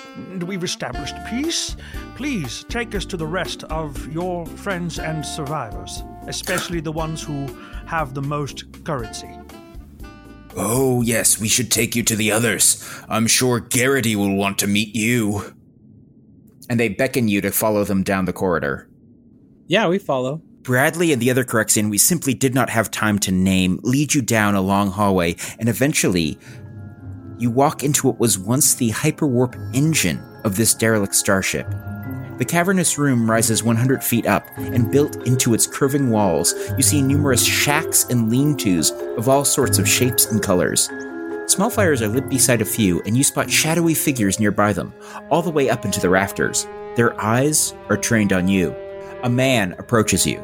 we've 0.47 0.63
established 0.63 1.17
peace. 1.29 1.75
Please 2.15 2.65
take 2.69 2.95
us 2.95 3.05
to 3.07 3.17
the 3.17 3.27
rest 3.27 3.65
of 3.65 4.07
your 4.13 4.47
friends 4.47 5.01
and 5.01 5.27
survivors, 5.27 6.05
especially 6.29 6.79
the 6.79 6.93
ones 6.93 7.21
who 7.21 7.49
have 7.87 8.15
the 8.15 8.23
most 8.23 8.85
currency. 8.85 9.37
Oh, 10.57 11.03
yes, 11.03 11.41
we 11.41 11.49
should 11.49 11.73
take 11.73 11.97
you 11.97 12.05
to 12.05 12.15
the 12.15 12.31
others. 12.31 12.89
I'm 13.09 13.27
sure 13.27 13.59
Garrity 13.59 14.15
will 14.15 14.37
want 14.37 14.61
to 14.61 14.69
meet 14.69 14.95
you. 14.95 15.57
And 16.69 16.79
they 16.79 16.89
beckon 16.89 17.27
you 17.27 17.41
to 17.41 17.51
follow 17.51 17.83
them 17.83 18.05
down 18.05 18.27
the 18.27 18.33
corridor. 18.33 18.89
Yeah, 19.67 19.89
we 19.89 19.99
follow. 19.99 20.41
Bradley 20.63 21.13
and 21.13 21.21
the 21.21 21.31
other 21.31 21.43
Corexian 21.43 21.91
we 21.91 21.99
simply 21.99 22.35
did 22.35 22.55
not 22.55 22.69
have 22.71 22.91
time 22.91 23.19
to 23.21 23.33
name 23.33 23.81
lead 23.83 24.15
you 24.15 24.23
down 24.23 24.55
a 24.55 24.61
long 24.61 24.91
hallway, 24.91 25.35
and 25.59 25.69
eventually 25.69 26.39
you 27.41 27.51
walk 27.51 27.83
into 27.83 28.07
what 28.07 28.21
was 28.21 28.39
once 28.39 28.75
the 28.75 28.91
hyperwarp 28.91 29.55
engine 29.75 30.23
of 30.45 30.57
this 30.57 30.75
derelict 30.75 31.15
starship. 31.15 31.67
The 32.37 32.45
cavernous 32.45 32.99
room 32.99 33.31
rises 33.31 33.65
100 33.65 34.05
feet 34.05 34.27
up, 34.27 34.47
and 34.59 34.93
built 34.93 35.27
into 35.27 35.55
its 35.55 35.67
curving 35.67 36.11
walls, 36.11 36.55
you 36.77 36.83
see 36.83 37.01
numerous 37.01 37.43
shacks 37.43 38.05
and 38.05 38.31
lean 38.31 38.57
tos 38.57 38.91
of 39.17 39.29
all 39.29 39.45
sorts 39.45 39.79
of 39.79 39.89
shapes 39.89 40.27
and 40.27 40.43
colors. 40.43 40.91
Small 41.47 41.71
fires 41.71 42.03
are 42.03 42.09
lit 42.09 42.29
beside 42.29 42.61
a 42.61 42.67
few, 42.67 43.01
and 43.03 43.17
you 43.17 43.25
spot 43.25 43.51
shadowy 43.51 43.95
figures 43.95 44.39
nearby 44.39 44.75
them, 44.75 44.93
all 45.31 45.41
the 45.41 45.51
way 45.51 45.71
up 45.71 45.87
into 45.87 46.01
the 46.01 46.11
rafters. 46.11 46.67
Their 46.97 47.19
eyes 47.19 47.75
are 47.89 47.97
trained 47.97 48.35
on 48.35 48.49
you. 48.49 48.75
A 49.23 49.31
man 49.31 49.75
approaches 49.79 50.27
you. 50.27 50.43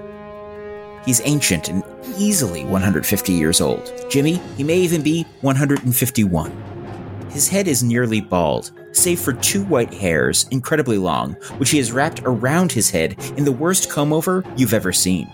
He's 1.04 1.20
ancient 1.24 1.68
and 1.68 1.84
easily 2.16 2.64
150 2.64 3.32
years 3.32 3.60
old. 3.60 3.92
Jimmy, 4.10 4.40
he 4.56 4.64
may 4.64 4.78
even 4.78 5.02
be 5.02 5.24
151. 5.42 6.75
His 7.30 7.48
head 7.48 7.68
is 7.68 7.82
nearly 7.82 8.20
bald, 8.20 8.72
save 8.92 9.20
for 9.20 9.32
two 9.32 9.64
white 9.64 9.92
hairs, 9.92 10.46
incredibly 10.50 10.98
long, 10.98 11.32
which 11.58 11.70
he 11.70 11.78
has 11.78 11.92
wrapped 11.92 12.20
around 12.24 12.72
his 12.72 12.90
head 12.90 13.16
in 13.36 13.44
the 13.44 13.52
worst 13.52 13.90
comb 13.90 14.12
over 14.12 14.44
you've 14.56 14.74
ever 14.74 14.92
seen. 14.92 15.30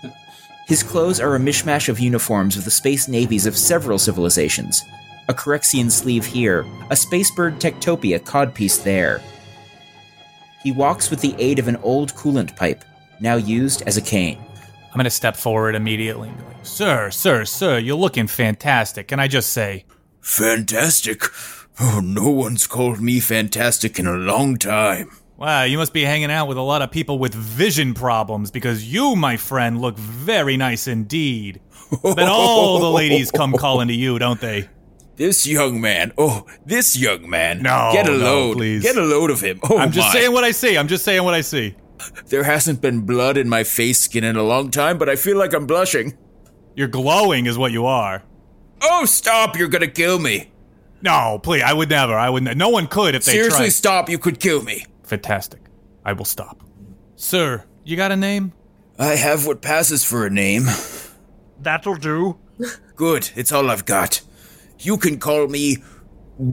his 0.66 0.82
clothes 0.82 1.20
are 1.20 1.34
a 1.34 1.40
mishmash 1.40 1.88
of 1.88 1.98
uniforms 1.98 2.56
of 2.56 2.64
the 2.64 2.70
space 2.70 3.08
navies 3.08 3.46
of 3.46 3.56
several 3.56 3.98
civilizations. 3.98 4.82
A 5.28 5.34
Corexian 5.34 5.90
sleeve 5.90 6.24
here, 6.24 6.60
a 6.90 6.94
Spacebird 6.94 7.58
Tectopia 7.58 8.20
codpiece 8.20 8.82
there. 8.82 9.20
He 10.62 10.72
walks 10.72 11.10
with 11.10 11.20
the 11.20 11.34
aid 11.38 11.58
of 11.58 11.68
an 11.68 11.76
old 11.76 12.12
coolant 12.14 12.54
pipe, 12.56 12.84
now 13.20 13.36
used 13.36 13.82
as 13.82 13.96
a 13.96 14.02
cane. 14.02 14.38
I'm 14.90 14.96
going 14.96 15.04
to 15.04 15.10
step 15.10 15.36
forward 15.36 15.76
immediately 15.76 16.28
and 16.28 16.36
be 16.36 16.44
like, 16.44 16.66
Sir, 16.66 17.10
sir, 17.10 17.44
sir, 17.44 17.78
you're 17.78 17.96
looking 17.96 18.26
fantastic. 18.26 19.08
Can 19.08 19.20
I 19.20 19.28
just 19.28 19.52
say, 19.52 19.84
Fantastic? 20.20 21.24
Oh, 21.80 22.00
no 22.02 22.28
one's 22.28 22.66
called 22.66 23.00
me 23.00 23.20
fantastic 23.20 23.98
in 23.98 24.06
a 24.06 24.12
long 24.12 24.58
time. 24.58 25.10
Wow, 25.38 25.62
you 25.62 25.78
must 25.78 25.94
be 25.94 26.04
hanging 26.04 26.30
out 26.30 26.48
with 26.48 26.58
a 26.58 26.62
lot 26.62 26.82
of 26.82 26.90
people 26.90 27.18
with 27.18 27.34
vision 27.34 27.94
problems 27.94 28.50
because 28.50 28.92
you, 28.92 29.16
my 29.16 29.38
friend, 29.38 29.80
look 29.80 29.96
very 29.96 30.58
nice 30.58 30.86
indeed. 30.86 31.60
But 32.02 32.28
all 32.28 32.78
the 32.78 32.90
ladies 32.90 33.30
come 33.30 33.54
calling 33.54 33.88
to 33.88 33.94
you, 33.94 34.18
don't 34.18 34.40
they? 34.40 34.68
This 35.16 35.46
young 35.46 35.80
man, 35.80 36.12
oh, 36.16 36.46
this 36.64 36.96
young 36.96 37.28
man. 37.28 37.62
No, 37.62 37.90
get 37.92 38.08
a 38.08 38.12
no, 38.12 38.18
load, 38.18 38.56
please. 38.58 38.82
Get 38.82 38.96
a 38.96 39.02
load 39.02 39.30
of 39.30 39.40
him. 39.40 39.60
Oh, 39.62 39.78
I'm 39.78 39.90
just 39.90 40.08
my. 40.08 40.12
saying 40.12 40.32
what 40.32 40.44
I 40.44 40.50
see. 40.50 40.78
I'm 40.78 40.88
just 40.88 41.04
saying 41.04 41.24
what 41.24 41.34
I 41.34 41.40
see. 41.40 41.74
There 42.26 42.44
hasn't 42.44 42.80
been 42.80 43.00
blood 43.00 43.36
in 43.36 43.48
my 43.48 43.64
face 43.64 43.98
skin 43.98 44.24
in 44.24 44.36
a 44.36 44.42
long 44.42 44.70
time, 44.70 44.98
but 44.98 45.08
I 45.08 45.16
feel 45.16 45.36
like 45.36 45.52
I'm 45.52 45.66
blushing. 45.66 46.16
You're 46.74 46.88
glowing, 46.88 47.46
is 47.46 47.58
what 47.58 47.72
you 47.72 47.86
are. 47.86 48.22
Oh, 48.82 49.04
stop! 49.04 49.56
You're 49.56 49.68
gonna 49.68 49.86
kill 49.88 50.18
me. 50.18 50.50
No, 51.02 51.38
please, 51.42 51.62
I 51.62 51.72
would 51.72 51.88
never. 51.90 52.14
I 52.14 52.28
would. 52.30 52.42
Ne- 52.42 52.54
no 52.54 52.68
one 52.68 52.86
could 52.86 53.14
if 53.14 53.24
they 53.24 53.32
Seriously, 53.32 53.58
tried. 53.58 53.68
stop! 53.72 54.08
You 54.08 54.18
could 54.18 54.40
kill 54.40 54.62
me. 54.62 54.84
Fantastic. 55.04 55.60
I 56.04 56.12
will 56.12 56.24
stop. 56.24 56.62
Sir, 57.16 57.64
you 57.84 57.96
got 57.96 58.12
a 58.12 58.16
name? 58.16 58.52
I 58.98 59.16
have 59.16 59.46
what 59.46 59.62
passes 59.62 60.04
for 60.04 60.26
a 60.26 60.30
name. 60.30 60.64
That'll 61.60 61.94
do. 61.96 62.38
Good, 62.96 63.30
it's 63.34 63.52
all 63.52 63.70
I've 63.70 63.86
got. 63.86 64.20
You 64.78 64.96
can 64.98 65.18
call 65.18 65.46
me 65.46 65.78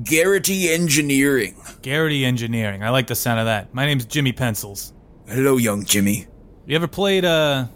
Garrity 0.03 0.69
Engineering. 0.69 1.55
Garrity 1.81 2.25
Engineering. 2.25 2.83
I 2.83 2.89
like 2.89 3.07
the 3.07 3.15
sound 3.15 3.39
of 3.39 3.45
that. 3.45 3.73
My 3.73 3.85
name's 3.85 4.05
Jimmy 4.05 4.31
Pencils. 4.33 4.93
Hello, 5.27 5.57
young 5.57 5.85
Jimmy. 5.85 6.27
You 6.65 6.75
ever 6.75 6.87
played 6.87 7.23
uh 7.25 7.67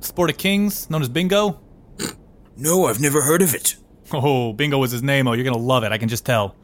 Sport 0.00 0.30
of 0.30 0.38
Kings, 0.38 0.88
known 0.90 1.02
as 1.02 1.08
Bingo? 1.08 1.60
No, 2.56 2.86
I've 2.86 3.00
never 3.00 3.22
heard 3.22 3.42
of 3.42 3.54
it. 3.54 3.76
Oh, 4.22 4.52
Bingo 4.52 4.78
was 4.78 4.90
his 4.90 5.02
name. 5.02 5.28
Oh, 5.28 5.32
you're 5.32 5.44
gonna 5.44 5.56
love 5.56 5.84
it. 5.84 5.92
I 5.92 5.98
can 5.98 6.08
just 6.08 6.26
tell. 6.26 6.56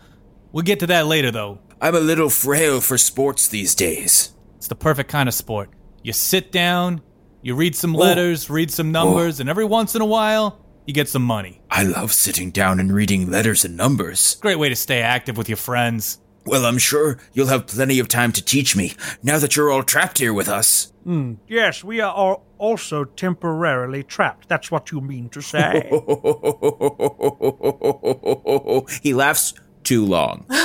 We'll 0.53 0.63
get 0.63 0.81
to 0.81 0.87
that 0.89 1.07
later, 1.07 1.31
though. 1.31 1.59
I'm 1.81 1.95
a 1.95 2.01
little 2.01 2.31
frail 2.31 2.81
for 2.81 2.97
sports 2.99 3.49
these 3.49 3.75
days. 3.75 4.35
It's 4.57 4.69
the 4.69 4.75
perfect 4.75 5.11
kind 5.11 5.29
of 5.29 5.35
sport. 5.35 5.71
You 6.03 6.13
sit 6.13 6.51
down, 6.51 7.03
you 7.43 7.55
read 7.55 7.77
some 7.77 7.95
oh. 7.95 7.99
letters, 7.99 8.49
read 8.49 8.71
some 8.71 8.89
oh. 8.89 9.05
numbers, 9.05 9.41
and 9.41 9.49
every 9.49 9.65
once 9.65 9.95
in 9.95 10.03
a 10.03 10.07
while, 10.07 10.65
you 10.87 10.95
get 10.95 11.09
some 11.09 11.23
money. 11.23 11.61
I 11.71 11.83
love 11.83 12.13
sitting 12.13 12.51
down 12.51 12.81
and 12.81 12.93
reading 12.93 13.31
letters 13.31 13.65
and 13.65 13.77
numbers. 13.77 14.37
Great 14.37 14.59
way 14.59 14.69
to 14.69 14.77
stay 14.77 15.03
active 15.03 15.37
with 15.37 15.49
your 15.49 15.57
friends. 15.57 16.19
Well, 16.45 16.65
I'm 16.65 16.79
sure 16.79 17.19
you'll 17.33 17.49
have 17.49 17.67
plenty 17.67 17.99
of 17.99 18.09
time 18.09 18.33
to 18.33 18.45
teach 18.45 18.77
me 18.77 18.95
now 19.23 19.39
that 19.39 19.57
you're 19.57 19.71
all 19.71 19.83
trapped 19.83 20.19
here 20.19 20.33
with 20.33 20.49
us. 20.49 20.93
Mm. 21.07 21.37
Yes, 21.47 21.85
we 21.85 22.01
are 22.01 22.41
also 22.59 23.05
temporarily 23.05 24.03
trapped. 24.03 24.49
That's 24.49 24.73
what 24.73 24.91
you 24.91 25.01
mean 25.01 25.29
to 25.31 25.41
say. 25.41 25.89
he 29.03 29.15
laughs 29.15 29.55
too 29.85 30.05
long. 30.05 30.45
when 30.49 30.59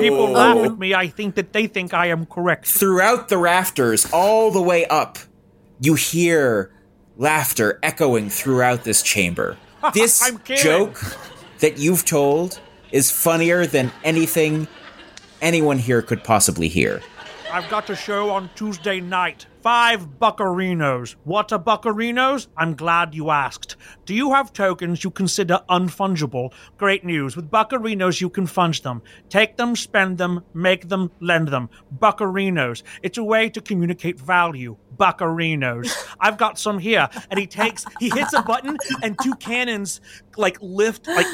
people 0.00 0.26
oh. 0.26 0.32
laugh 0.32 0.66
at 0.66 0.76
me, 0.78 0.94
I 0.94 1.06
think 1.06 1.36
that 1.36 1.52
they 1.52 1.68
think 1.68 1.94
I 1.94 2.06
am 2.06 2.26
correct. 2.26 2.66
Throughout 2.66 3.28
the 3.28 3.38
rafters, 3.38 4.04
all 4.12 4.50
the 4.50 4.62
way 4.62 4.84
up, 4.86 5.18
you 5.80 5.94
hear 5.94 6.72
laughter 7.16 7.78
echoing 7.84 8.30
throughout 8.30 8.82
this 8.84 9.02
chamber. 9.02 9.56
This 9.94 10.32
joke 10.56 11.00
that 11.60 11.78
you've 11.78 12.04
told 12.04 12.58
is 12.90 13.12
funnier 13.12 13.66
than 13.66 13.92
anything 14.02 14.66
anyone 15.40 15.78
here 15.78 16.02
could 16.02 16.24
possibly 16.24 16.68
hear. 16.68 17.02
I've 17.56 17.70
got 17.70 17.88
a 17.88 17.96
show 17.96 18.28
on 18.28 18.50
Tuesday 18.54 19.00
night. 19.00 19.46
Five 19.62 20.18
buccarinos. 20.18 21.16
What 21.24 21.54
are 21.54 21.58
buccarinos? 21.58 22.48
I'm 22.54 22.74
glad 22.74 23.14
you 23.14 23.30
asked. 23.30 23.76
Do 24.04 24.14
you 24.14 24.34
have 24.34 24.52
tokens 24.52 25.02
you 25.02 25.10
consider 25.10 25.62
unfungible? 25.70 26.52
Great 26.76 27.02
news. 27.02 27.34
With 27.34 27.50
buccarinos, 27.50 28.20
you 28.20 28.28
can 28.28 28.44
funge 28.44 28.82
them. 28.82 29.00
Take 29.30 29.56
them, 29.56 29.74
spend 29.74 30.18
them, 30.18 30.44
make 30.52 30.90
them, 30.90 31.10
lend 31.20 31.48
them. 31.48 31.70
Buccarinos. 31.98 32.82
It's 33.02 33.16
a 33.16 33.24
way 33.24 33.48
to 33.48 33.62
communicate 33.62 34.20
value. 34.20 34.76
Buccarinos. 34.98 36.14
I've 36.20 36.36
got 36.36 36.58
some 36.58 36.78
here. 36.78 37.08
And 37.30 37.40
he 37.40 37.46
takes, 37.46 37.86
he 37.98 38.10
hits 38.10 38.34
a 38.34 38.42
button, 38.42 38.76
and 39.02 39.16
two 39.22 39.34
cannons, 39.36 40.02
like, 40.36 40.58
lift, 40.60 41.08
like, 41.08 41.26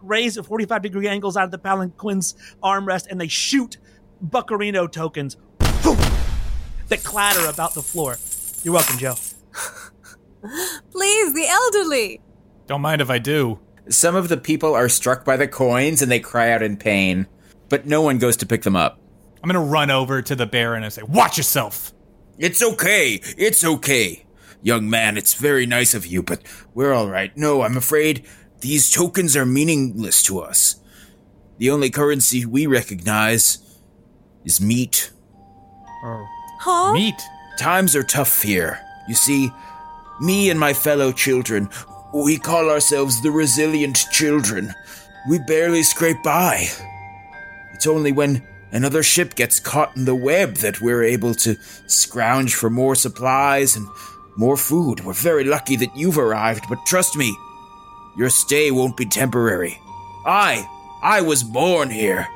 raise 0.00 0.38
at 0.38 0.46
45 0.46 0.80
degree 0.80 1.08
angles 1.08 1.36
out 1.36 1.44
of 1.44 1.50
the 1.50 1.58
palanquin's 1.58 2.36
armrest, 2.62 3.06
and 3.10 3.20
they 3.20 3.28
shoot 3.28 3.76
Buccarino 4.24 4.90
tokens 4.90 5.36
that 5.58 7.02
clatter 7.04 7.46
about 7.46 7.74
the 7.74 7.82
floor. 7.82 8.16
You're 8.62 8.74
welcome, 8.74 8.98
Joe. 8.98 9.14
Please, 10.90 11.34
the 11.34 11.46
elderly. 11.48 12.20
Don't 12.66 12.80
mind 12.80 13.00
if 13.00 13.10
I 13.10 13.18
do. 13.18 13.58
Some 13.88 14.14
of 14.14 14.28
the 14.28 14.36
people 14.36 14.74
are 14.74 14.88
struck 14.88 15.24
by 15.24 15.36
the 15.36 15.48
coins 15.48 16.02
and 16.02 16.10
they 16.10 16.20
cry 16.20 16.50
out 16.50 16.62
in 16.62 16.76
pain, 16.76 17.26
but 17.68 17.86
no 17.86 18.02
one 18.02 18.18
goes 18.18 18.36
to 18.38 18.46
pick 18.46 18.62
them 18.62 18.76
up. 18.76 19.00
I'm 19.42 19.48
gonna 19.48 19.64
run 19.64 19.90
over 19.90 20.20
to 20.20 20.36
the 20.36 20.46
Baron 20.46 20.82
and 20.82 20.92
say, 20.92 21.02
Watch 21.02 21.38
yourself! 21.38 21.92
It's 22.38 22.62
okay. 22.62 23.20
It's 23.36 23.64
okay. 23.64 24.24
Young 24.62 24.88
man, 24.90 25.16
it's 25.16 25.34
very 25.34 25.66
nice 25.66 25.94
of 25.94 26.06
you, 26.06 26.22
but 26.22 26.42
we're 26.74 26.92
all 26.92 27.08
right. 27.08 27.34
No, 27.36 27.62
I'm 27.62 27.76
afraid 27.76 28.26
these 28.60 28.90
tokens 28.90 29.36
are 29.36 29.46
meaningless 29.46 30.22
to 30.24 30.40
us. 30.40 30.80
The 31.58 31.70
only 31.70 31.90
currency 31.90 32.44
we 32.44 32.66
recognize 32.66 33.69
is 34.44 34.60
meat. 34.60 35.10
Oh. 36.04 36.26
Huh? 36.60 36.92
Meat! 36.92 37.20
Times 37.58 37.94
are 37.94 38.02
tough 38.02 38.42
here. 38.42 38.80
You 39.08 39.14
see, 39.14 39.50
me 40.20 40.50
and 40.50 40.58
my 40.58 40.72
fellow 40.72 41.12
children, 41.12 41.68
we 42.14 42.38
call 42.38 42.70
ourselves 42.70 43.22
the 43.22 43.30
resilient 43.30 44.06
children. 44.12 44.74
We 45.28 45.38
barely 45.38 45.82
scrape 45.82 46.22
by. 46.22 46.66
It's 47.72 47.86
only 47.86 48.12
when 48.12 48.46
another 48.72 49.02
ship 49.02 49.34
gets 49.34 49.60
caught 49.60 49.96
in 49.96 50.04
the 50.04 50.14
web 50.14 50.56
that 50.56 50.80
we're 50.80 51.02
able 51.02 51.34
to 51.34 51.56
scrounge 51.86 52.54
for 52.54 52.70
more 52.70 52.94
supplies 52.94 53.76
and 53.76 53.86
more 54.36 54.56
food. 54.56 55.04
We're 55.04 55.12
very 55.12 55.44
lucky 55.44 55.76
that 55.76 55.96
you've 55.96 56.18
arrived, 56.18 56.64
but 56.68 56.84
trust 56.86 57.16
me, 57.16 57.34
your 58.16 58.30
stay 58.30 58.70
won't 58.70 58.96
be 58.96 59.06
temporary. 59.06 59.78
I, 60.26 60.68
I 61.02 61.20
was 61.22 61.42
born 61.42 61.90
here. 61.90 62.26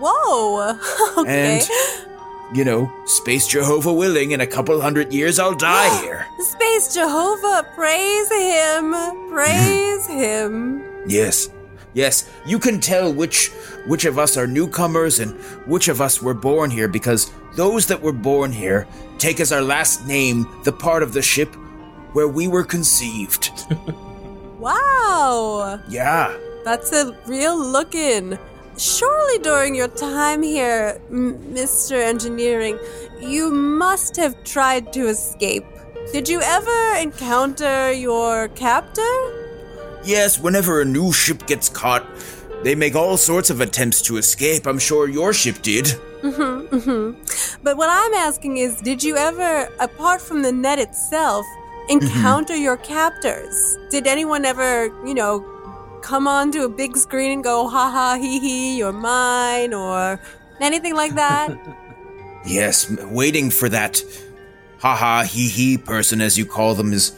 Whoa. 0.00 0.78
okay. 1.18 1.60
And, 1.60 2.56
you 2.56 2.64
know, 2.64 2.92
Space 3.06 3.46
Jehovah 3.46 3.92
willing, 3.92 4.32
in 4.32 4.40
a 4.40 4.46
couple 4.46 4.80
hundred 4.80 5.12
years 5.12 5.38
I'll 5.38 5.54
die 5.54 6.00
here. 6.02 6.26
Space 6.38 6.94
Jehovah, 6.94 7.66
praise 7.74 8.30
him. 8.30 8.92
Praise 9.30 10.06
hmm. 10.06 10.18
him. 10.18 10.84
Yes. 11.06 11.50
Yes, 11.94 12.28
you 12.44 12.58
can 12.58 12.78
tell 12.78 13.10
which 13.10 13.48
which 13.86 14.04
of 14.04 14.18
us 14.18 14.36
are 14.36 14.46
newcomers 14.46 15.18
and 15.18 15.32
which 15.66 15.88
of 15.88 16.02
us 16.02 16.20
were 16.20 16.34
born 16.34 16.70
here 16.70 16.88
because 16.88 17.32
those 17.54 17.86
that 17.86 18.02
were 18.02 18.12
born 18.12 18.52
here 18.52 18.86
take 19.16 19.40
as 19.40 19.50
our 19.50 19.62
last 19.62 20.06
name 20.06 20.46
the 20.64 20.72
part 20.72 21.02
of 21.02 21.14
the 21.14 21.22
ship 21.22 21.54
where 22.12 22.28
we 22.28 22.48
were 22.48 22.64
conceived. 22.64 23.50
Wow. 24.58 25.80
yeah. 25.88 26.36
That's 26.64 26.90
a 26.92 27.16
real 27.26 27.56
look 27.56 27.94
in. 27.94 28.38
Surely 28.78 29.38
during 29.38 29.74
your 29.74 29.88
time 29.88 30.42
here, 30.42 31.00
Mr. 31.10 31.92
Engineering, 31.92 32.78
you 33.20 33.50
must 33.50 34.16
have 34.16 34.44
tried 34.44 34.92
to 34.92 35.08
escape. 35.08 35.64
Did 36.12 36.28
you 36.28 36.42
ever 36.42 36.96
encounter 36.96 37.90
your 37.90 38.48
captor? 38.48 39.02
Yes, 40.04 40.38
whenever 40.38 40.82
a 40.82 40.84
new 40.84 41.10
ship 41.12 41.46
gets 41.46 41.68
caught, 41.70 42.06
they 42.62 42.74
make 42.74 42.94
all 42.94 43.16
sorts 43.16 43.48
of 43.48 43.60
attempts 43.60 44.02
to 44.02 44.18
escape. 44.18 44.66
I'm 44.66 44.78
sure 44.78 45.08
your 45.08 45.32
ship 45.32 45.62
did. 45.62 45.86
Mm-hmm, 46.20 46.76
mm-hmm. 46.76 47.62
But 47.62 47.76
what 47.76 47.88
I'm 47.90 48.14
asking 48.14 48.58
is, 48.58 48.80
did 48.82 49.02
you 49.02 49.16
ever, 49.16 49.68
apart 49.80 50.20
from 50.20 50.42
the 50.42 50.52
net 50.52 50.78
itself, 50.78 51.46
mm-hmm. 51.46 51.92
encounter 51.92 52.54
your 52.54 52.76
captors? 52.76 53.78
Did 53.90 54.06
anyone 54.06 54.44
ever, 54.44 54.86
you 55.06 55.14
know, 55.14 55.40
come 56.06 56.28
onto 56.28 56.62
a 56.62 56.68
big 56.68 56.96
screen 56.96 57.32
and 57.32 57.42
go, 57.42 57.68
ha 57.68 57.90
ha, 57.90 58.16
hee 58.16 58.38
hee, 58.38 58.78
you're 58.78 58.92
mine, 58.92 59.74
or 59.74 60.20
anything 60.60 60.94
like 60.94 61.14
that? 61.14 61.48
Yes, 62.48 62.88
waiting 63.10 63.50
for 63.50 63.68
that 63.70 64.00
ha 64.78 64.94
ha, 64.94 65.24
hee 65.24 65.48
hee 65.48 65.78
person, 65.78 66.20
as 66.20 66.38
you 66.38 66.46
call 66.46 66.76
them, 66.76 66.92
is 66.92 67.10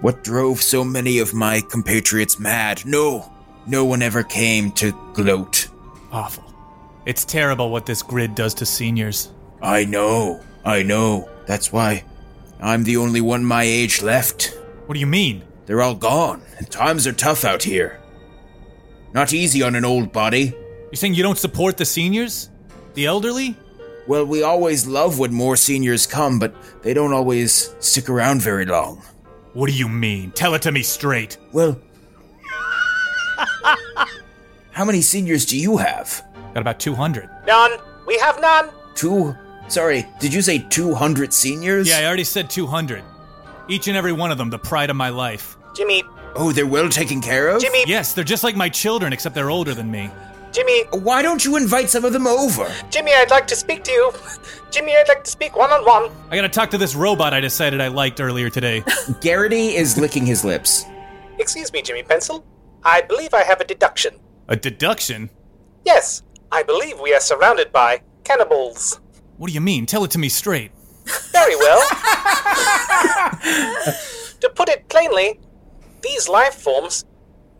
what 0.00 0.24
drove 0.24 0.60
so 0.60 0.82
many 0.82 1.20
of 1.20 1.32
my 1.32 1.60
compatriots 1.70 2.40
mad. 2.40 2.84
No, 2.84 3.32
no 3.68 3.84
one 3.84 4.02
ever 4.02 4.24
came 4.24 4.72
to 4.72 4.90
gloat. 5.14 5.68
Awful. 6.10 6.52
It's 7.04 7.24
terrible 7.24 7.70
what 7.70 7.86
this 7.86 8.02
grid 8.02 8.34
does 8.34 8.54
to 8.54 8.66
seniors. 8.66 9.30
I 9.62 9.84
know, 9.84 10.40
I 10.64 10.82
know. 10.82 11.28
That's 11.46 11.72
why 11.72 12.02
I'm 12.60 12.82
the 12.82 12.96
only 12.96 13.20
one 13.20 13.44
my 13.44 13.62
age 13.62 14.02
left. 14.02 14.52
What 14.86 14.94
do 14.94 15.00
you 15.00 15.06
mean? 15.06 15.44
They're 15.66 15.82
all 15.82 15.94
gone, 15.94 16.42
and 16.58 16.68
times 16.68 17.06
are 17.06 17.12
tough 17.12 17.44
out 17.44 17.62
here. 17.62 18.00
Not 19.16 19.32
easy 19.32 19.62
on 19.62 19.74
an 19.76 19.84
old 19.86 20.12
body. 20.12 20.52
You're 20.92 20.96
saying 20.96 21.14
you 21.14 21.22
don't 21.22 21.38
support 21.38 21.78
the 21.78 21.86
seniors? 21.86 22.50
The 22.92 23.06
elderly? 23.06 23.56
Well, 24.06 24.26
we 24.26 24.42
always 24.42 24.86
love 24.86 25.18
when 25.18 25.32
more 25.32 25.56
seniors 25.56 26.06
come, 26.06 26.38
but 26.38 26.54
they 26.82 26.92
don't 26.92 27.14
always 27.14 27.74
stick 27.78 28.10
around 28.10 28.42
very 28.42 28.66
long. 28.66 29.00
What 29.54 29.70
do 29.70 29.72
you 29.74 29.88
mean? 29.88 30.32
Tell 30.32 30.52
it 30.52 30.60
to 30.62 30.70
me 30.70 30.82
straight. 30.82 31.38
Well, 31.52 31.80
how 34.72 34.84
many 34.84 35.00
seniors 35.00 35.46
do 35.46 35.58
you 35.58 35.78
have? 35.78 36.22
Got 36.52 36.60
about 36.60 36.78
200. 36.78 37.26
None. 37.46 37.70
We 38.06 38.18
have 38.18 38.38
none. 38.38 38.68
Two. 38.94 39.34
Sorry, 39.68 40.04
did 40.20 40.34
you 40.34 40.42
say 40.42 40.58
200 40.58 41.32
seniors? 41.32 41.88
Yeah, 41.88 42.00
I 42.00 42.04
already 42.04 42.24
said 42.24 42.50
200. 42.50 43.02
Each 43.68 43.88
and 43.88 43.96
every 43.96 44.12
one 44.12 44.30
of 44.30 44.36
them, 44.36 44.50
the 44.50 44.58
pride 44.58 44.90
of 44.90 44.96
my 44.96 45.08
life. 45.08 45.56
Jimmy, 45.74 46.02
Oh, 46.38 46.52
they're 46.52 46.66
well 46.66 46.88
taken 46.88 47.20
care 47.20 47.48
of? 47.48 47.60
Jimmy, 47.60 47.84
Yes, 47.86 48.12
they're 48.12 48.24
just 48.24 48.44
like 48.44 48.56
my 48.56 48.68
children, 48.68 49.12
except 49.12 49.34
they're 49.34 49.50
older 49.50 49.74
than 49.74 49.90
me. 49.90 50.10
Jimmy, 50.52 50.84
Why 50.92 51.22
don't 51.22 51.44
you 51.44 51.56
invite 51.56 51.90
some 51.90 52.04
of 52.04 52.12
them 52.12 52.26
over? 52.26 52.70
Jimmy, 52.90 53.12
I'd 53.14 53.30
like 53.30 53.46
to 53.48 53.56
speak 53.56 53.84
to 53.84 53.92
you. 53.92 54.12
Jimmy, 54.70 54.96
I'd 54.96 55.08
like 55.08 55.24
to 55.24 55.30
speak 55.30 55.56
one 55.56 55.70
on 55.70 55.84
one. 55.84 56.10
I 56.30 56.36
gotta 56.36 56.48
talk 56.48 56.70
to 56.70 56.78
this 56.78 56.94
robot 56.94 57.34
I 57.34 57.40
decided 57.40 57.80
I 57.80 57.88
liked 57.88 58.20
earlier 58.20 58.48
today. 58.50 58.82
Garrity 59.20 59.76
is 59.76 59.98
licking 59.98 60.24
his 60.26 60.44
lips. 60.44 60.84
Excuse 61.38 61.72
me, 61.72 61.82
Jimmy 61.82 62.02
Pencil. 62.02 62.44
I 62.84 63.02
believe 63.02 63.34
I 63.34 63.42
have 63.42 63.60
a 63.60 63.64
deduction. 63.64 64.14
A 64.48 64.56
deduction? 64.56 65.28
Yes, 65.84 66.22
I 66.52 66.62
believe 66.62 67.00
we 67.00 67.12
are 67.14 67.20
surrounded 67.20 67.72
by 67.72 68.00
cannibals. 68.24 69.00
What 69.36 69.48
do 69.48 69.52
you 69.52 69.60
mean? 69.60 69.84
Tell 69.86 70.04
it 70.04 70.10
to 70.12 70.18
me 70.18 70.28
straight. 70.28 70.72
Very 71.32 71.56
well. 71.56 71.80
to 74.40 74.50
put 74.54 74.68
it 74.68 74.88
plainly, 74.88 75.38
these 76.06 76.28
life 76.28 76.54
forms 76.54 77.04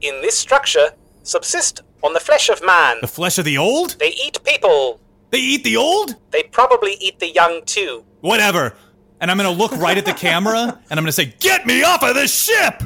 in 0.01 0.21
this 0.23 0.37
structure 0.39 0.89
subsist 1.23 1.83
on 2.03 2.13
the 2.13 2.21
flesh 2.21 2.49
of 2.49 2.65
man. 2.65 2.99
The 3.01 3.09
flesh 3.09 3.39
of 3.39 3.45
the 3.45 3.59
old? 3.59 3.97
They 3.99 4.15
eat 4.25 4.39
people. 4.45 5.01
They 5.31 5.39
eat 5.39 5.65
the 5.65 5.77
old? 5.77 6.15
They 6.31 6.45
probably 6.45 6.93
eat 7.01 7.19
the 7.19 7.31
young 7.31 7.63
too. 7.65 8.05
Whatever. 8.21 8.75
And 9.21 9.31
I'm 9.31 9.37
gonna 9.37 9.51
look 9.51 9.73
right 9.73 9.99
at 9.99 10.05
the 10.05 10.13
camera 10.13 10.61
and 10.89 10.99
I'm 10.99 11.05
gonna 11.05 11.13
say, 11.13 11.35
Get 11.41 11.67
me 11.67 11.83
off 11.83 12.03
of 12.03 12.15
this 12.15 12.33
ship! 12.45 12.83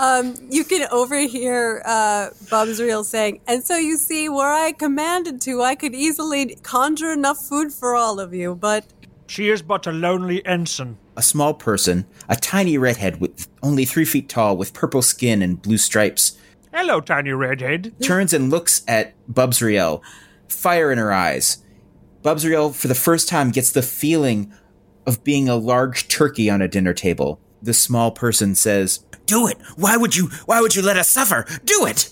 Um, 0.00 0.34
you 0.50 0.64
can 0.64 0.88
overhear 0.90 1.82
uh, 1.86 2.30
Bubsriel 2.46 3.04
saying, 3.04 3.40
and 3.46 3.62
so 3.64 3.76
you 3.76 3.96
see, 3.96 4.28
were 4.28 4.52
I 4.52 4.72
commanded 4.72 5.40
to, 5.42 5.62
I 5.62 5.76
could 5.76 5.94
easily 5.94 6.56
conjure 6.62 7.12
enough 7.12 7.38
food 7.48 7.72
for 7.72 7.94
all 7.94 8.18
of 8.18 8.34
you, 8.34 8.56
but 8.56 8.84
She 9.28 9.48
is 9.48 9.62
but 9.62 9.86
a 9.86 9.92
lonely 9.92 10.44
ensign. 10.44 10.98
A 11.20 11.22
small 11.22 11.52
person, 11.52 12.06
a 12.30 12.34
tiny 12.34 12.78
redhead 12.78 13.20
with 13.20 13.46
only 13.62 13.84
three 13.84 14.06
feet 14.06 14.26
tall, 14.26 14.56
with 14.56 14.72
purple 14.72 15.02
skin 15.02 15.42
and 15.42 15.60
blue 15.60 15.76
stripes, 15.76 16.38
Hello, 16.72 17.02
tiny 17.02 17.30
redhead. 17.32 17.92
turns 18.00 18.32
and 18.32 18.48
looks 18.48 18.82
at 18.88 19.12
Bubsriel, 19.30 20.00
fire 20.48 20.90
in 20.90 20.96
her 20.96 21.12
eyes. 21.12 21.62
Bubsriel, 22.22 22.74
for 22.74 22.88
the 22.88 22.94
first 22.94 23.28
time, 23.28 23.50
gets 23.50 23.70
the 23.70 23.82
feeling 23.82 24.50
of 25.04 25.22
being 25.22 25.46
a 25.46 25.56
large 25.56 26.08
turkey 26.08 26.48
on 26.48 26.62
a 26.62 26.68
dinner 26.68 26.94
table. 26.94 27.38
The 27.60 27.74
small 27.74 28.12
person 28.12 28.54
says, 28.54 29.04
Do 29.26 29.46
it. 29.46 29.58
Why 29.76 29.98
would 29.98 30.16
you? 30.16 30.28
Why 30.46 30.62
would 30.62 30.74
you 30.74 30.80
let 30.80 30.96
us 30.96 31.10
suffer? 31.10 31.44
Do 31.66 31.84
it. 31.84 32.08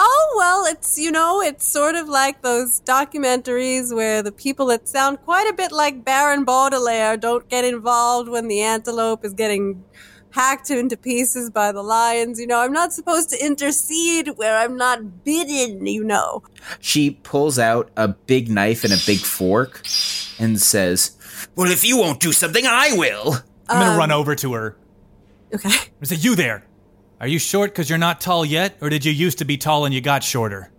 Oh, 0.00 0.34
well, 0.36 0.64
it's, 0.64 0.96
you 0.96 1.10
know, 1.10 1.42
it's 1.42 1.66
sort 1.66 1.96
of 1.96 2.08
like 2.08 2.42
those 2.42 2.80
documentaries 2.82 3.92
where 3.94 4.22
the 4.22 4.30
people 4.30 4.66
that 4.66 4.86
sound 4.86 5.20
quite 5.24 5.48
a 5.50 5.52
bit 5.52 5.72
like 5.72 6.04
Baron 6.04 6.44
Baudelaire 6.44 7.16
don't 7.16 7.48
get 7.48 7.64
involved 7.64 8.28
when 8.28 8.46
the 8.46 8.60
antelope 8.60 9.24
is 9.24 9.34
getting 9.34 9.82
hacked 10.30 10.70
into 10.70 10.96
pieces 10.96 11.50
by 11.50 11.72
the 11.72 11.82
lions. 11.82 12.38
You 12.38 12.46
know, 12.46 12.60
I'm 12.60 12.72
not 12.72 12.92
supposed 12.92 13.30
to 13.30 13.44
intercede 13.44 14.28
where 14.36 14.56
I'm 14.56 14.76
not 14.76 15.24
bidden, 15.24 15.86
you 15.86 16.04
know. 16.04 16.44
she 16.80 17.10
pulls 17.10 17.58
out 17.58 17.90
a 17.96 18.06
big 18.06 18.48
knife 18.48 18.84
and 18.84 18.92
a 18.92 18.98
big 19.04 19.18
fork 19.18 19.84
and 20.38 20.60
says, 20.60 21.16
Well, 21.56 21.70
if 21.72 21.84
you 21.84 21.98
won't 21.98 22.20
do 22.20 22.32
something, 22.32 22.64
I 22.66 22.92
will. 22.92 23.38
I'm 23.68 23.80
gonna 23.80 23.98
run 23.98 24.12
um, 24.12 24.20
over 24.20 24.36
to 24.36 24.52
her. 24.52 24.76
Okay. 25.52 25.70
I 25.70 26.04
say, 26.04 26.16
You 26.16 26.36
there. 26.36 26.67
Are 27.20 27.26
you 27.26 27.38
short 27.38 27.72
because 27.72 27.88
you're 27.90 27.98
not 27.98 28.20
tall 28.20 28.44
yet? 28.44 28.76
Or 28.80 28.88
did 28.88 29.04
you 29.04 29.12
used 29.12 29.38
to 29.38 29.44
be 29.44 29.56
tall 29.56 29.84
and 29.84 29.92
you 29.94 30.00
got 30.00 30.22
shorter? 30.22 30.70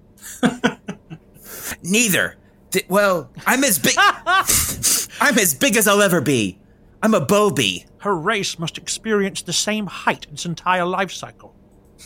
Neither. 1.84 2.38
Th- 2.72 2.86
well, 2.90 3.30
I'm 3.46 3.64
as 3.64 3.80
big. 3.80 3.96
I'm 5.22 5.38
as 5.38 5.54
big 5.54 5.76
as 5.76 5.88
I'll 5.88 6.02
ever 6.02 6.22
be. 6.22 6.60
I'm 7.02 7.14
a 7.14 7.20
Bobby. 7.22 7.86
Her 8.00 8.16
race 8.16 8.58
must 8.60 8.78
experience 8.78 9.42
the 9.42 9.54
same 9.54 9.88
height 9.88 10.28
its 10.32 10.46
entire 10.46 10.86
life 10.86 11.12
cycle. 11.12 11.56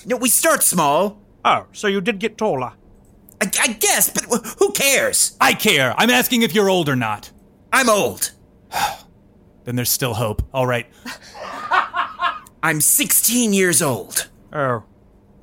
No, 0.06 0.18
we 0.18 0.30
start 0.30 0.64
small. 0.64 1.22
Oh, 1.46 1.68
so 1.72 1.88
you 1.88 2.02
did 2.02 2.20
get 2.20 2.38
taller. 2.38 2.74
I, 3.42 3.52
I 3.62 3.68
guess, 3.74 4.10
but 4.10 4.24
wh- 4.26 4.56
who 4.60 4.72
cares? 4.72 5.36
I 5.42 5.54
care. 5.54 5.94
I'm 5.98 6.10
asking 6.10 6.42
if 6.42 6.56
you're 6.56 6.70
old 6.70 6.90
or 6.90 6.96
not. 6.96 7.32
I'm 7.72 7.90
old. 7.90 8.32
Then 9.66 9.78
there's 9.78 9.90
still 9.90 10.14
hope. 10.16 10.42
All 10.54 10.68
right. 10.68 10.88
I'm 12.64 12.80
16 12.80 13.52
years 13.52 13.82
old. 13.82 14.30
Oh. 14.54 14.84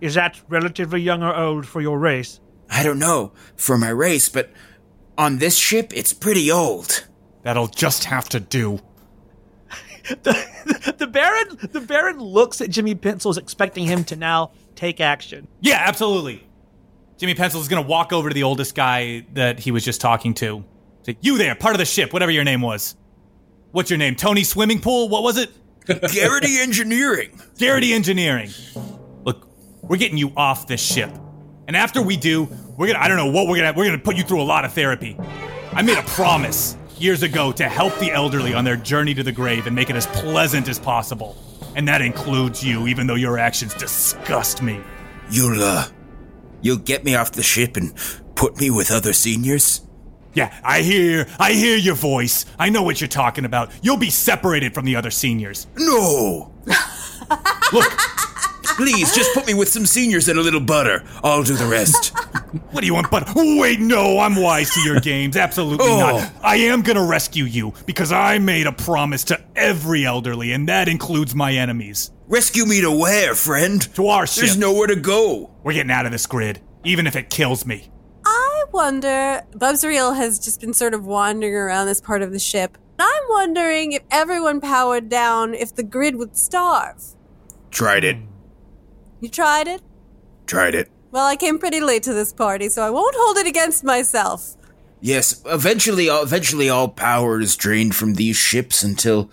Is 0.00 0.14
that 0.14 0.40
relatively 0.48 1.02
young 1.02 1.22
or 1.22 1.36
old 1.36 1.66
for 1.66 1.82
your 1.82 1.98
race? 1.98 2.40
I 2.70 2.82
don't 2.82 2.98
know 2.98 3.32
for 3.56 3.76
my 3.76 3.90
race, 3.90 4.30
but 4.30 4.50
on 5.18 5.36
this 5.36 5.56
ship, 5.56 5.92
it's 5.94 6.14
pretty 6.14 6.50
old. 6.50 7.06
That'll 7.42 7.66
just 7.66 8.04
have 8.04 8.28
to 8.30 8.40
do. 8.40 8.80
The 10.22 11.06
Baron, 11.06 11.58
the 11.72 11.80
Baron 11.80 12.18
looks 12.18 12.60
at 12.60 12.68
Jimmy 12.70 12.94
Pencils, 12.94 13.38
expecting 13.38 13.84
him 13.84 14.04
to 14.04 14.16
now 14.16 14.52
take 14.74 15.00
action. 15.00 15.46
Yeah, 15.60 15.82
absolutely. 15.86 16.46
Jimmy 17.16 17.34
Pencil 17.34 17.60
is 17.60 17.68
gonna 17.68 17.86
walk 17.86 18.12
over 18.12 18.28
to 18.28 18.34
the 18.34 18.42
oldest 18.42 18.74
guy 18.74 19.26
that 19.34 19.60
he 19.60 19.70
was 19.70 19.84
just 19.84 20.00
talking 20.00 20.34
to. 20.34 20.64
Say, 21.04 21.16
you 21.20 21.38
there, 21.38 21.54
part 21.54 21.74
of 21.74 21.78
the 21.78 21.84
ship, 21.84 22.12
whatever 22.12 22.32
your 22.32 22.44
name 22.44 22.60
was. 22.60 22.96
What's 23.72 23.90
your 23.90 23.98
name? 23.98 24.16
Tony 24.16 24.42
Swimming 24.44 24.80
Pool? 24.80 25.08
What 25.08 25.22
was 25.22 25.38
it? 25.38 25.50
Garrity 26.12 26.58
Engineering. 26.58 27.40
Garrity 27.58 27.92
Engineering. 27.92 28.50
Look, 29.24 29.46
we're 29.82 29.96
getting 29.96 30.18
you 30.18 30.32
off 30.36 30.66
this 30.66 30.80
ship. 30.80 31.10
And 31.66 31.76
after 31.76 32.02
we 32.02 32.16
do, 32.16 32.48
we're 32.76 32.88
gonna 32.88 32.98
I 32.98 33.08
don't 33.08 33.16
know 33.16 33.30
what 33.30 33.46
we're 33.46 33.56
gonna 33.56 33.72
we're 33.76 33.84
gonna 33.86 33.98
put 33.98 34.16
you 34.16 34.24
through 34.24 34.42
a 34.42 34.44
lot 34.44 34.64
of 34.64 34.72
therapy. 34.72 35.16
I 35.72 35.82
made 35.82 35.98
a 35.98 36.02
promise 36.02 36.76
years 36.98 37.22
ago 37.22 37.52
to 37.52 37.68
help 37.68 37.96
the 37.98 38.12
elderly 38.12 38.54
on 38.54 38.64
their 38.64 38.76
journey 38.76 39.14
to 39.14 39.22
the 39.22 39.32
grave 39.32 39.66
and 39.66 39.74
make 39.74 39.90
it 39.90 39.96
as 39.96 40.06
pleasant 40.08 40.68
as 40.68 40.78
possible. 40.78 41.36
And 41.76 41.86
that 41.88 42.02
includes 42.02 42.64
you, 42.64 42.86
even 42.88 43.06
though 43.06 43.14
your 43.14 43.38
actions 43.38 43.74
disgust 43.74 44.62
me. 44.62 44.80
You'll, 45.30 45.62
uh, 45.62 45.86
you'll 46.60 46.78
get 46.78 47.04
me 47.04 47.14
off 47.14 47.32
the 47.32 47.42
ship 47.42 47.76
and 47.76 47.94
put 48.34 48.60
me 48.60 48.70
with 48.70 48.90
other 48.90 49.12
seniors? 49.12 49.86
Yeah, 50.34 50.56
I 50.64 50.82
hear 50.82 51.26
I 51.38 51.52
hear 51.52 51.76
your 51.76 51.94
voice. 51.96 52.46
I 52.58 52.68
know 52.70 52.82
what 52.82 53.00
you're 53.00 53.08
talking 53.08 53.44
about. 53.44 53.70
You'll 53.82 53.96
be 53.96 54.10
separated 54.10 54.74
from 54.74 54.84
the 54.84 54.96
other 54.96 55.10
seniors. 55.10 55.66
No! 55.76 56.52
Look, 57.72 57.92
Please, 58.76 59.14
just 59.14 59.34
put 59.34 59.46
me 59.46 59.52
with 59.52 59.68
some 59.68 59.84
seniors 59.84 60.28
and 60.28 60.38
a 60.38 60.42
little 60.42 60.60
butter. 60.60 61.02
I'll 61.22 61.42
do 61.42 61.54
the 61.54 61.66
rest. 61.66 62.12
What 62.72 62.80
do 62.80 62.86
you 62.86 62.94
want, 62.94 63.12
but 63.12 63.28
wait, 63.36 63.78
no, 63.78 64.18
I'm 64.18 64.34
wise 64.34 64.70
to 64.74 64.80
your 64.80 64.98
games. 64.98 65.36
Absolutely 65.36 65.86
Oh. 65.88 65.98
not. 66.00 66.32
I 66.42 66.56
am 66.56 66.82
gonna 66.82 67.04
rescue 67.04 67.44
you 67.44 67.72
because 67.86 68.10
I 68.10 68.38
made 68.38 68.66
a 68.66 68.72
promise 68.72 69.22
to 69.24 69.40
every 69.54 70.04
elderly, 70.04 70.50
and 70.52 70.68
that 70.68 70.88
includes 70.88 71.32
my 71.32 71.52
enemies. 71.52 72.10
Rescue 72.26 72.66
me 72.66 72.80
to 72.80 72.90
where, 72.90 73.36
friend? 73.36 73.80
To 73.94 74.08
our 74.08 74.26
ship. 74.26 74.42
There's 74.46 74.56
nowhere 74.56 74.88
to 74.88 74.96
go. 74.96 75.50
We're 75.62 75.74
getting 75.74 75.92
out 75.92 76.06
of 76.06 76.12
this 76.12 76.26
grid, 76.26 76.60
even 76.82 77.06
if 77.06 77.14
it 77.14 77.30
kills 77.30 77.64
me. 77.64 77.88
Wonder, 78.72 79.42
Bubsriel 79.52 80.16
has 80.16 80.38
just 80.38 80.60
been 80.60 80.72
sort 80.74 80.94
of 80.94 81.04
wandering 81.04 81.54
around 81.54 81.86
this 81.86 82.00
part 82.00 82.22
of 82.22 82.32
the 82.32 82.38
ship. 82.38 82.78
I'm 82.98 83.22
wondering 83.28 83.92
if 83.92 84.02
everyone 84.10 84.60
powered 84.60 85.08
down, 85.08 85.54
if 85.54 85.74
the 85.74 85.82
grid 85.82 86.16
would 86.16 86.36
starve. 86.36 87.02
Tried 87.70 88.04
it. 88.04 88.16
You 89.20 89.28
tried 89.28 89.68
it? 89.68 89.82
Tried 90.46 90.74
it. 90.74 90.90
Well, 91.10 91.26
I 91.26 91.36
came 91.36 91.58
pretty 91.58 91.80
late 91.80 92.02
to 92.04 92.14
this 92.14 92.32
party, 92.32 92.68
so 92.68 92.82
I 92.82 92.90
won't 92.90 93.16
hold 93.18 93.38
it 93.38 93.46
against 93.46 93.82
myself. 93.82 94.56
Yes, 95.00 95.42
eventually, 95.46 96.08
uh, 96.08 96.22
eventually, 96.22 96.68
all 96.68 96.88
power 96.88 97.40
is 97.40 97.56
drained 97.56 97.96
from 97.96 98.14
these 98.14 98.36
ships 98.36 98.82
until, 98.82 99.30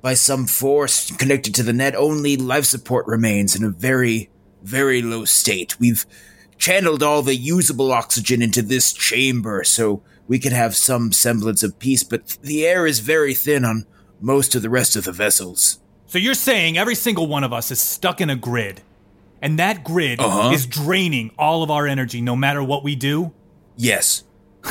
by 0.00 0.14
some 0.14 0.46
force 0.46 1.14
connected 1.16 1.54
to 1.56 1.62
the 1.62 1.72
net, 1.72 1.94
only 1.96 2.36
life 2.36 2.64
support 2.64 3.06
remains 3.06 3.54
in 3.56 3.64
a 3.64 3.70
very, 3.70 4.30
very 4.62 5.02
low 5.02 5.24
state. 5.24 5.78
We've 5.80 6.06
channeled 6.66 7.02
all 7.02 7.22
the 7.22 7.34
usable 7.34 7.90
oxygen 7.90 8.40
into 8.40 8.62
this 8.62 8.92
chamber 8.92 9.64
so 9.64 10.00
we 10.28 10.38
could 10.38 10.52
have 10.52 10.76
some 10.76 11.10
semblance 11.10 11.64
of 11.64 11.76
peace, 11.80 12.04
but 12.04 12.38
the 12.40 12.64
air 12.64 12.86
is 12.86 13.00
very 13.00 13.34
thin 13.34 13.64
on 13.64 13.84
most 14.20 14.54
of 14.54 14.62
the 14.62 14.70
rest 14.70 14.94
of 14.94 15.02
the 15.02 15.10
vessels. 15.10 15.80
So 16.06 16.18
you're 16.18 16.34
saying 16.34 16.78
every 16.78 16.94
single 16.94 17.26
one 17.26 17.42
of 17.42 17.52
us 17.52 17.72
is 17.72 17.80
stuck 17.80 18.20
in 18.20 18.30
a 18.30 18.36
grid, 18.36 18.80
and 19.40 19.58
that 19.58 19.82
grid 19.82 20.20
Uh-huh. 20.20 20.52
is 20.52 20.64
draining 20.66 21.32
all 21.36 21.64
of 21.64 21.70
our 21.72 21.88
energy 21.88 22.20
no 22.20 22.36
matter 22.36 22.62
what 22.62 22.84
we 22.84 22.94
do? 22.94 23.32
Yes, 23.76 24.22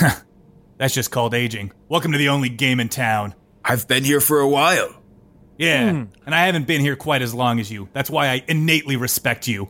That's 0.78 0.94
just 0.94 1.12
called 1.12 1.34
aging. 1.34 1.74
Welcome 1.90 2.14
to 2.14 2.18
the 2.18 2.30
only 2.30 2.48
game 2.48 2.80
in 2.80 2.88
town. 2.88 3.36
I've 3.66 3.86
been 3.90 4.06
here 4.06 4.22
for 4.22 4.40
a 4.40 4.48
while. 4.48 4.96
Yeah, 5.58 6.06
and 6.26 6.34
I 6.34 6.46
haven't 6.46 6.68
been 6.68 6.80
here 6.80 6.96
quite 6.96 7.22
as 7.22 7.34
long 7.34 7.60
as 7.60 7.70
you. 7.70 7.90
That's 7.92 8.10
why 8.10 8.30
I 8.30 8.46
innately 8.48 8.96
respect 8.96 9.46
you. 9.50 9.70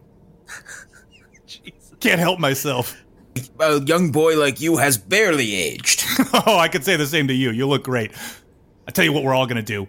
Can't 2.02 2.20
help 2.20 2.40
myself. 2.40 2.98
A 3.60 3.80
young 3.82 4.12
boy 4.12 4.38
like 4.38 4.60
you 4.60 4.78
has 4.78 4.98
barely 4.98 5.56
aged. 5.56 6.04
Oh, 6.48 6.58
I 6.58 6.68
could 6.68 6.84
say 6.84 6.96
the 6.96 7.06
same 7.08 7.28
to 7.28 7.34
you. 7.34 7.52
You 7.52 7.68
look 7.68 7.84
great. 7.84 8.12
I 8.88 8.92
tell 8.92 9.06
you 9.06 9.14
what, 9.14 9.24
we're 9.24 9.34
all 9.34 9.46
gonna 9.48 9.62
do. 9.62 9.88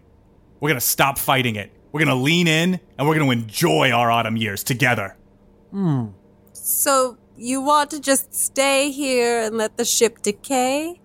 We're 0.60 0.68
gonna 0.68 0.80
stop 0.80 1.18
fighting 1.18 1.56
it. 1.56 1.72
We're 1.90 2.00
gonna 2.00 2.14
lean 2.14 2.46
in, 2.46 2.80
and 2.98 3.08
we're 3.08 3.18
gonna 3.18 3.30
enjoy 3.30 3.90
our 3.90 4.10
autumn 4.10 4.36
years 4.36 4.62
together. 4.62 5.16
Hmm. 5.70 6.08
So, 6.52 7.16
you 7.36 7.60
want 7.60 7.90
to 7.90 8.00
just 8.00 8.34
stay 8.34 8.90
here 8.90 9.42
and 9.42 9.56
let 9.56 9.76
the 9.76 9.84
ship 9.84 10.22
decay? 10.22 11.00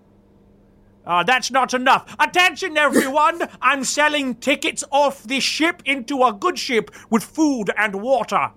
Uh, 1.06 1.22
that's 1.22 1.50
not 1.50 1.72
enough. 1.72 2.14
Attention, 2.20 2.76
everyone! 2.76 3.40
I'm 3.62 3.84
selling 3.84 4.34
tickets 4.36 4.84
off 4.90 5.22
this 5.22 5.42
ship 5.42 5.82
into 5.84 6.22
a 6.22 6.32
good 6.32 6.58
ship 6.58 6.90
with 7.10 7.24
food 7.24 7.70
and 7.76 7.96
water. 8.02 8.50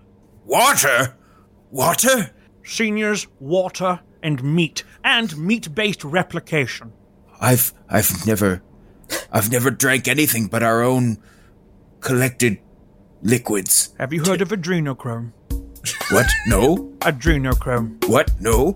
Water? 0.45 1.16
Water? 1.70 2.32
Seniors, 2.64 3.28
water, 3.39 3.99
and 4.24 4.43
meat, 4.43 4.84
and 5.03 5.36
meat-based 5.38 6.03
replication. 6.03 6.93
I've 7.39 7.74
I've 7.89 8.26
never 8.28 8.62
I've 9.32 9.51
never 9.51 9.72
drank 9.72 10.07
anything 10.07 10.47
but 10.47 10.64
our 10.64 10.84
own 10.84 11.18
collected 11.99 12.59
liquids. 13.22 13.93
Have 13.97 14.14
you 14.14 14.24
heard 14.24 14.41
of 14.41 14.49
adrenochrome? 14.49 15.32
What? 16.12 16.28
No? 16.47 16.78
Adrenochrome. 16.99 18.07
What? 18.07 18.32
No? 18.39 18.76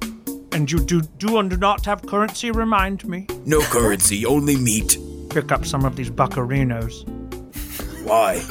And 0.51 0.71
you 0.71 0.79
do 0.79 1.01
do 1.01 1.37
and 1.37 1.49
do 1.49 1.57
not 1.57 1.85
have 1.85 2.05
currency? 2.05 2.49
Remind 2.49 3.05
me. 3.05 3.27
No 3.45 3.61
currency, 3.61 4.25
only 4.25 4.55
meat. 4.55 4.97
Pick 5.29 5.51
up 5.51 5.65
some 5.65 5.85
of 5.85 5.95
these 5.95 6.09
buccarinos. 6.09 7.05
Why? 8.05 8.41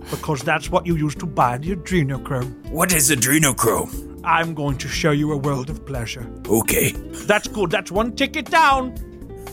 because 0.10 0.42
that's 0.42 0.70
what 0.70 0.86
you 0.86 0.96
use 0.96 1.14
to 1.16 1.26
buy 1.26 1.56
the 1.58 1.76
adrenochrome. 1.76 2.68
What 2.70 2.92
is 2.92 3.10
adrenochrome? 3.10 4.11
I'm 4.24 4.54
going 4.54 4.78
to 4.78 4.88
show 4.88 5.10
you 5.10 5.32
a 5.32 5.36
world 5.36 5.68
of 5.70 5.84
pleasure. 5.84 6.30
Okay. 6.48 6.92
That's 7.26 7.48
good. 7.48 7.70
That's 7.70 7.90
one 7.90 8.14
ticket 8.14 8.46
down. 8.50 8.94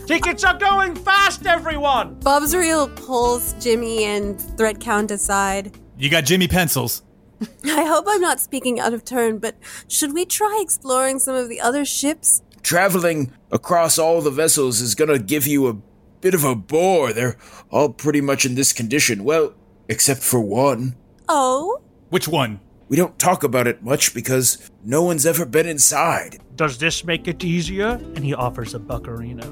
Tickets 0.06 0.44
are 0.44 0.58
going 0.58 0.94
fast, 0.94 1.46
everyone. 1.46 2.16
Bubsriel 2.20 2.94
pulls 2.96 3.52
Jimmy 3.54 4.04
and 4.04 4.40
Thread 4.56 4.80
Count 4.80 5.10
aside. 5.10 5.76
You 5.98 6.08
got 6.10 6.24
Jimmy 6.24 6.48
Pencils. 6.48 7.02
I 7.64 7.84
hope 7.84 8.04
I'm 8.08 8.20
not 8.20 8.40
speaking 8.40 8.80
out 8.80 8.92
of 8.92 9.04
turn, 9.04 9.38
but 9.38 9.56
should 9.88 10.12
we 10.12 10.24
try 10.24 10.58
exploring 10.62 11.18
some 11.18 11.34
of 11.34 11.48
the 11.48 11.60
other 11.60 11.84
ships? 11.84 12.42
Traveling 12.62 13.32
across 13.50 13.98
all 13.98 14.20
the 14.20 14.30
vessels 14.30 14.80
is 14.80 14.94
gonna 14.94 15.18
give 15.18 15.46
you 15.46 15.66
a 15.68 15.76
bit 16.20 16.34
of 16.34 16.44
a 16.44 16.54
bore. 16.54 17.12
They're 17.12 17.36
all 17.70 17.90
pretty 17.90 18.20
much 18.20 18.44
in 18.44 18.54
this 18.54 18.72
condition. 18.72 19.24
Well, 19.24 19.54
except 19.88 20.22
for 20.22 20.40
one. 20.40 20.96
Oh? 21.28 21.80
Which 22.10 22.28
one? 22.28 22.60
We 22.90 22.96
don't 22.96 23.16
talk 23.20 23.44
about 23.44 23.68
it 23.68 23.84
much 23.84 24.12
because 24.14 24.68
no 24.84 25.04
one's 25.04 25.24
ever 25.24 25.46
been 25.46 25.68
inside. 25.68 26.40
Does 26.56 26.76
this 26.76 27.04
make 27.04 27.28
it 27.28 27.44
easier? 27.44 27.90
And 28.16 28.24
he 28.24 28.34
offers 28.34 28.74
a 28.74 28.80
buccarino. 28.80 29.46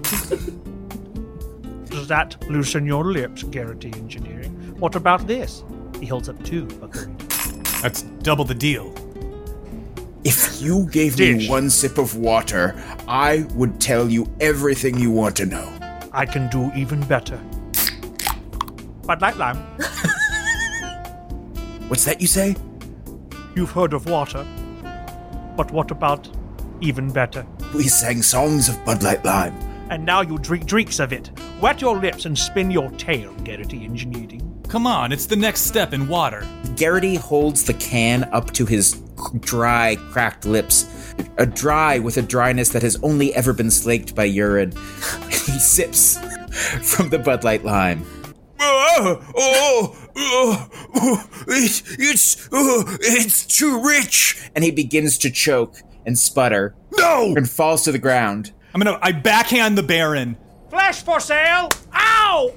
Does 1.88 2.08
that 2.08 2.36
loosen 2.50 2.84
your 2.84 3.04
lips, 3.04 3.44
Garrity 3.44 3.92
Engineering? 3.94 4.50
What 4.80 4.96
about 4.96 5.28
this? 5.28 5.62
He 6.00 6.06
holds 6.06 6.28
up 6.28 6.42
two 6.42 6.66
buccarinos. 6.66 7.80
That's 7.80 8.02
double 8.24 8.44
the 8.44 8.56
deal. 8.56 8.92
If 10.24 10.60
you 10.60 10.88
gave 10.90 11.16
me 11.16 11.48
one 11.48 11.70
sip 11.70 11.96
of 11.96 12.16
water, 12.16 12.74
I 13.06 13.46
would 13.54 13.80
tell 13.80 14.08
you 14.08 14.26
everything 14.40 14.98
you 14.98 15.12
want 15.12 15.36
to 15.36 15.46
know. 15.46 15.72
I 16.12 16.26
can 16.26 16.50
do 16.50 16.72
even 16.74 17.00
better. 17.06 17.40
Bud 19.06 19.22
Light 19.22 19.36
Lime, 19.36 19.58
What's 21.88 22.04
that 22.04 22.20
you 22.20 22.26
say? 22.26 22.56
You've 23.58 23.72
heard 23.72 23.92
of 23.92 24.08
water. 24.08 24.46
But 25.56 25.72
what 25.72 25.90
about 25.90 26.30
even 26.80 27.10
better? 27.10 27.44
We 27.74 27.88
sang 27.88 28.22
songs 28.22 28.68
of 28.68 28.82
Bud 28.84 29.02
Light 29.02 29.24
Lime. 29.24 29.52
And 29.90 30.06
now 30.06 30.20
you 30.20 30.38
drink 30.38 30.64
drinks 30.66 31.00
of 31.00 31.12
it. 31.12 31.32
Wet 31.60 31.80
your 31.80 31.96
lips 31.96 32.24
and 32.24 32.38
spin 32.38 32.70
your 32.70 32.88
tail, 32.92 33.34
Garrity 33.42 33.84
Engineering. 33.84 34.44
Come 34.68 34.86
on, 34.86 35.10
it's 35.10 35.26
the 35.26 35.34
next 35.34 35.62
step 35.62 35.92
in 35.92 36.06
water. 36.06 36.46
Garrity 36.76 37.16
holds 37.16 37.64
the 37.64 37.74
can 37.74 38.24
up 38.32 38.52
to 38.52 38.64
his 38.64 39.02
dry, 39.40 39.96
cracked 40.12 40.44
lips, 40.44 41.14
a 41.38 41.46
dry 41.46 41.98
with 41.98 42.16
a 42.16 42.22
dryness 42.22 42.68
that 42.68 42.82
has 42.82 42.96
only 43.02 43.34
ever 43.34 43.52
been 43.52 43.72
slaked 43.72 44.14
by 44.14 44.24
urine. 44.24 44.70
he 45.30 45.58
sips 45.58 46.18
from 46.94 47.08
the 47.08 47.18
Bud 47.18 47.42
Light 47.42 47.64
Lime. 47.64 48.06
Oh, 48.60 49.24
oh, 49.36 50.08
oh, 50.16 50.68
oh, 50.94 51.30
it, 51.48 51.82
it's, 51.98 52.48
oh, 52.52 52.84
it's 53.00 53.46
too 53.46 53.82
rich. 53.82 54.50
and 54.54 54.64
he 54.64 54.70
begins 54.70 55.18
to 55.18 55.30
choke 55.30 55.76
and 56.06 56.18
sputter 56.18 56.74
No! 56.96 57.34
and 57.36 57.48
falls 57.48 57.84
to 57.84 57.92
the 57.92 57.98
ground. 57.98 58.52
I'm 58.74 58.80
gonna. 58.80 58.98
I 59.02 59.12
backhand 59.12 59.78
the 59.78 59.82
Baron. 59.82 60.36
Flesh 60.70 61.02
for 61.02 61.20
sale! 61.20 61.68
Ow! 61.94 62.52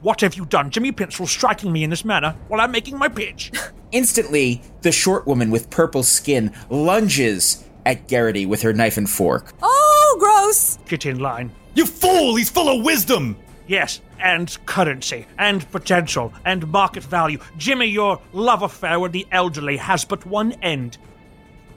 What 0.00 0.20
have 0.20 0.34
you 0.34 0.46
done, 0.46 0.70
Jimmy 0.70 0.92
Pencil, 0.92 1.26
striking 1.26 1.72
me 1.72 1.82
in 1.84 1.90
this 1.90 2.04
manner 2.04 2.36
while 2.48 2.60
I'm 2.60 2.70
making 2.70 2.96
my 2.98 3.08
pitch? 3.08 3.50
Instantly, 3.92 4.62
the 4.82 4.92
short 4.92 5.26
woman 5.26 5.50
with 5.50 5.68
purple 5.70 6.02
skin 6.02 6.52
lunges 6.70 7.64
at 7.84 8.06
Garrity 8.06 8.46
with 8.46 8.62
her 8.62 8.72
knife 8.72 8.96
and 8.96 9.08
fork. 9.10 9.52
Oh, 9.62 10.16
gross! 10.20 10.78
Get 10.88 11.04
in 11.06 11.18
line. 11.18 11.50
You 11.74 11.84
fool! 11.86 12.36
He's 12.36 12.50
full 12.50 12.68
of 12.68 12.84
wisdom. 12.84 13.36
Yes, 13.68 14.00
and 14.18 14.56
currency, 14.66 15.26
and 15.38 15.70
potential, 15.70 16.32
and 16.44 16.66
market 16.68 17.04
value. 17.04 17.38
Jimmy, 17.58 17.86
your 17.86 18.20
love 18.32 18.62
affair 18.62 18.98
with 18.98 19.12
the 19.12 19.26
elderly 19.30 19.76
has 19.76 20.04
but 20.04 20.26
one 20.26 20.52
end 20.62 20.96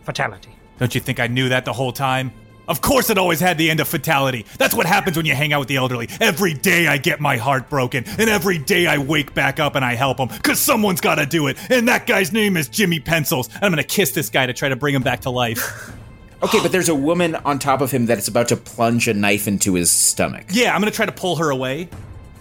fatality. 0.04 0.56
Don't 0.80 0.96
you 0.96 1.02
think 1.02 1.20
I 1.20 1.28
knew 1.28 1.50
that 1.50 1.66
the 1.66 1.74
whole 1.74 1.92
time? 1.92 2.32
Of 2.68 2.80
course, 2.80 3.10
it 3.10 3.18
always 3.18 3.42
had 3.42 3.58
the 3.58 3.70
end 3.70 3.82
of 3.82 3.88
fatality. 3.90 4.46
That's 4.58 4.74
what 4.74 4.86
happens 4.86 5.18
when 5.18 5.26
you 5.26 5.36
hang 5.36 5.52
out 5.52 5.60
with 5.60 5.68
the 5.68 5.76
elderly. 5.76 6.08
Every 6.22 6.54
day 6.54 6.88
I 6.88 6.98
get 6.98 7.20
my 7.20 7.36
heart 7.36 7.70
broken, 7.70 8.06
and 8.08 8.30
every 8.30 8.58
day 8.58 8.88
I 8.88 8.98
wake 8.98 9.34
back 9.34 9.60
up 9.60 9.76
and 9.76 9.84
I 9.84 9.96
help 9.96 10.20
him, 10.20 10.30
because 10.30 10.60
someone's 10.60 11.02
gotta 11.02 11.26
do 11.26 11.48
it. 11.48 11.58
And 11.70 11.88
that 11.90 12.08
guy's 12.08 12.32
name 12.32 12.56
is 12.56 12.70
Jimmy 12.70 13.02
Pencils. 13.02 13.50
And 13.56 13.66
I'm 13.66 13.72
gonna 13.72 13.84
kiss 13.84 14.12
this 14.12 14.30
guy 14.30 14.46
to 14.46 14.54
try 14.54 14.70
to 14.70 14.78
bring 14.78 14.96
him 14.96 15.04
back 15.04 15.22
to 15.22 15.30
life. 15.30 15.92
Okay, 16.44 16.60
but 16.62 16.72
there's 16.72 16.90
a 16.90 16.96
woman 16.96 17.36
on 17.36 17.60
top 17.60 17.82
of 17.82 17.92
him 17.92 18.08
that 18.08 18.18
is 18.18 18.28
about 18.28 18.48
to 18.50 18.56
plunge 18.58 19.08
a 19.08 19.14
knife 19.14 19.48
into 19.48 19.76
his 19.76 19.92
stomach. 19.92 20.46
yeah, 20.52 20.74
I'm 20.74 20.82
gonna 20.82 20.92
try 20.92 21.06
to 21.06 21.12
pull 21.12 21.36
her 21.38 21.50
away. 21.52 21.88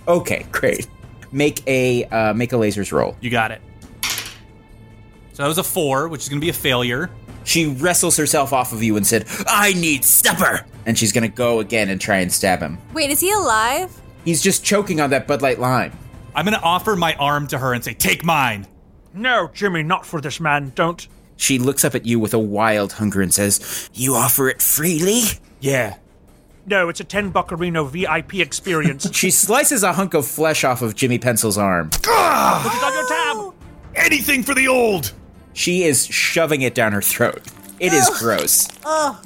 Okay, 0.09 0.47
great. 0.53 0.89
Make 1.33 1.63
a 1.67 2.05
uh, 2.05 2.33
make 2.35 2.53
a 2.53 2.57
lasers 2.57 2.93
roll. 2.93 3.17
You 3.21 3.31
got 3.31 3.51
it. 3.51 3.61
So 5.33 5.43
that 5.43 5.49
was 5.49 5.59
a 5.59 5.63
four, 5.65 6.09
which 6.09 6.23
is 6.23 6.29
gonna 6.29 6.41
be 6.41 6.49
a 6.49 6.55
failure. 6.55 7.11
She 7.45 7.67
wrestles 7.67 8.17
herself 8.17 8.53
off 8.53 8.73
of 8.73 8.83
you 8.83 8.97
and 8.97 9.07
said, 9.07 9.27
"I 9.47 9.73
need 9.75 10.05
supper," 10.05 10.67
and 10.87 10.99
she's 10.99 11.13
gonna 11.13 11.29
go 11.29 11.61
again 11.61 11.89
and 11.89 12.01
try 12.01 12.17
and 12.19 12.33
stab 12.33 12.61
him. 12.61 12.79
Wait, 12.93 13.11
is 13.11 13.21
he 13.21 13.31
alive? 13.31 13.91
He's 14.25 14.43
just 14.43 14.65
choking 14.65 15.01
on 15.01 15.11
that 15.11 15.27
Bud 15.27 15.41
Light 15.43 15.59
lime. 15.59 15.93
I'm 16.35 16.45
gonna 16.45 16.61
offer 16.63 16.97
my 16.97 17.15
arm 17.15 17.47
to 17.49 17.59
her 17.59 17.73
and 17.75 17.83
say, 17.83 17.95
Take 17.95 18.25
mine. 18.25 18.67
No, 19.15 19.51
Jimmy, 19.53 19.83
not 19.83 20.07
for 20.07 20.21
this 20.21 20.39
man. 20.41 20.73
Don't. 20.75 21.07
She 21.41 21.59
looks 21.59 21.87
up 21.87 21.95
at 21.95 22.05
you 22.05 22.21
with 22.21 22.35
a 22.35 22.39
wild 22.39 22.93
hunger 22.93 23.23
and 23.23 23.33
says, 23.33 23.89
You 23.95 24.15
offer 24.15 24.51
it 24.51 24.61
freely? 24.61 25.23
Yeah. 25.59 25.97
No, 26.67 26.91
it's 26.91 27.01
a 27.01 27.05
10 27.05 27.33
Buccarino 27.33 27.91
VIP 27.91 28.35
experience. 28.35 29.09
She 29.15 29.31
slices 29.31 29.83
a 29.83 29.95
hunk 29.95 30.13
of 30.13 30.27
flesh 30.27 30.65
off 30.65 30.83
of 30.83 30.95
Jimmy 30.95 31.19
Pencil's 31.19 31.57
arm. 31.57 31.89
Put 31.91 32.07
it 32.07 32.11
on 32.11 32.93
your 32.93 33.09
tab. 33.09 33.55
Anything 33.95 34.43
for 34.43 34.55
the 34.55 34.69
old! 34.69 35.13
She 35.55 35.83
is 35.85 36.07
shoving 36.07 36.61
it 36.61 36.75
down 36.75 36.93
her 36.93 37.01
throat. 37.01 37.41
It 37.81 37.95
is 37.95 38.11
gross. 38.19 38.69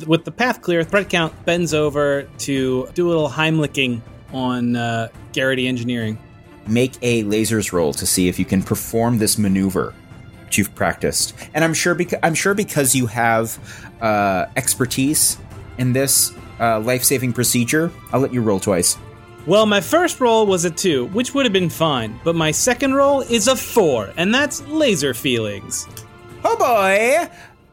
With 0.06 0.24
the 0.24 0.30
path 0.30 0.62
clear, 0.62 0.84
Thread 0.84 1.10
Count 1.10 1.44
bends 1.44 1.74
over 1.74 2.28
to 2.38 2.88
do 2.94 3.08
a 3.08 3.08
little 3.08 3.28
Heimlicking 3.28 4.00
on 4.32 4.76
uh, 4.76 5.08
Garrity 5.32 5.66
Engineering. 5.66 6.16
Make 6.68 6.92
a 7.02 7.24
lasers 7.24 7.72
roll 7.72 7.92
to 7.94 8.06
see 8.06 8.28
if 8.28 8.38
you 8.38 8.44
can 8.44 8.62
perform 8.62 9.18
this 9.18 9.36
maneuver 9.36 9.92
that 10.55 10.59
you've 10.59 10.74
practiced. 10.74 11.34
And 11.52 11.64
I'm 11.64 11.74
sure 11.74 11.94
because 11.94 12.18
I'm 12.22 12.34
sure 12.34 12.55
because 12.55 12.94
you 12.94 13.07
have 13.07 13.59
uh, 14.00 14.46
expertise 14.57 15.38
in 15.78 15.92
this 15.92 16.32
uh, 16.61 16.78
life-saving 16.80 17.32
procedure, 17.32 17.90
I'll 18.12 18.20
let 18.20 18.32
you 18.32 18.40
roll 18.40 18.61
twice. 18.61 18.96
Well, 19.46 19.66
my 19.66 19.80
first 19.80 20.20
roll 20.20 20.46
was 20.46 20.64
a 20.64 20.70
two, 20.70 21.07
which 21.09 21.34
would 21.34 21.44
have 21.44 21.52
been 21.52 21.68
fine, 21.68 22.18
but 22.24 22.34
my 22.34 22.50
second 22.50 22.94
roll 22.94 23.20
is 23.20 23.48
a 23.48 23.57
four, 23.57 24.11
and 24.16 24.32
that's 24.32 24.62
laser 24.68 25.12
feelings. 25.12 25.86
Oh 26.44 26.57
boy! 26.57 27.28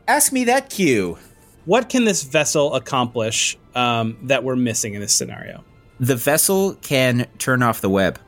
Ask 0.08 0.34
me 0.34 0.46
that 0.46 0.70
cue. 0.70 1.18
What 1.66 1.90
can 1.90 2.04
this 2.06 2.24
vessel 2.24 2.74
accomplish 2.74 3.58
um, 3.76 4.18
that 4.24 4.44
we're 4.44 4.56
missing 4.56 4.96
in 4.96 5.02
this 5.02 5.14
scenario? 5.14 5.64
The 6.00 6.16
vessel 6.16 6.74
can 6.82 7.28
turn 7.38 7.62
off 7.62 7.82
the 7.82 7.90
web. 7.90 8.20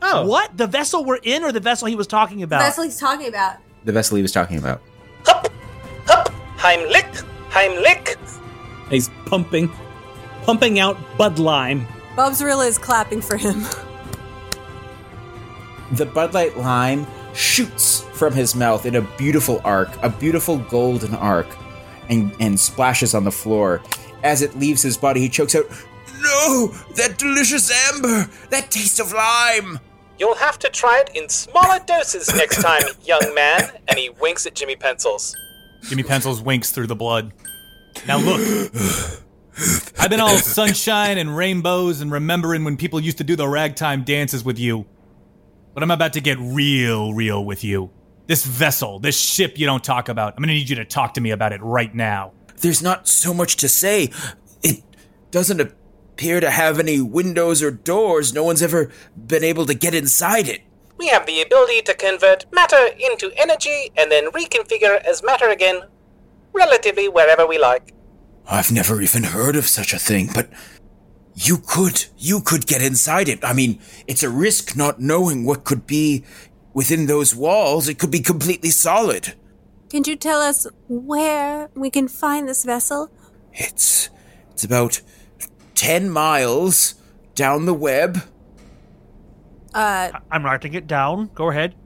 Oh, 0.00 0.26
What? 0.26 0.56
The 0.56 0.66
vessel 0.66 1.04
we're 1.04 1.18
in 1.22 1.42
or 1.42 1.52
the 1.52 1.60
vessel 1.60 1.88
he 1.88 1.96
was 1.96 2.06
talking 2.06 2.42
about? 2.42 2.60
That's 2.60 2.78
what 2.78 2.84
he's 2.84 2.98
talking 3.00 3.28
about. 3.28 3.56
The 3.84 3.92
vessel 3.92 4.16
he 4.16 4.22
was 4.22 4.32
talking 4.32 4.58
about. 4.58 4.80
Hup! 5.24 5.48
Hup! 6.06 6.28
Heimlich! 6.56 7.24
Heimlich! 7.50 8.16
He's 8.90 9.10
pumping, 9.26 9.70
pumping 10.44 10.78
out 10.78 10.96
Bud 11.18 11.38
Lime. 11.38 11.86
Bobsrilla 12.16 12.66
is 12.66 12.78
clapping 12.78 13.20
for 13.20 13.36
him. 13.36 13.64
The 15.92 16.06
Bud 16.06 16.34
Light 16.34 16.56
lime 16.56 17.06
shoots 17.34 18.00
from 18.12 18.34
his 18.34 18.54
mouth 18.54 18.84
in 18.86 18.96
a 18.96 19.02
beautiful 19.16 19.60
arc, 19.64 19.88
a 20.02 20.08
beautiful 20.10 20.58
golden 20.58 21.14
arc, 21.14 21.46
and, 22.08 22.34
and 22.40 22.58
splashes 22.58 23.14
on 23.14 23.24
the 23.24 23.30
floor. 23.32 23.80
As 24.22 24.42
it 24.42 24.58
leaves 24.58 24.82
his 24.82 24.96
body, 24.96 25.20
he 25.20 25.28
chokes 25.28 25.54
out, 25.54 25.66
No! 26.20 26.68
That 26.96 27.16
delicious 27.18 27.70
amber! 27.92 28.28
That 28.50 28.70
taste 28.70 29.00
of 29.00 29.12
lime! 29.12 29.78
You'll 30.18 30.34
have 30.34 30.58
to 30.60 30.68
try 30.68 31.00
it 31.00 31.10
in 31.14 31.28
smaller 31.28 31.78
doses 31.86 32.34
next 32.34 32.60
time, 32.62 32.82
young 33.04 33.34
man. 33.34 33.70
And 33.88 33.98
he 33.98 34.10
winks 34.10 34.46
at 34.46 34.54
Jimmy 34.54 34.76
Pencils. 34.76 35.36
Jimmy 35.82 36.02
Pencils 36.02 36.40
winks 36.42 36.72
through 36.72 36.88
the 36.88 36.96
blood. 36.96 37.32
Now 38.06 38.18
look. 38.18 38.72
I've 39.98 40.10
been 40.10 40.20
all 40.20 40.36
sunshine 40.36 41.18
and 41.18 41.36
rainbows 41.36 42.00
and 42.00 42.10
remembering 42.10 42.64
when 42.64 42.76
people 42.76 43.00
used 43.00 43.18
to 43.18 43.24
do 43.24 43.36
the 43.36 43.48
ragtime 43.48 44.04
dances 44.04 44.44
with 44.44 44.58
you. 44.58 44.86
But 45.74 45.82
I'm 45.82 45.90
about 45.90 46.14
to 46.14 46.20
get 46.20 46.38
real, 46.40 47.12
real 47.12 47.44
with 47.44 47.62
you. 47.62 47.90
This 48.26 48.44
vessel, 48.44 48.98
this 48.98 49.18
ship 49.18 49.58
you 49.58 49.66
don't 49.66 49.82
talk 49.82 50.08
about, 50.08 50.34
I'm 50.36 50.42
gonna 50.42 50.52
need 50.52 50.68
you 50.68 50.76
to 50.76 50.84
talk 50.84 51.14
to 51.14 51.20
me 51.20 51.30
about 51.30 51.52
it 51.52 51.62
right 51.62 51.94
now. 51.94 52.32
There's 52.60 52.82
not 52.82 53.06
so 53.08 53.32
much 53.32 53.56
to 53.58 53.68
say. 53.68 54.10
It 54.62 54.82
doesn't 55.30 55.60
appear 56.18 56.40
to 56.40 56.50
have 56.50 56.80
any 56.80 57.00
windows 57.00 57.62
or 57.62 57.70
doors. 57.70 58.34
No 58.34 58.42
one's 58.42 58.60
ever 58.60 58.90
been 59.16 59.44
able 59.44 59.64
to 59.66 59.72
get 59.74 59.94
inside 59.94 60.48
it. 60.48 60.62
We 60.96 61.06
have 61.06 61.26
the 61.26 61.40
ability 61.40 61.82
to 61.82 61.94
convert 61.94 62.44
matter 62.52 62.88
into 62.98 63.30
energy 63.36 63.92
and 63.96 64.10
then 64.10 64.32
reconfigure 64.32 65.00
as 65.04 65.22
matter 65.22 65.48
again, 65.48 65.82
relatively 66.52 67.08
wherever 67.08 67.46
we 67.46 67.56
like. 67.56 67.94
I've 68.50 68.72
never 68.72 69.00
even 69.00 69.22
heard 69.22 69.54
of 69.54 69.68
such 69.68 69.92
a 69.92 69.98
thing, 69.98 70.30
but 70.34 70.50
you 71.36 71.58
could, 71.58 72.06
you 72.16 72.40
could 72.40 72.66
get 72.66 72.82
inside 72.82 73.28
it. 73.28 73.38
I 73.44 73.52
mean, 73.52 73.78
it's 74.08 74.24
a 74.24 74.28
risk 74.28 74.76
not 74.76 75.00
knowing 75.00 75.44
what 75.44 75.62
could 75.62 75.86
be 75.86 76.24
within 76.74 77.06
those 77.06 77.32
walls, 77.32 77.88
it 77.88 78.00
could 78.00 78.10
be 78.10 78.20
completely 78.20 78.70
solid. 78.70 79.34
Can 79.88 80.02
you 80.04 80.16
tell 80.16 80.40
us 80.40 80.66
where 80.88 81.70
we 81.76 81.90
can 81.90 82.08
find 82.08 82.48
this 82.48 82.64
vessel? 82.64 83.08
It's 83.52 84.10
it's 84.50 84.64
about 84.64 85.00
ten 85.78 86.10
miles 86.10 86.94
down 87.36 87.64
the 87.64 87.72
web. 87.72 88.18
Uh, 89.72 90.10
I'm 90.28 90.44
writing 90.44 90.74
it 90.74 90.88
down. 90.88 91.30
Go 91.36 91.50
ahead. 91.50 91.76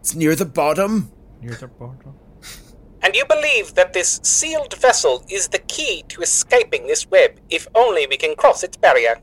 It's 0.00 0.16
near 0.16 0.34
the 0.34 0.44
bottom. 0.44 1.12
Near 1.40 1.54
the 1.54 1.68
bottom. 1.68 2.14
And 3.02 3.14
you 3.14 3.24
believe 3.24 3.76
that 3.76 3.94
this 3.94 4.20
sealed 4.22 4.74
vessel 4.74 5.24
is 5.30 5.48
the 5.48 5.58
key 5.58 6.04
to 6.08 6.20
escaping 6.20 6.86
this 6.86 7.10
web, 7.10 7.40
if 7.48 7.66
only 7.74 8.06
we 8.06 8.18
can 8.18 8.36
cross 8.36 8.62
its 8.62 8.76
barrier. 8.76 9.22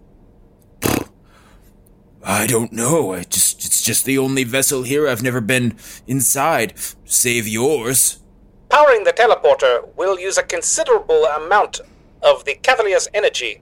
I 2.24 2.48
don't 2.48 2.74
know. 2.74 3.14
I 3.14 3.22
just 3.22 3.64
it's 3.64 3.84
just 3.84 4.06
the 4.06 4.18
only 4.18 4.44
vessel 4.44 4.82
here 4.82 5.08
I've 5.08 5.22
never 5.22 5.42
been 5.42 5.78
inside, 6.08 6.74
save 7.06 7.48
yours. 7.48 8.24
Powering 8.70 9.04
the 9.04 9.14
teleporter 9.14 9.96
will 9.96 10.20
use 10.20 10.40
a 10.40 10.44
considerable 10.44 11.26
amount 11.26 11.82
of 12.28 12.46
the 12.46 12.56
Cavalier's 12.56 13.08
energy. 13.14 13.62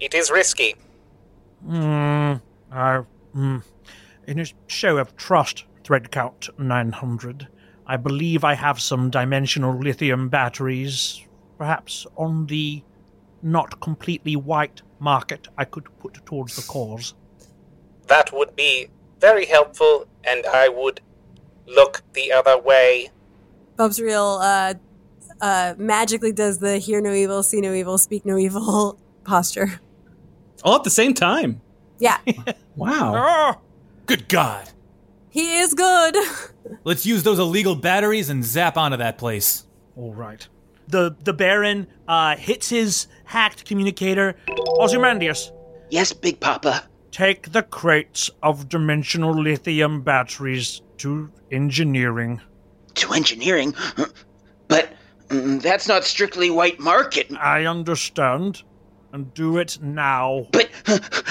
It 0.00 0.14
is 0.14 0.30
risky. 0.30 0.76
Hmm. 1.66 2.34
I. 2.70 3.02
Hmm. 3.32 3.58
In 4.26 4.40
a 4.40 4.46
show 4.66 4.96
of 4.96 5.16
trust, 5.16 5.64
thread 5.82 6.10
count 6.10 6.48
900, 6.58 7.48
I 7.86 7.96
believe 7.98 8.42
I 8.42 8.54
have 8.54 8.80
some 8.80 9.10
dimensional 9.10 9.78
lithium 9.78 10.28
batteries, 10.28 11.20
perhaps 11.58 12.06
on 12.16 12.46
the 12.46 12.82
not 13.42 13.80
completely 13.80 14.36
white 14.36 14.80
market 14.98 15.48
I 15.58 15.66
could 15.66 15.86
put 15.98 16.24
towards 16.24 16.56
the 16.56 16.62
cause. 16.62 17.14
That 18.06 18.32
would 18.32 18.56
be 18.56 18.88
very 19.20 19.44
helpful, 19.44 20.06
and 20.24 20.46
I 20.46 20.68
would 20.68 21.00
look 21.66 22.02
the 22.14 22.32
other 22.32 22.58
way. 22.58 23.10
Bubsriel 23.76 24.38
uh, 24.40 24.74
uh, 25.40 25.74
magically 25.78 26.32
does 26.32 26.58
the 26.58 26.78
hear 26.78 27.00
no 27.00 27.12
evil, 27.12 27.42
see 27.42 27.60
no 27.60 27.72
evil, 27.72 27.98
speak 27.98 28.24
no 28.24 28.36
evil 28.38 28.98
posture. 29.24 29.80
All 30.62 30.76
at 30.76 30.84
the 30.84 30.90
same 30.90 31.14
time. 31.14 31.60
Yeah, 31.98 32.18
Wow. 32.76 33.12
Ah! 33.16 33.58
Good 34.06 34.28
God. 34.28 34.68
he 35.30 35.58
is 35.58 35.72
good. 35.74 36.16
Let's 36.84 37.06
use 37.06 37.22
those 37.22 37.38
illegal 37.38 37.74
batteries 37.76 38.28
and 38.30 38.44
zap 38.44 38.76
onto 38.76 38.96
that 38.96 39.16
place. 39.18 39.66
All 39.96 40.12
right. 40.12 40.46
The 40.88 41.16
the 41.24 41.32
Baron 41.32 41.86
uh, 42.08 42.36
hits 42.36 42.68
his 42.68 43.06
hacked 43.24 43.64
communicator. 43.64 44.34
Ozymandias, 44.78 45.50
Yes, 45.90 46.12
Big 46.12 46.40
Papa. 46.40 46.84
take 47.10 47.52
the 47.52 47.62
crates 47.62 48.28
of 48.42 48.68
dimensional 48.68 49.32
lithium 49.32 50.02
batteries 50.02 50.82
to 50.98 51.30
engineering. 51.50 52.40
To 52.96 53.12
engineering. 53.12 53.74
But 54.68 54.92
that's 55.60 55.88
not 55.88 56.04
strictly 56.04 56.50
white 56.50 56.80
market. 56.80 57.30
I 57.36 57.66
understand. 57.66 58.62
And 59.12 59.32
do 59.32 59.58
it 59.58 59.78
now. 59.80 60.48
But 60.50 60.68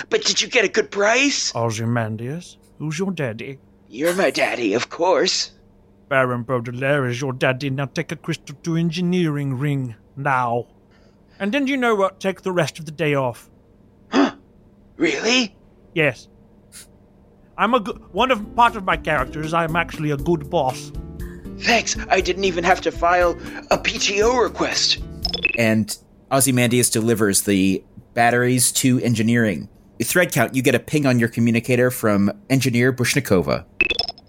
but 0.09 0.23
did 0.23 0.41
you 0.41 0.47
get 0.47 0.63
a 0.63 0.69
good 0.69 0.89
price? 0.89 1.53
Ozymandias, 1.53 2.57
who's 2.79 2.97
your 2.97 3.11
daddy? 3.11 3.59
You're 3.89 4.15
my 4.15 4.31
daddy, 4.31 4.73
of 4.73 4.89
course. 4.89 5.51
Baron 6.07 6.43
Baudelaire 6.43 7.05
is 7.07 7.19
your 7.19 7.33
daddy. 7.33 7.69
Now 7.69 7.85
take 7.85 8.11
a 8.13 8.15
crystal 8.15 8.55
to 8.63 8.77
engineering 8.77 9.57
ring. 9.57 9.95
Now. 10.15 10.67
And 11.39 11.51
then 11.51 11.67
you 11.67 11.75
know 11.75 11.95
what? 11.95 12.19
Take 12.21 12.43
the 12.43 12.53
rest 12.53 12.79
of 12.79 12.85
the 12.85 12.91
day 12.91 13.15
off. 13.15 13.49
Really? 14.95 15.55
Yes. 15.93 16.29
I'm 17.57 17.73
a 17.73 17.79
good, 17.79 17.97
one 18.13 18.31
of 18.31 18.55
part 18.55 18.75
of 18.75 18.83
my 18.83 18.95
character 18.95 19.41
is 19.41 19.53
I'm 19.53 19.75
actually 19.75 20.11
a 20.11 20.17
good 20.17 20.49
boss. 20.49 20.91
Thanks. 21.59 21.97
I 22.09 22.21
didn't 22.21 22.43
even 22.43 22.63
have 22.63 22.81
to 22.81 22.91
file 22.91 23.31
a 23.71 23.77
PTO 23.77 24.41
request. 24.41 24.99
And 25.57 25.97
Ozymandias 26.31 26.89
delivers 26.89 27.43
the 27.43 27.83
batteries 28.13 28.71
to 28.73 28.99
engineering. 29.01 29.69
Thread 30.01 30.31
count, 30.31 30.55
you 30.55 30.61
get 30.61 30.75
a 30.75 30.79
ping 30.79 31.05
on 31.05 31.19
your 31.19 31.29
communicator 31.29 31.89
from 31.89 32.31
engineer 32.49 32.91
Bushnikova. 32.91 33.65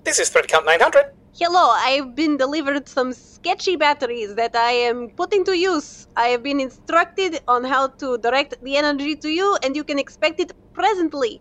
This 0.05 0.19
is 0.19 0.29
thread 0.29 0.49
count 0.49 0.67
900. 0.67 1.11
Hello, 1.37 1.71
I've 1.71 2.15
been 2.15 2.37
delivered 2.37 2.89
some 2.89 3.13
sketchy 3.13 3.75
batteries 3.75 4.37
that 4.37 4.55
I 4.55 4.71
am 4.71 5.09
putting 5.11 5.45
to 5.47 5.59
use. 5.59 6.07
I 6.17 6.29
have 6.29 6.45
been 6.45 6.61
instructed 6.61 7.41
on 7.49 7.65
how 7.65 7.89
to 7.89 8.19
direct 8.19 8.63
the 8.63 8.77
energy 8.77 9.17
to 9.17 9.29
you, 9.29 9.59
and 9.65 9.75
you 9.75 9.83
can 9.83 9.99
expect 9.99 10.39
it 10.39 10.53
presently. 10.75 11.41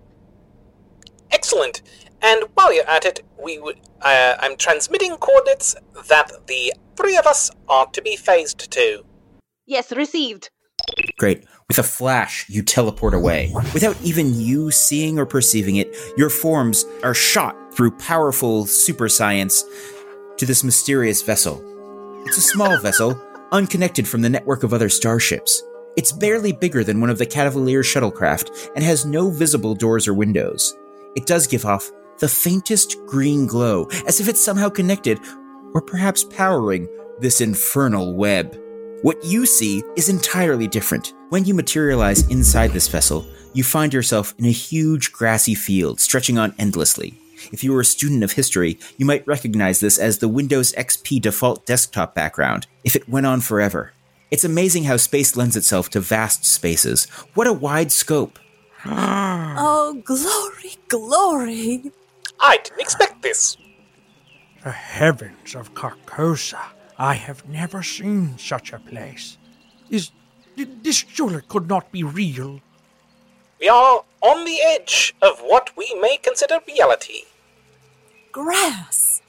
Excellent. 1.34 1.82
And 2.22 2.44
while 2.54 2.74
you're 2.74 2.90
at 2.90 3.06
it, 3.06 3.22
we 3.42 3.60
would. 3.60 3.78
Uh, 4.02 4.36
I'm 4.40 4.56
transmitting 4.56 5.18
coordinates 5.18 5.76
that 6.08 6.32
the 6.48 6.74
three 6.96 7.18
of 7.18 7.26
us 7.26 7.52
are 7.68 7.88
to 7.88 8.02
be 8.02 8.16
phased 8.16 8.72
to. 8.72 9.04
Yes, 9.66 9.92
received. 9.92 10.50
Great. 11.18 11.46
With 11.68 11.80
a 11.80 11.84
flash, 11.84 12.48
you 12.50 12.62
teleport 12.62 13.14
away. 13.14 13.52
Without 13.74 14.00
even 14.04 14.40
you 14.40 14.72
seeing 14.72 15.18
or 15.18 15.26
perceiving 15.26 15.78
it, 15.78 15.96
your 16.18 16.30
forms 16.30 16.86
are 17.04 17.14
shot 17.14 17.56
through 17.74 17.92
powerful 17.92 18.66
super 18.66 19.10
science 19.10 19.64
to 20.38 20.46
this 20.46 20.64
mysterious 20.64 21.22
vessel. 21.22 21.62
It's 22.26 22.38
a 22.38 22.42
small 22.42 22.80
vessel, 22.80 23.20
unconnected 23.52 24.08
from 24.08 24.22
the 24.22 24.30
network 24.30 24.64
of 24.64 24.74
other 24.74 24.90
starships. 24.90 25.64
It's 25.96 26.12
barely 26.12 26.52
bigger 26.52 26.84
than 26.84 27.02
one 27.02 27.10
of 27.10 27.18
the 27.18 27.26
Cavalier 27.26 27.82
shuttlecraft 27.82 28.72
and 28.76 28.84
has 28.84 29.06
no 29.06 29.30
visible 29.30 29.76
doors 29.76 30.08
or 30.08 30.14
windows. 30.14 30.76
It 31.16 31.26
does 31.26 31.48
give 31.48 31.66
off 31.66 31.92
the 32.20 32.28
faintest 32.28 32.98
green 33.06 33.48
glow, 33.48 33.86
as 34.08 34.20
if 34.20 34.28
it's 34.28 34.44
somehow 34.44 34.70
connected, 34.70 35.20
or 35.74 35.82
perhaps 35.82 36.24
powering, 36.24 36.88
this 37.20 37.42
infernal 37.42 38.16
web. 38.16 38.60
What 39.02 39.24
you 39.24 39.46
see 39.46 39.84
is 39.96 40.10
entirely 40.10 40.68
different. 40.68 41.14
When 41.30 41.46
you 41.46 41.54
materialize 41.54 42.28
inside 42.30 42.72
this 42.72 42.88
vessel, 42.88 43.26
you 43.54 43.64
find 43.64 43.94
yourself 43.94 44.34
in 44.38 44.46
a 44.46 44.52
huge 44.52 45.12
grassy 45.12 45.56
field 45.56 46.00
stretching 46.00 46.38
on 46.38 46.56
endlessly. 46.58 47.20
If 47.52 47.64
you 47.64 47.74
were 47.74 47.82
a 47.82 47.86
student 47.86 48.24
of 48.24 48.32
history, 48.32 48.80
you 48.98 49.06
might 49.06 49.28
recognize 49.28 49.80
this 49.80 49.98
as 49.98 50.20
the 50.20 50.30
Windows 50.30 50.72
XP 50.74 51.22
default 51.22 51.66
desktop 51.66 52.16
background, 52.16 52.68
if 52.84 52.96
it 52.96 53.10
went 53.10 53.26
on 53.26 53.42
forever. 53.42 53.92
It's 54.32 54.44
amazing 54.44 54.86
how 54.86 54.98
space 54.98 55.36
lends 55.36 55.56
itself 55.56 55.90
to 55.92 56.00
vast 56.00 56.46
spaces. 56.46 57.06
What 57.34 57.48
a 57.48 57.54
wide 57.54 57.92
scope. 57.92 58.40
oh, 58.86 60.02
glory, 60.04 60.76
glory. 60.90 61.92
I 62.40 62.58
didn't 62.58 62.82
expect 62.82 63.22
this. 63.22 63.58
The 64.64 64.72
heavens 64.72 65.56
of 65.56 65.74
Carcosa. 65.74 66.60
I 66.98 67.14
have 67.16 67.48
never 67.48 67.82
seen 67.82 68.38
such 68.38 68.74
a 68.74 68.80
place. 68.80 69.38
Is 69.90 70.12
this 70.56 71.06
surely 71.08 71.42
could 71.48 71.68
not 71.68 71.92
be 71.92 72.04
real? 72.04 72.60
We 73.60 73.70
are 73.70 74.04
on 74.22 74.46
the 74.46 74.60
edge 74.62 75.16
of 75.22 75.40
what 75.40 75.72
we 75.78 75.98
may 76.02 76.18
consider 76.18 76.60
reality. 76.68 77.22
Grass. 78.32 79.22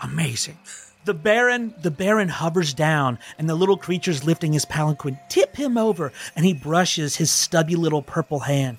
Amazing. 0.00 0.58
The 1.04 1.14
Baron, 1.14 1.72
the 1.82 1.92
Baron 1.92 2.28
hovers 2.28 2.74
down, 2.74 3.20
and 3.38 3.48
the 3.48 3.54
little 3.54 3.76
creatures 3.76 4.24
lifting 4.24 4.52
his 4.52 4.64
palanquin 4.64 5.18
tip 5.28 5.54
him 5.54 5.78
over, 5.78 6.12
and 6.34 6.44
he 6.44 6.52
brushes 6.52 7.16
his 7.16 7.30
stubby 7.30 7.76
little 7.76 8.02
purple 8.02 8.40
hand. 8.40 8.78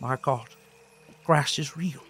My 0.00 0.16
God, 0.20 0.48
grass 1.24 1.58
is 1.58 1.76
real. 1.76 2.02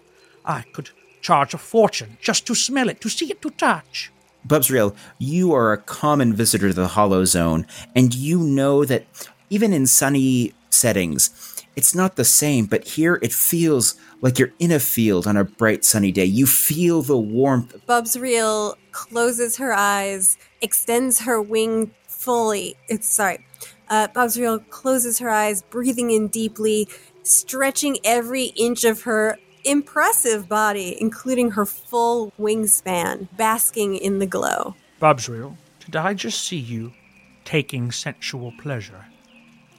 I 0.45 0.61
could 0.73 0.89
charge 1.21 1.53
a 1.53 1.57
fortune 1.57 2.17
just 2.21 2.45
to 2.47 2.55
smell 2.55 2.89
it, 2.89 3.01
to 3.01 3.09
see 3.09 3.31
it, 3.31 3.41
to 3.41 3.49
touch. 3.51 4.11
Bubsriel, 4.47 4.95
you 5.17 5.53
are 5.53 5.73
a 5.73 5.77
common 5.77 6.33
visitor 6.33 6.69
to 6.69 6.73
the 6.73 6.87
Hollow 6.87 7.25
Zone, 7.25 7.65
and 7.95 8.13
you 8.13 8.39
know 8.39 8.85
that 8.85 9.05
even 9.49 9.73
in 9.73 9.85
sunny 9.85 10.53
settings, 10.69 11.65
it's 11.75 11.93
not 11.95 12.15
the 12.15 12.25
same, 12.25 12.65
but 12.65 12.87
here 12.87 13.19
it 13.21 13.33
feels 13.33 13.95
like 14.21 14.39
you're 14.39 14.53
in 14.59 14.71
a 14.71 14.79
field 14.79 15.27
on 15.27 15.37
a 15.37 15.43
bright 15.43 15.83
sunny 15.83 16.11
day. 16.11 16.25
You 16.25 16.45
feel 16.45 17.01
the 17.01 17.17
warmth. 17.17 17.75
Bubsriel 17.87 18.75
closes 18.91 19.57
her 19.57 19.73
eyes, 19.73 20.37
extends 20.61 21.21
her 21.21 21.41
wing 21.41 21.91
fully. 22.07 22.75
It's 22.87 23.07
sorry. 23.09 23.45
Uh, 23.89 24.07
Bubsriel 24.09 24.67
closes 24.69 25.19
her 25.19 25.29
eyes, 25.29 25.63
breathing 25.63 26.11
in 26.11 26.27
deeply, 26.27 26.87
stretching 27.29 27.97
every 28.03 28.45
inch 28.55 28.83
of 28.83 29.03
her 29.03 29.37
impressive 29.63 30.47
body, 30.49 30.97
including 30.99 31.51
her 31.51 31.65
full 31.65 32.31
wingspan, 32.39 33.27
basking 33.37 33.95
in 33.95 34.19
the 34.19 34.25
glow. 34.25 34.75
Bubsriel, 35.01 35.55
did 35.85 35.95
I 35.95 36.13
just 36.13 36.41
see 36.41 36.57
you 36.57 36.93
taking 37.45 37.91
sensual 37.91 38.53
pleasure? 38.61 39.05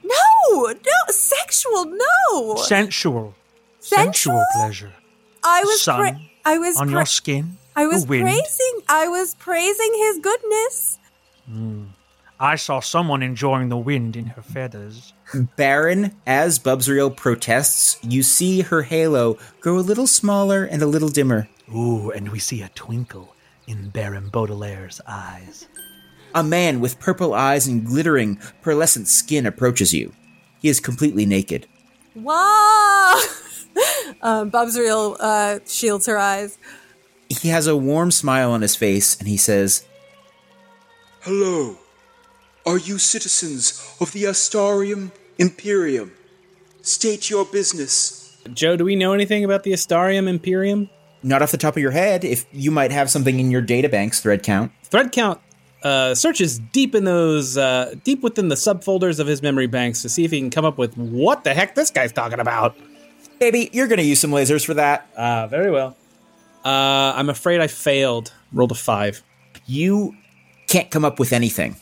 No, 0.03 0.67
no, 0.67 0.73
sexual, 1.09 1.85
no. 1.85 2.55
Sensual. 2.57 3.35
Sensual? 3.79 4.43
pleasure. 4.55 4.93
I 5.43 5.63
was, 5.63 5.81
Sun 5.81 5.99
pra- 5.99 6.21
I 6.45 6.57
was, 6.57 6.77
on 6.77 6.87
pra- 6.87 6.97
your 6.99 7.05
skin. 7.05 7.57
I 7.75 7.87
was 7.87 8.05
praising, 8.05 8.81
I 8.89 9.07
was 9.07 9.35
praising 9.35 9.93
his 9.97 10.19
goodness. 10.19 10.99
Hmm. 11.45 11.85
I 12.41 12.55
saw 12.55 12.79
someone 12.79 13.21
enjoying 13.21 13.69
the 13.69 13.77
wind 13.77 14.15
in 14.15 14.25
her 14.25 14.41
feathers. 14.41 15.13
Baron, 15.57 16.15
as 16.25 16.57
Bubsriel 16.57 17.15
protests, 17.15 17.99
you 18.01 18.23
see 18.23 18.61
her 18.61 18.81
halo 18.81 19.37
grow 19.59 19.77
a 19.77 19.81
little 19.81 20.07
smaller 20.07 20.63
and 20.63 20.81
a 20.81 20.87
little 20.87 21.09
dimmer. 21.09 21.47
Ooh, 21.71 22.09
and 22.09 22.29
we 22.31 22.39
see 22.39 22.63
a 22.63 22.69
twinkle 22.69 23.35
in 23.67 23.89
Baron 23.89 24.29
Baudelaire's 24.29 24.99
eyes. 25.05 25.67
A 26.33 26.41
man 26.43 26.79
with 26.79 26.99
purple 26.99 27.35
eyes 27.35 27.67
and 27.67 27.85
glittering, 27.85 28.37
pearlescent 28.63 29.05
skin 29.05 29.45
approaches 29.45 29.93
you. 29.93 30.11
He 30.59 30.67
is 30.67 30.79
completely 30.79 31.27
naked. 31.27 31.67
Wow! 32.15 33.21
um, 34.23 34.49
Bubsriel 34.49 35.15
uh, 35.19 35.59
shields 35.67 36.07
her 36.07 36.17
eyes. 36.17 36.57
He 37.29 37.49
has 37.49 37.67
a 37.67 37.77
warm 37.77 38.09
smile 38.09 38.51
on 38.51 38.63
his 38.63 38.75
face 38.75 39.15
and 39.19 39.27
he 39.27 39.37
says, 39.37 39.85
Hello. 41.19 41.77
Are 42.65 42.77
you 42.77 42.97
citizens 42.97 43.95
of 43.99 44.11
the 44.11 44.23
Astarium 44.23 45.11
Imperium? 45.37 46.11
State 46.81 47.29
your 47.29 47.45
business. 47.45 48.37
Joe, 48.53 48.75
do 48.75 48.85
we 48.85 48.95
know 48.95 49.13
anything 49.13 49.43
about 49.43 49.63
the 49.63 49.71
Astarium 49.71 50.27
Imperium? 50.27 50.89
Not 51.23 51.41
off 51.41 51.51
the 51.51 51.57
top 51.57 51.75
of 51.75 51.81
your 51.81 51.91
head, 51.91 52.23
if 52.23 52.45
you 52.51 52.71
might 52.71 52.91
have 52.91 53.09
something 53.09 53.39
in 53.39 53.51
your 53.51 53.61
databanks, 53.61 54.21
thread 54.21 54.43
count. 54.43 54.71
Thread 54.83 55.11
count 55.11 55.39
uh, 55.83 56.13
searches 56.15 56.59
deep 56.59 56.95
in 56.95 57.03
those, 57.03 57.57
uh, 57.57 57.95
deep 58.03 58.21
within 58.21 58.49
the 58.49 58.55
subfolders 58.55 59.19
of 59.19 59.27
his 59.27 59.41
memory 59.41 59.67
banks 59.67 60.01
to 60.01 60.09
see 60.09 60.23
if 60.23 60.31
he 60.31 60.39
can 60.39 60.49
come 60.49 60.65
up 60.65 60.77
with 60.77 60.95
what 60.97 61.43
the 61.43 61.53
heck 61.53 61.75
this 61.75 61.89
guy's 61.89 62.11
talking 62.11 62.39
about. 62.39 62.75
Baby, 63.39 63.69
you're 63.73 63.87
going 63.87 63.97
to 63.97 64.05
use 64.05 64.19
some 64.19 64.31
lasers 64.31 64.65
for 64.65 64.75
that. 64.75 65.07
Ah, 65.17 65.47
very 65.47 65.71
well. 65.71 65.95
Uh, 66.63 67.13
I'm 67.15 67.29
afraid 67.29 67.59
I 67.59 67.67
failed. 67.67 68.31
Rolled 68.53 68.71
a 68.71 68.75
five. 68.75 69.23
You 69.65 70.15
can't 70.67 70.91
come 70.91 71.03
up 71.03 71.19
with 71.19 71.33
anything. 71.33 71.75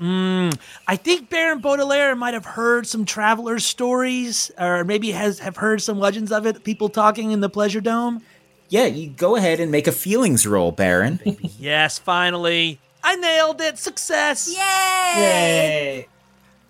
Mm, 0.00 0.58
I 0.86 0.96
think 0.96 1.30
Baron 1.30 1.60
Baudelaire 1.60 2.16
might 2.16 2.34
have 2.34 2.44
heard 2.44 2.86
some 2.86 3.04
travelers' 3.04 3.64
stories, 3.64 4.50
or 4.58 4.84
maybe 4.84 5.12
has 5.12 5.38
have 5.40 5.56
heard 5.56 5.80
some 5.80 5.98
legends 5.98 6.32
of 6.32 6.46
it. 6.46 6.64
People 6.64 6.88
talking 6.88 7.30
in 7.30 7.40
the 7.40 7.48
Pleasure 7.48 7.80
Dome. 7.80 8.22
Yeah, 8.68 8.86
you 8.86 9.10
go 9.10 9.36
ahead 9.36 9.60
and 9.60 9.70
make 9.70 9.86
a 9.86 9.92
feelings 9.92 10.46
roll, 10.46 10.72
Baron. 10.72 11.20
yes, 11.58 11.98
finally, 11.98 12.80
I 13.04 13.16
nailed 13.16 13.60
it! 13.60 13.78
Success! 13.78 14.48
Yay! 14.48 15.20
Yay! 15.22 16.08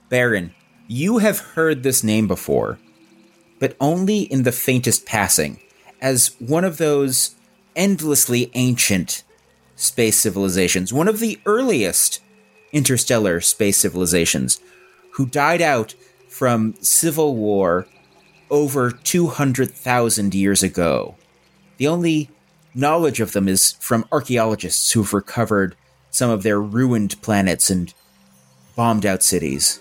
Baron, 0.09 0.53
you 0.89 1.19
have 1.19 1.39
heard 1.39 1.83
this 1.83 2.03
name 2.03 2.27
before, 2.27 2.79
but 3.61 3.77
only 3.81 4.23
in 4.23 4.43
the 4.43 4.53
faintest 4.53 5.07
passing, 5.07 5.61
as 6.01 6.35
one 6.39 6.65
of 6.65 6.79
those 6.79 7.37
endlessly 7.77 8.51
ancient 8.55 9.23
space 9.77 10.19
civilizations, 10.19 10.93
one 10.93 11.09
of 11.09 11.21
the 11.21 11.41
earliest 11.47 12.21
interstellar 12.73 13.41
space 13.41 13.79
civilizations, 13.79 14.61
who 15.13 15.27
died 15.27 15.61
out 15.61 15.95
from 16.29 16.75
civil 16.81 17.37
war 17.37 17.87
over 18.51 18.91
200,000 18.91 20.35
years 20.35 20.63
ago. 20.63 21.17
The 21.77 21.87
only 21.89 22.31
knowledge 22.75 23.21
of 23.21 23.33
them 23.33 23.49
is 23.49 23.73
from 23.73 24.07
archaeologists 24.13 24.93
who've 24.93 25.13
recovered 25.13 25.77
some 26.11 26.31
of 26.31 26.43
their 26.43 26.61
ruined 26.61 27.21
planets 27.23 27.71
and 27.71 27.93
bombed 28.77 29.07
out 29.07 29.23
cities. 29.23 29.81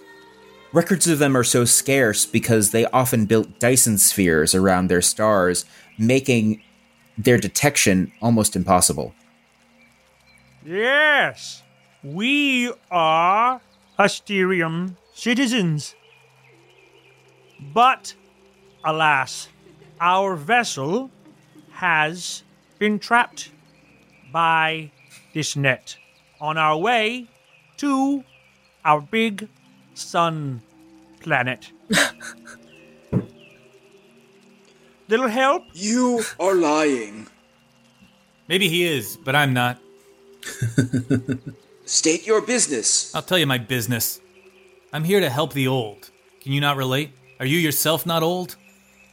Records 0.73 1.07
of 1.07 1.19
them 1.19 1.35
are 1.35 1.43
so 1.43 1.65
scarce 1.65 2.25
because 2.25 2.71
they 2.71 2.85
often 2.87 3.25
built 3.25 3.59
Dyson 3.59 3.97
spheres 3.97 4.55
around 4.55 4.87
their 4.87 5.01
stars, 5.01 5.65
making 5.97 6.61
their 7.17 7.37
detection 7.37 8.11
almost 8.21 8.55
impossible. 8.55 9.13
Yes, 10.65 11.60
we 12.03 12.71
are 12.89 13.61
Astarian 13.97 14.95
citizens. 15.13 15.95
But, 17.73 18.15
alas, 18.83 19.49
our 19.99 20.35
vessel 20.35 21.11
has 21.71 22.43
been 22.79 22.97
trapped 22.97 23.51
by 24.31 24.91
this 25.33 25.55
net 25.55 25.97
on 26.39 26.57
our 26.57 26.77
way 26.77 27.27
to 27.77 28.23
our 28.83 29.01
big 29.01 29.47
sun 29.93 30.61
planet. 31.19 31.71
Little 35.07 35.27
help? 35.27 35.63
You 35.73 36.23
are 36.39 36.55
lying. 36.55 37.27
Maybe 38.47 38.69
he 38.69 38.85
is, 38.85 39.17
but 39.17 39.35
I'm 39.35 39.53
not. 39.53 39.77
State 41.91 42.25
your 42.25 42.39
business. 42.39 43.13
I'll 43.13 43.21
tell 43.21 43.37
you 43.37 43.45
my 43.45 43.57
business. 43.57 44.21
I'm 44.93 45.03
here 45.03 45.19
to 45.19 45.29
help 45.29 45.51
the 45.51 45.67
old. 45.67 46.09
Can 46.39 46.53
you 46.53 46.61
not 46.61 46.77
relate? 46.77 47.11
Are 47.37 47.45
you 47.45 47.57
yourself 47.57 48.05
not 48.05 48.23
old? 48.23 48.55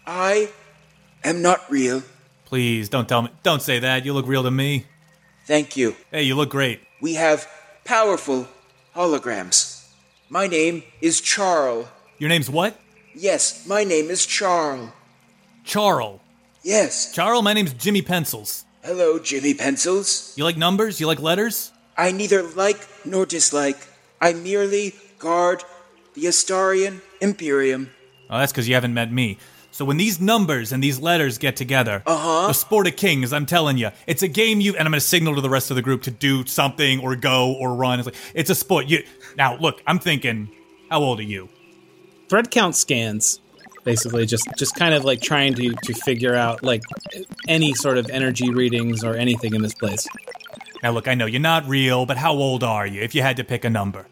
I 0.06 0.50
am 1.24 1.42
not 1.42 1.68
real. 1.68 2.04
Please 2.44 2.88
don't 2.88 3.08
tell 3.08 3.22
me. 3.22 3.30
Don't 3.42 3.62
say 3.62 3.80
that. 3.80 4.04
You 4.04 4.12
look 4.14 4.28
real 4.28 4.44
to 4.44 4.52
me. 4.52 4.86
Thank 5.44 5.76
you. 5.76 5.96
Hey, 6.12 6.22
you 6.22 6.36
look 6.36 6.50
great. 6.50 6.78
We 7.02 7.14
have 7.14 7.48
powerful 7.84 8.46
holograms. 8.94 9.88
My 10.28 10.46
name 10.46 10.84
is 11.00 11.20
Charl. 11.20 11.88
Your 12.18 12.28
name's 12.28 12.48
what? 12.48 12.78
Yes, 13.12 13.66
my 13.66 13.82
name 13.82 14.08
is 14.08 14.24
Charl. 14.24 14.92
Charl. 15.64 16.20
Yes. 16.62 17.12
Charl, 17.12 17.42
my 17.42 17.54
name's 17.54 17.72
Jimmy 17.72 18.02
Pencils. 18.02 18.64
Hello, 18.84 19.18
Jimmy 19.18 19.52
Pencils. 19.52 20.32
You 20.36 20.44
like 20.44 20.56
numbers? 20.56 21.00
You 21.00 21.08
like 21.08 21.20
letters? 21.20 21.72
I 21.98 22.12
neither 22.12 22.42
like 22.42 22.86
nor 23.04 23.26
dislike. 23.26 23.76
I 24.20 24.32
merely 24.32 24.94
guard 25.18 25.64
the 26.14 26.22
Astarian 26.24 27.00
Imperium. 27.20 27.90
Oh, 28.30 28.38
that's 28.38 28.52
because 28.52 28.68
you 28.68 28.74
haven't 28.74 28.94
met 28.94 29.12
me. 29.12 29.38
So 29.70 29.84
when 29.84 29.96
these 29.96 30.20
numbers 30.20 30.72
and 30.72 30.82
these 30.82 30.98
letters 30.98 31.38
get 31.38 31.54
together, 31.56 32.02
Uh-huh. 32.06 32.48
the 32.48 32.52
sport 32.52 32.86
of 32.86 32.96
kings, 32.96 33.32
I'm 33.32 33.46
telling 33.46 33.78
you, 33.78 33.90
it's 34.06 34.22
a 34.22 34.28
game 34.28 34.60
you 34.60 34.72
and 34.76 34.80
I'm 34.86 34.92
going 34.92 35.00
to 35.00 35.06
signal 35.06 35.34
to 35.36 35.40
the 35.40 35.50
rest 35.50 35.70
of 35.70 35.76
the 35.76 35.82
group 35.82 36.02
to 36.04 36.10
do 36.10 36.44
something 36.46 37.00
or 37.00 37.14
go 37.16 37.52
or 37.54 37.74
run. 37.74 37.98
It's 38.00 38.06
like 38.06 38.16
it's 38.34 38.50
a 38.50 38.54
sport. 38.54 38.86
You 38.86 39.04
now 39.36 39.56
look. 39.56 39.82
I'm 39.86 39.98
thinking, 39.98 40.48
how 40.90 41.00
old 41.00 41.20
are 41.20 41.24
you? 41.24 41.48
Thread 42.28 42.50
count 42.50 42.74
scans, 42.76 43.40
basically, 43.84 44.26
just 44.26 44.48
just 44.58 44.74
kind 44.74 44.94
of 44.94 45.04
like 45.04 45.20
trying 45.20 45.54
to 45.54 45.70
to 45.84 45.94
figure 45.94 46.34
out 46.34 46.62
like 46.62 46.82
any 47.46 47.72
sort 47.74 47.98
of 47.98 48.10
energy 48.10 48.50
readings 48.50 49.04
or 49.04 49.14
anything 49.16 49.54
in 49.54 49.62
this 49.62 49.74
place. 49.74 50.06
Now 50.82 50.92
look, 50.92 51.08
I 51.08 51.14
know 51.14 51.26
you're 51.26 51.40
not 51.40 51.66
real, 51.66 52.06
but 52.06 52.16
how 52.16 52.32
old 52.32 52.62
are 52.62 52.86
you? 52.86 53.02
If 53.02 53.14
you 53.14 53.22
had 53.22 53.36
to 53.38 53.44
pick 53.44 53.64
a 53.64 53.70
number, 53.70 54.06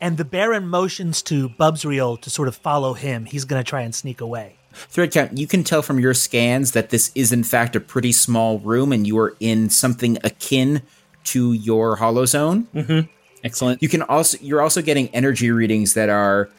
And 0.00 0.16
the 0.18 0.24
Baron 0.24 0.68
motions 0.68 1.22
to 1.22 1.48
Bubsriel 1.48 2.20
to 2.20 2.30
sort 2.30 2.48
of 2.48 2.56
follow 2.56 2.94
him. 2.94 3.24
He's 3.24 3.44
going 3.44 3.62
to 3.62 3.68
try 3.68 3.82
and 3.82 3.94
sneak 3.94 4.20
away. 4.20 4.56
Thread 4.74 5.12
count, 5.12 5.38
you 5.38 5.46
can 5.46 5.64
tell 5.64 5.82
from 5.82 6.00
your 6.00 6.14
scans 6.14 6.72
that 6.72 6.90
this 6.90 7.12
is 7.14 7.32
in 7.32 7.44
fact 7.44 7.76
a 7.76 7.80
pretty 7.80 8.12
small 8.12 8.58
room 8.58 8.92
and 8.92 9.06
you 9.06 9.16
are 9.18 9.36
in 9.40 9.70
something 9.70 10.18
akin 10.24 10.82
to 11.24 11.52
your 11.52 11.96
holozone. 11.96 12.66
Mm-hmm. 12.74 13.08
Excellent. 13.44 13.82
You 13.82 13.88
can 13.88 14.02
also 14.02 14.36
you're 14.40 14.60
also 14.60 14.82
getting 14.82 15.08
energy 15.08 15.50
readings 15.50 15.94
that 15.94 16.08
are 16.08 16.50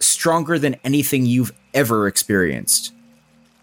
stronger 0.00 0.58
than 0.58 0.74
anything 0.84 1.24
you've 1.24 1.52
ever 1.72 2.06
experienced. 2.06 2.92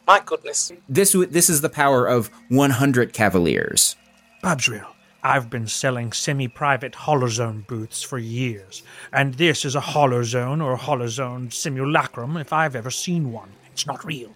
My 0.07 0.21
goodness. 0.25 0.71
This 0.89 1.11
this 1.29 1.49
is 1.49 1.61
the 1.61 1.69
power 1.69 2.07
of 2.07 2.29
100 2.49 3.13
cavaliers. 3.13 3.95
Bubsriel, 4.43 4.85
I've 5.23 5.49
been 5.49 5.67
selling 5.67 6.11
semi 6.11 6.47
private 6.47 6.93
holozone 6.93 7.65
booths 7.67 8.01
for 8.03 8.17
years, 8.17 8.83
and 9.11 9.33
this 9.33 9.65
is 9.65 9.75
a 9.75 9.81
holozone 9.81 10.61
or 10.61 10.77
holozone 10.77 11.51
simulacrum 11.51 12.37
if 12.37 12.53
I've 12.53 12.75
ever 12.75 12.91
seen 12.91 13.31
one. 13.31 13.49
It's 13.71 13.87
not 13.87 14.05
real. 14.05 14.31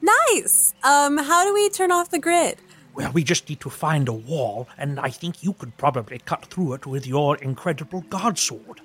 Nice. 0.00 0.74
Um, 0.84 1.18
how 1.18 1.44
do 1.44 1.54
we 1.54 1.68
turn 1.70 1.92
off 1.92 2.10
the 2.10 2.18
grid? 2.18 2.58
Well, 2.94 3.12
we 3.12 3.22
just 3.22 3.48
need 3.48 3.60
to 3.60 3.70
find 3.70 4.08
a 4.08 4.12
wall, 4.12 4.68
and 4.76 4.98
I 4.98 5.10
think 5.10 5.42
you 5.44 5.52
could 5.52 5.76
probably 5.76 6.18
cut 6.18 6.46
through 6.46 6.74
it 6.74 6.86
with 6.86 7.06
your 7.06 7.36
incredible 7.36 8.00
god 8.08 8.38
sword. 8.38 8.80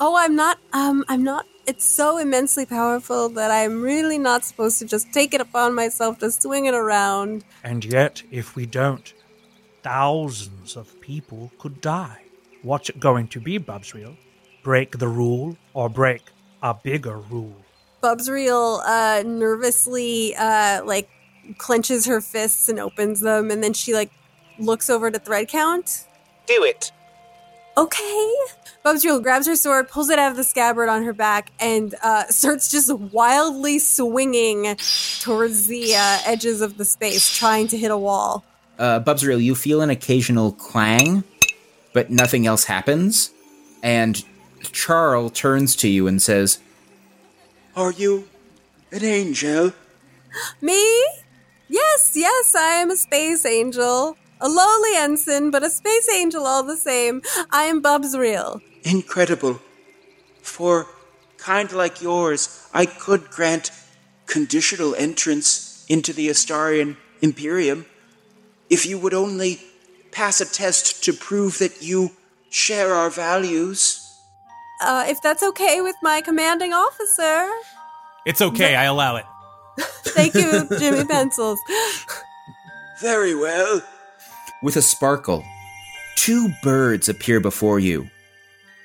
Oh, 0.00 0.16
I'm 0.16 0.36
not. 0.36 0.58
Um, 0.72 1.04
I'm 1.08 1.22
not. 1.22 1.46
It's 1.66 1.84
so 1.84 2.18
immensely 2.18 2.64
powerful 2.64 3.28
that 3.30 3.50
I'm 3.50 3.82
really 3.82 4.18
not 4.18 4.44
supposed 4.44 4.78
to 4.78 4.86
just 4.86 5.12
take 5.12 5.34
it 5.34 5.40
upon 5.40 5.74
myself 5.74 6.18
to 6.20 6.30
swing 6.30 6.66
it 6.66 6.74
around. 6.74 7.44
And 7.64 7.84
yet, 7.84 8.22
if 8.30 8.56
we 8.56 8.66
don't, 8.66 9.12
thousands 9.86 10.74
of 10.74 11.00
people 11.00 11.52
could 11.58 11.80
die. 11.80 12.20
What's 12.62 12.88
it 12.88 12.98
going 12.98 13.28
to 13.28 13.40
be, 13.40 13.60
Bubsriel? 13.60 14.16
Break 14.64 14.98
the 14.98 15.06
rule 15.06 15.56
or 15.74 15.88
break 15.88 16.22
a 16.60 16.74
bigger 16.74 17.18
rule? 17.18 17.54
Bubsriel 18.02 18.82
uh, 18.84 19.22
nervously 19.24 20.34
uh, 20.34 20.82
like 20.84 21.08
clenches 21.58 22.04
her 22.06 22.20
fists 22.20 22.68
and 22.68 22.80
opens 22.80 23.20
them, 23.20 23.52
and 23.52 23.62
then 23.62 23.72
she 23.72 23.94
like 23.94 24.10
looks 24.58 24.90
over 24.90 25.08
to 25.08 25.20
thread 25.20 25.46
count. 25.46 26.04
Do 26.46 26.64
it. 26.64 26.90
Okay. 27.76 28.34
Bubsriel 28.84 29.22
grabs 29.22 29.46
her 29.46 29.54
sword, 29.54 29.88
pulls 29.88 30.10
it 30.10 30.18
out 30.18 30.32
of 30.32 30.36
the 30.36 30.42
scabbard 30.42 30.88
on 30.88 31.04
her 31.04 31.12
back, 31.12 31.52
and 31.60 31.94
uh, 32.02 32.24
starts 32.26 32.72
just 32.72 32.92
wildly 32.92 33.78
swinging 33.78 34.76
towards 35.20 35.68
the 35.68 35.94
uh, 35.94 36.18
edges 36.26 36.60
of 36.60 36.76
the 36.76 36.84
space, 36.84 37.38
trying 37.38 37.68
to 37.68 37.78
hit 37.78 37.92
a 37.92 37.96
wall. 37.96 38.44
Uh, 38.78 39.00
Bubsriel, 39.00 39.42
you 39.42 39.54
feel 39.54 39.80
an 39.80 39.90
occasional 39.90 40.52
clang, 40.52 41.24
but 41.92 42.10
nothing 42.10 42.46
else 42.46 42.64
happens. 42.64 43.30
And 43.82 44.22
Charles 44.72 45.32
turns 45.32 45.76
to 45.76 45.88
you 45.88 46.06
and 46.06 46.20
says, 46.20 46.58
Are 47.74 47.92
you 47.92 48.28
an 48.92 49.04
angel? 49.04 49.72
Me? 50.60 51.04
Yes, 51.68 52.12
yes, 52.14 52.54
I 52.54 52.74
am 52.74 52.90
a 52.90 52.96
space 52.96 53.44
angel. 53.46 54.16
A 54.40 54.48
lowly 54.48 54.90
ensign, 54.96 55.50
but 55.50 55.62
a 55.62 55.70
space 55.70 56.08
angel 56.10 56.46
all 56.46 56.62
the 56.62 56.76
same. 56.76 57.22
I 57.50 57.62
am 57.62 57.82
Bubsriel. 57.82 58.60
Incredible. 58.82 59.60
For 60.42 60.86
kind 61.38 61.72
like 61.72 62.02
yours, 62.02 62.68
I 62.74 62.84
could 62.86 63.30
grant 63.30 63.70
conditional 64.26 64.94
entrance 64.94 65.86
into 65.88 66.12
the 66.12 66.28
Astarian 66.28 66.96
Imperium 67.22 67.86
if 68.70 68.86
you 68.86 68.98
would 68.98 69.14
only 69.14 69.60
pass 70.12 70.40
a 70.40 70.46
test 70.46 71.04
to 71.04 71.12
prove 71.12 71.58
that 71.58 71.82
you 71.82 72.10
share 72.50 72.94
our 72.94 73.10
values. 73.10 74.02
Uh, 74.80 75.04
if 75.06 75.20
that's 75.22 75.42
okay 75.42 75.80
with 75.80 75.96
my 76.02 76.20
commanding 76.20 76.72
officer. 76.72 77.48
It's 78.24 78.42
okay. 78.42 78.74
I 78.74 78.84
allow 78.84 79.16
it. 79.16 79.24
Thank 80.06 80.34
you, 80.34 80.66
Jimmy 80.78 81.04
Pencils. 81.04 81.58
Very 83.00 83.34
well. 83.34 83.82
With 84.62 84.76
a 84.76 84.82
sparkle, 84.82 85.44
two 86.16 86.50
birds 86.62 87.08
appear 87.08 87.40
before 87.40 87.78
you. 87.78 88.08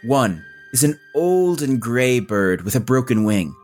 One 0.04 0.44
is 0.74 0.84
an 0.84 1.00
old 1.16 1.62
and 1.62 1.80
gray 1.82 2.20
bird 2.20 2.64
with 2.64 2.76
a 2.76 2.80
broken 2.80 3.24
wing. 3.24 3.56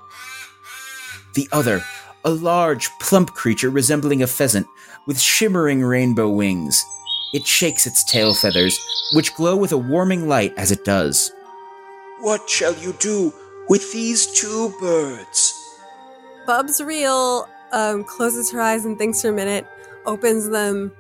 The 1.36 1.48
other, 1.52 1.84
a 2.24 2.32
large, 2.32 2.90
plump 3.00 3.34
creature 3.34 3.70
resembling 3.70 4.24
a 4.24 4.28
pheasant 4.28 4.68
with 5.08 5.20
shimmering 5.20 5.82
rainbow 5.82 6.30
wings. 6.30 6.86
It 7.34 7.48
shakes 7.48 7.88
its 7.88 8.04
tail 8.04 8.34
feathers, 8.34 8.78
which 9.14 9.34
glow 9.34 9.56
with 9.56 9.72
a 9.72 9.78
warming 9.78 10.28
light 10.28 10.54
as 10.58 10.72
it 10.72 10.86
does. 10.86 11.32
What 12.20 12.50
shall 12.50 12.76
you 12.76 12.94
do 12.94 13.34
with 13.68 13.92
these 13.92 14.28
two 14.28 14.74
birds? 14.80 15.54
Bubsriel 16.48 17.48
um, 17.72 18.04
closes 18.04 18.52
her 18.52 18.62
eyes 18.62 18.86
and 18.86 18.98
thinks 18.98 19.22
for 19.22 19.30
a 19.30 19.34
minute, 19.34 19.66
opens 20.06 20.50
them, 20.50 20.92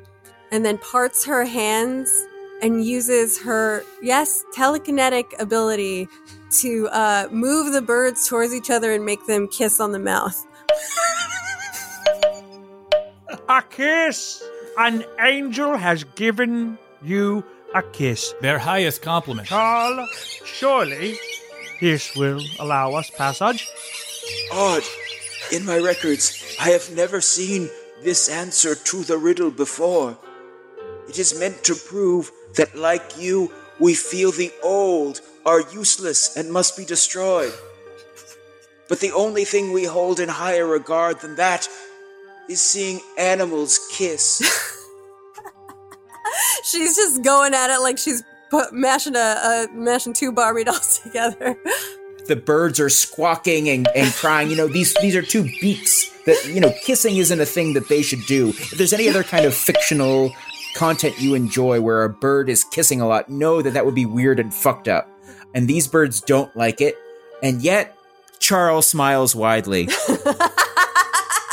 and 0.51 0.65
then 0.65 0.77
parts 0.77 1.25
her 1.25 1.45
hands 1.45 2.09
and 2.61 2.83
uses 2.83 3.41
her, 3.41 3.83
yes, 4.01 4.43
telekinetic 4.55 5.25
ability 5.39 6.07
to 6.49 6.87
uh, 6.89 7.27
move 7.31 7.71
the 7.71 7.81
birds 7.81 8.27
towards 8.27 8.53
each 8.53 8.69
other 8.69 8.91
and 8.93 9.05
make 9.05 9.25
them 9.27 9.47
kiss 9.47 9.79
on 9.79 9.91
the 9.91 9.99
mouth. 9.99 10.45
A 13.49 13.61
kiss! 13.61 14.43
An 14.77 15.03
angel 15.19 15.75
has 15.75 16.03
given 16.03 16.77
you 17.01 17.43
a 17.73 17.81
kiss. 17.81 18.33
Their 18.41 18.59
highest 18.59 19.01
compliment. 19.01 19.47
Carl, 19.47 20.07
surely 20.45 21.17
this 21.81 22.15
will 22.15 22.41
allow 22.59 22.93
us 22.93 23.09
passage. 23.09 23.67
Odd. 24.51 24.83
In 25.51 25.65
my 25.65 25.77
records, 25.77 26.57
I 26.59 26.69
have 26.69 26.91
never 26.91 27.21
seen 27.21 27.69
this 28.03 28.29
answer 28.29 28.75
to 28.75 29.03
the 29.03 29.17
riddle 29.17 29.51
before. 29.51 30.17
It 31.07 31.17
is 31.17 31.39
meant 31.39 31.63
to 31.65 31.75
prove 31.75 32.31
that, 32.55 32.75
like 32.75 33.17
you, 33.17 33.51
we 33.79 33.93
feel 33.93 34.31
the 34.31 34.51
old 34.63 35.21
are 35.45 35.61
useless 35.71 36.35
and 36.35 36.51
must 36.51 36.75
be 36.75 36.85
destroyed. 36.85 37.53
But 38.89 38.99
the 38.99 39.11
only 39.11 39.45
thing 39.45 39.71
we 39.71 39.85
hold 39.85 40.19
in 40.19 40.29
higher 40.29 40.65
regard 40.65 41.21
than 41.21 41.35
that 41.35 41.67
is 42.49 42.61
seeing 42.61 42.99
animals 43.17 43.79
kiss. 43.91 44.41
She's 46.63 46.95
just 46.95 47.23
going 47.23 47.53
at 47.53 47.69
it 47.69 47.79
like 47.79 47.97
she's 47.97 48.23
put, 48.49 48.73
mashing 48.73 49.15
a, 49.15 49.19
a 49.19 49.67
mashing 49.73 50.13
two 50.13 50.31
Barbie 50.31 50.63
dolls 50.65 50.99
together. 51.03 51.57
The 52.27 52.35
birds 52.35 52.79
are 52.79 52.89
squawking 52.89 53.69
and, 53.69 53.87
and 53.95 54.13
crying. 54.13 54.49
You 54.49 54.57
know, 54.57 54.67
these 54.67 54.93
these 54.95 55.15
are 55.15 55.21
two 55.21 55.43
beaks 55.61 56.09
that 56.25 56.45
you 56.45 56.59
know, 56.59 56.73
kissing 56.83 57.17
isn't 57.17 57.39
a 57.39 57.45
thing 57.45 57.73
that 57.73 57.87
they 57.87 58.01
should 58.01 58.25
do. 58.27 58.49
If 58.49 58.71
there's 58.71 58.93
any 58.93 59.07
other 59.07 59.23
kind 59.23 59.45
of 59.45 59.53
fictional 59.55 60.33
content 60.75 61.19
you 61.19 61.33
enjoy 61.35 61.81
where 61.81 62.03
a 62.03 62.09
bird 62.09 62.49
is 62.49 62.63
kissing 62.63 63.01
a 63.01 63.07
lot, 63.07 63.29
know 63.29 63.61
that 63.61 63.71
that 63.73 63.85
would 63.85 63.95
be 63.95 64.05
weird 64.05 64.39
and 64.39 64.53
fucked 64.53 64.87
up. 64.87 65.09
And 65.53 65.67
these 65.67 65.87
birds 65.87 66.21
don't 66.21 66.55
like 66.55 66.81
it. 66.81 66.95
And 67.41 67.61
yet, 67.61 67.97
Charles 68.39 68.87
smiles 68.87 69.35
widely. 69.35 69.87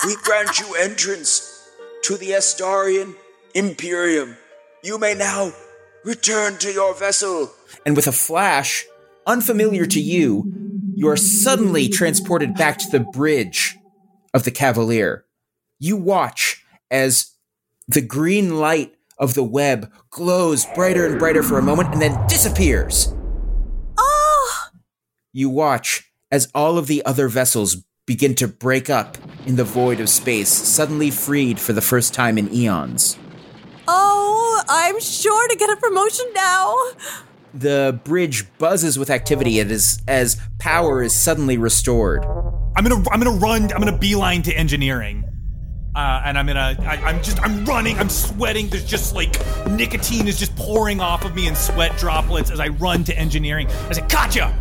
we 0.05 0.17
grant 0.17 0.59
you 0.61 0.75
entrance 0.75 1.67
to 2.03 2.17
the 2.17 2.31
Astarian 2.31 3.15
Imperium. 3.55 4.37
You 4.83 4.99
may 4.99 5.15
now 5.15 5.53
return 6.05 6.59
to 6.59 6.71
your 6.71 6.95
vessel. 6.95 7.51
And 7.87 7.97
with 7.97 8.07
a 8.07 8.13
flash, 8.13 8.85
unfamiliar 9.27 9.87
to 9.87 10.01
you, 10.01 10.53
you 10.95 11.09
are 11.09 11.17
suddenly 11.17 11.89
transported 11.89 12.55
back 12.55 12.79
to 12.79 12.91
the 12.91 13.01
bridge 13.01 13.77
of 14.35 14.45
the 14.45 14.51
Cavalier. 14.51 15.25
You 15.79 15.97
watch 15.97 16.65
as 16.91 17.33
the 17.89 18.03
green 18.03 18.59
light 18.59 18.95
of 19.19 19.35
the 19.35 19.45
web 19.45 19.91
glows 20.11 20.67
brighter 20.75 21.07
and 21.07 21.19
brighter 21.19 21.43
for 21.43 21.59
a 21.59 21.63
moment 21.63 21.93
and 21.93 22.03
then 22.03 22.27
disappears. 22.27 23.15
Oh! 23.97 24.69
You 25.33 25.49
watch 25.49 26.11
as 26.31 26.49
all 26.55 26.77
of 26.77 26.89
the 26.89 27.05
other 27.07 27.29
vessels 27.29 27.85
begin 28.07 28.35
to 28.35 28.49
break 28.49 28.91
up 28.91 29.17
in 29.47 29.57
the 29.57 29.65
void 29.65 30.01
of 30.01 30.09
space, 30.09 30.49
suddenly 30.49 31.11
freed 31.11 31.61
for 31.61 31.73
the 31.73 31.81
first 31.81 32.15
time 32.15 32.39
in 32.39 32.53
eons. 32.53 33.19
Oh, 33.87 34.63
I'm 34.69 35.01
sure 35.01 35.49
to 35.49 35.57
get 35.57 35.71
a 35.71 35.77
promotion 35.77 36.27
now. 36.35 36.77
The 37.53 38.01
bridge 38.05 38.47
buzzes 38.59 38.99
with 38.99 39.11
activity 39.11 39.61
as, 39.61 40.03
as 40.09 40.41
power 40.59 41.03
is 41.03 41.15
suddenly 41.15 41.59
restored. 41.59 42.25
I'm 42.77 42.83
gonna 42.83 43.05
I'm 43.11 43.21
gonna 43.21 43.39
run. 43.39 43.71
I'm 43.73 43.79
gonna 43.79 43.97
beeline 43.97 44.43
to 44.43 44.53
engineering. 44.53 45.25
Uh, 45.95 46.23
and 46.25 46.37
I'm 46.37 46.47
gonna, 46.47 46.77
I, 46.81 46.97
I'm 46.97 47.23
just, 47.23 47.41
I'm 47.41 47.65
running, 47.65 47.97
I'm 47.99 48.09
sweating. 48.09 48.69
There's 48.69 48.85
just 48.85 49.15
like 49.15 49.39
nicotine 49.71 50.27
is 50.27 50.37
just 50.37 50.57
pouring 50.57 50.99
off 50.99 51.25
of 51.25 51.37
me 51.37 51.47
in 51.47 51.55
sweat 51.55 51.97
droplets 51.99 52.51
as 52.51 52.59
I 52.59 52.69
run 52.69 53.05
to 53.05 53.17
engineering. 53.17 53.69
I 53.69 53.93
say, 53.93 54.05
Gotcha! 54.09 54.53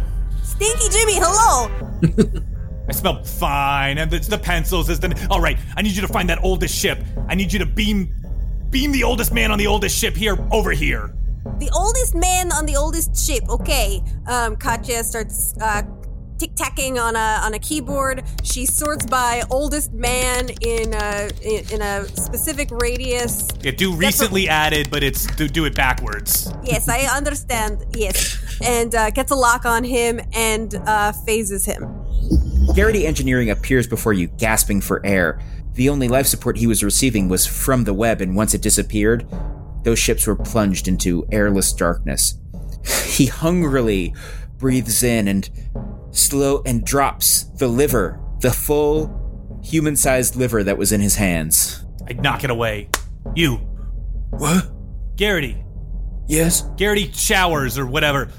Stinky 0.44 0.90
Jimmy, 0.90 1.16
hello! 1.16 2.44
I 2.88 2.92
smell 2.92 3.24
fine, 3.24 3.98
and 3.98 4.12
it's 4.14 4.28
the 4.28 4.38
pencils. 4.38 4.90
Is 4.90 5.00
the 5.00 5.28
all 5.30 5.40
right? 5.40 5.58
I 5.78 5.82
need 5.82 5.94
you 5.94 6.02
to 6.02 6.08
find 6.08 6.30
that 6.30 6.44
oldest 6.44 6.76
ship. 6.78 7.00
I 7.28 7.36
need 7.36 7.54
you 7.54 7.60
to 7.60 7.66
beam, 7.66 8.14
beam 8.70 8.92
the 8.92 9.04
oldest 9.04 9.34
man 9.34 9.52
on 9.52 9.58
the 9.58 9.68
oldest 9.68 9.98
ship 9.98 10.16
here 10.16 10.38
over 10.52 10.72
here. 10.72 11.14
The 11.60 11.70
oldest 11.74 12.16
man 12.16 12.52
on 12.52 12.66
the 12.66 12.76
oldest 12.76 13.16
ship. 13.16 13.48
Okay. 13.50 14.02
Um, 14.28 14.58
Katya 14.58 15.04
starts 15.04 15.54
uh, 15.62 15.84
tic 16.38 16.56
tacking 16.56 17.00
on 17.00 17.16
a 17.16 17.40
on 17.44 17.54
a 17.54 17.60
keyboard. 17.60 18.24
She 18.44 18.66
sorts 18.66 19.06
by 19.06 19.44
oldest 19.50 19.94
man 19.94 20.50
in 20.62 20.94
a 20.94 21.30
in, 21.42 21.70
in 21.72 21.82
a 21.82 22.06
specific 22.08 22.70
radius. 22.72 23.48
Yeah, 23.62 23.72
do 23.72 23.96
recently 23.96 24.50
added, 24.50 24.90
but 24.90 25.04
it's 25.04 25.26
do, 25.36 25.48
do 25.48 25.66
it 25.66 25.76
backwards. 25.76 26.54
Yes, 26.64 26.90
I 26.90 27.02
understand. 27.16 27.86
Yes, 27.96 28.60
and 28.62 28.94
uh, 28.94 29.10
gets 29.12 29.32
a 29.32 29.36
lock 29.36 29.66
on 29.66 29.84
him 29.84 30.20
and 30.34 30.76
uh, 30.86 31.14
phases 31.14 31.64
him. 31.66 32.03
Garrity 32.76 33.06
Engineering 33.06 33.50
appears 33.52 33.86
before 33.88 34.14
you, 34.14 34.28
gasping 34.28 34.82
for 34.82 35.06
air. 35.06 35.40
The 35.74 35.90
only 35.90 36.08
life 36.08 36.26
support 36.28 36.58
he 36.58 36.68
was 36.68 36.84
receiving 36.84 37.30
was 37.30 37.46
from 37.46 37.84
the 37.84 37.94
web, 37.94 38.22
and 38.22 38.36
once 38.36 38.54
it 38.54 38.62
disappeared, 38.62 39.28
those 39.84 40.00
ships 40.00 40.26
were 40.26 40.36
plunged 40.36 40.88
into 40.88 41.28
airless 41.32 41.72
darkness. 41.74 42.38
He 43.14 43.28
hungrily 43.28 44.14
breathes 44.58 45.04
in 45.04 45.28
and 45.28 45.48
slow 46.10 46.64
and 46.66 46.84
drops 46.84 47.44
the 47.60 47.68
liver, 47.68 48.20
the 48.40 48.52
full 48.52 49.60
human-sized 49.64 50.36
liver 50.36 50.64
that 50.64 50.78
was 50.80 50.92
in 50.92 51.00
his 51.00 51.16
hands. 51.16 51.86
I 52.10 52.14
knock 52.14 52.44
it 52.44 52.50
away. 52.50 52.90
You, 53.36 53.58
What? 54.32 54.72
Garrity. 55.16 55.64
Yes? 56.28 56.64
Garrity 56.76 57.12
showers 57.14 57.78
or 57.78 57.86
whatever. 57.86 58.30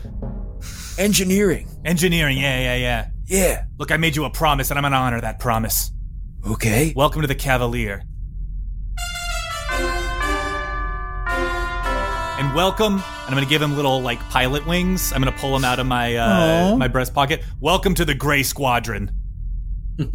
Engineering. 0.98 1.68
Engineering. 1.84 2.36
Yeah, 2.38 2.60
yeah, 2.60 2.76
yeah. 2.76 3.08
Yeah. 3.26 3.64
Look, 3.78 3.90
I 3.90 3.96
made 3.96 4.16
you 4.16 4.24
a 4.24 4.30
promise, 4.30 4.70
and 4.70 4.78
I'm 4.78 4.82
gonna 4.82 4.96
honor 4.96 5.20
that 5.20 5.38
promise. 5.38 5.90
Okay. 6.46 6.92
Welcome 6.94 7.22
to 7.22 7.26
the 7.26 7.34
Cavalier. 7.34 8.02
And 12.36 12.54
welcome, 12.54 12.94
and 12.94 13.02
I'm 13.28 13.34
gonna 13.34 13.46
give 13.46 13.62
him 13.62 13.76
little 13.76 14.02
like 14.02 14.18
pilot 14.28 14.66
wings. 14.66 15.12
I'm 15.12 15.22
gonna 15.22 15.36
pull 15.36 15.56
him 15.56 15.64
out 15.64 15.78
of 15.78 15.86
my 15.86 16.16
uh, 16.16 16.72
Aw. 16.72 16.76
my 16.76 16.88
breast 16.88 17.14
pocket. 17.14 17.42
Welcome 17.60 17.94
to 17.94 18.04
the 18.04 18.14
Gray 18.14 18.42
Squadron. 18.42 19.10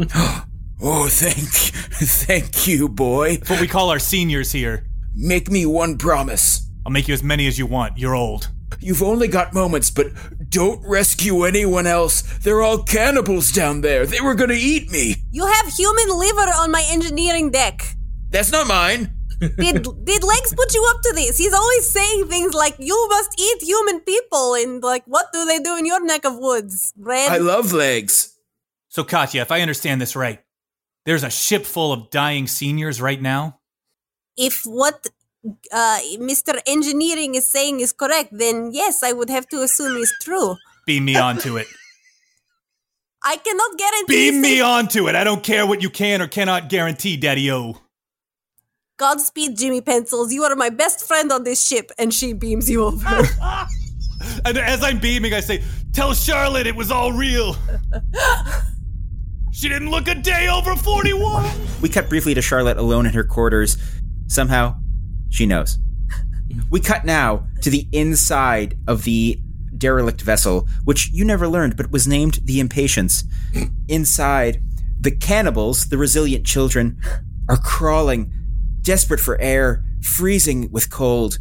Oh, 0.81 1.09
thank, 1.09 1.35
thank 1.35 2.65
you, 2.65 2.87
boy. 2.87 3.35
That's 3.35 3.49
what 3.49 3.59
we 3.59 3.67
call 3.67 3.89
our 3.89 3.99
seniors 3.99 4.49
here. 4.53 4.85
Make 5.13 5.51
me 5.51 5.65
one 5.65 5.97
promise. 5.97 6.69
I'll 6.85 6.91
make 6.93 7.09
you 7.09 7.13
as 7.13 7.21
many 7.21 7.47
as 7.47 7.59
you 7.59 7.65
want. 7.65 7.97
You're 7.97 8.15
old. 8.15 8.49
You've 8.79 9.03
only 9.03 9.27
got 9.27 9.53
moments, 9.53 9.91
but 9.91 10.07
don't 10.49 10.81
rescue 10.87 11.43
anyone 11.43 11.87
else. 11.87 12.21
They're 12.39 12.61
all 12.61 12.83
cannibals 12.83 13.51
down 13.51 13.81
there. 13.81 14.05
They 14.05 14.21
were 14.21 14.35
gonna 14.35 14.57
eat 14.57 14.91
me. 14.91 15.15
You 15.31 15.45
have 15.45 15.67
human 15.67 16.09
liver 16.09 16.51
on 16.57 16.71
my 16.71 16.85
engineering 16.89 17.51
deck. 17.51 17.95
That's 18.29 18.51
not 18.51 18.67
mine. 18.67 19.13
did 19.39 19.83
did 20.05 20.23
Legs 20.23 20.53
put 20.53 20.73
you 20.73 20.85
up 20.89 21.01
to 21.01 21.13
this? 21.15 21.37
He's 21.37 21.53
always 21.53 21.89
saying 21.89 22.27
things 22.27 22.53
like 22.53 22.75
"You 22.79 23.07
must 23.09 23.39
eat 23.39 23.61
human 23.61 24.01
people," 24.01 24.55
and 24.55 24.83
like, 24.83 25.03
what 25.05 25.27
do 25.31 25.45
they 25.45 25.59
do 25.59 25.77
in 25.77 25.85
your 25.85 26.03
neck 26.03 26.25
of 26.25 26.37
woods? 26.37 26.93
Red. 26.97 27.31
I 27.31 27.37
love 27.37 27.71
legs. 27.71 28.35
So, 28.89 29.03
Katya, 29.03 29.41
if 29.43 29.51
I 29.51 29.61
understand 29.61 30.01
this 30.01 30.15
right, 30.15 30.39
there's 31.05 31.23
a 31.23 31.29
ship 31.29 31.65
full 31.65 31.93
of 31.93 32.09
dying 32.09 32.47
seniors 32.47 32.99
right 32.99 33.21
now? 33.21 33.59
if 34.39 34.63
what 34.63 35.05
uh, 35.71 35.99
Mr. 36.19 36.59
Engineering 36.67 37.35
is 37.35 37.45
saying 37.49 37.79
is 37.79 37.91
correct, 37.93 38.29
then 38.31 38.71
yes, 38.73 39.03
I 39.03 39.13
would 39.13 39.29
have 39.29 39.47
to 39.49 39.61
assume 39.61 39.97
is 39.97 40.13
true. 40.21 40.55
Beam 40.85 41.05
me 41.05 41.15
onto 41.15 41.57
it. 41.57 41.67
I 43.23 43.37
cannot 43.37 43.77
guarantee. 43.77 44.31
Beam 44.31 44.41
me 44.41 44.55
safe- 44.57 44.63
onto 44.65 45.07
it. 45.09 45.15
I 45.15 45.23
don't 45.23 45.43
care 45.43 45.65
what 45.67 45.81
you 45.81 45.89
can 45.89 46.21
or 46.21 46.27
cannot 46.27 46.69
guarantee, 46.69 47.17
Daddy 47.17 47.51
O. 47.51 47.77
Godspeed, 48.97 49.57
Jimmy 49.57 49.81
Pencils. 49.81 50.33
You 50.33 50.43
are 50.43 50.55
my 50.55 50.69
best 50.69 51.05
friend 51.07 51.31
on 51.31 51.43
this 51.45 51.65
ship, 51.65 51.91
and 51.97 52.13
she 52.13 52.33
beams 52.33 52.69
you 52.69 52.83
over. 52.85 53.21
And 54.45 54.57
as 54.57 54.83
I'm 54.83 54.99
beaming, 54.99 55.33
I 55.33 55.39
say, 55.39 55.63
Tell 55.93 56.13
Charlotte 56.13 56.67
it 56.67 56.75
was 56.75 56.91
all 56.91 57.13
real. 57.13 57.55
she 59.51 59.69
didn't 59.69 59.89
look 59.89 60.07
a 60.09 60.15
day 60.15 60.49
over 60.49 60.75
41. 60.75 61.49
We 61.81 61.87
cut 61.89 62.09
briefly 62.09 62.33
to 62.33 62.41
Charlotte 62.41 62.77
alone 62.77 63.05
in 63.05 63.13
her 63.13 63.23
quarters. 63.23 63.77
Somehow, 64.27 64.77
she 65.29 65.45
knows. 65.45 65.77
We 66.71 66.79
cut 66.79 67.05
now 67.05 67.45
to 67.61 67.69
the 67.69 67.87
inside 67.91 68.75
of 68.87 69.03
the 69.03 69.39
derelict 69.77 70.21
vessel, 70.21 70.67
which 70.83 71.09
you 71.11 71.23
never 71.23 71.47
learned, 71.47 71.77
but 71.77 71.91
was 71.91 72.07
named 72.07 72.39
the 72.43 72.59
Impatience. 72.59 73.23
Inside, 73.87 74.61
the 74.99 75.11
cannibals, 75.11 75.89
the 75.89 75.97
resilient 75.97 76.45
children, 76.45 76.99
are 77.47 77.57
crawling, 77.57 78.31
desperate 78.81 79.19
for 79.19 79.39
air, 79.39 79.83
freezing 80.01 80.71
with 80.71 80.89
cold. 80.89 81.39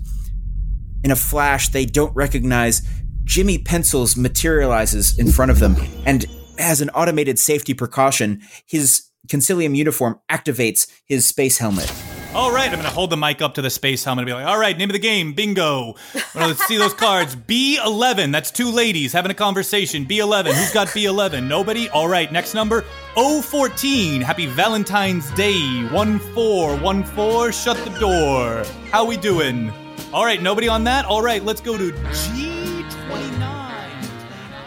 In 1.05 1.11
a 1.11 1.17
flash, 1.17 1.69
they 1.69 1.85
don't 1.85 2.15
recognize 2.15 2.87
Jimmy 3.25 3.59
Pencils 3.59 4.17
materializes 4.17 5.19
in 5.19 5.31
front 5.31 5.51
of 5.51 5.59
them, 5.59 5.77
and 6.07 6.25
as 6.59 6.81
an 6.81 6.91
automated 6.91 7.39
safety 7.39 7.75
precaution, 7.75 8.41
his 8.67 9.05
Concilium 9.29 9.77
uniform 9.77 10.19
activates 10.31 10.91
his 11.05 11.29
space 11.29 11.59
helmet. 11.59 11.93
All 12.35 12.53
right, 12.53 12.67
I'm 12.67 12.75
going 12.75 12.85
to 12.85 12.91
hold 12.91 13.09
the 13.09 13.17
mic 13.17 13.41
up 13.41 13.55
to 13.55 13.63
the 13.63 13.71
space 13.71 14.05
helmet 14.05 14.23
and 14.23 14.27
be 14.27 14.35
like, 14.35 14.47
all 14.47 14.59
right, 14.59 14.77
name 14.77 14.91
of 14.91 14.93
the 14.93 14.99
game, 14.99 15.33
bingo. 15.33 15.95
Well, 16.35 16.49
let's 16.49 16.63
see 16.69 16.77
those 16.77 16.93
cards. 16.93 17.35
B11, 17.35 18.33
that's 18.33 18.51
two 18.51 18.71
ladies 18.71 19.15
having 19.15 19.31
a 19.31 19.35
conversation. 19.35 20.05
B11, 20.05 20.53
who's 20.53 20.71
got 20.71 20.89
B11? 20.89 21.49
Nobody? 21.49 21.89
All 21.89 22.07
right, 22.07 22.31
next 22.31 22.53
number, 22.53 22.85
014. 23.15 24.21
Happy 24.21 24.45
Valentine's 24.45 25.31
Day. 25.33 25.85
1414, 25.91 27.51
shut 27.51 27.79
the 27.91 27.99
door. 27.99 28.63
How 28.91 29.07
we 29.07 29.17
doing? 29.17 29.73
All 30.13 30.27
right, 30.27 30.43
nobody 30.43 30.69
on 30.69 30.85
that? 30.85 31.07
All 31.07 31.23
right, 31.23 31.43
let's 31.43 31.63
go 31.63 31.79
to 31.79 31.93
G29. 31.93 33.89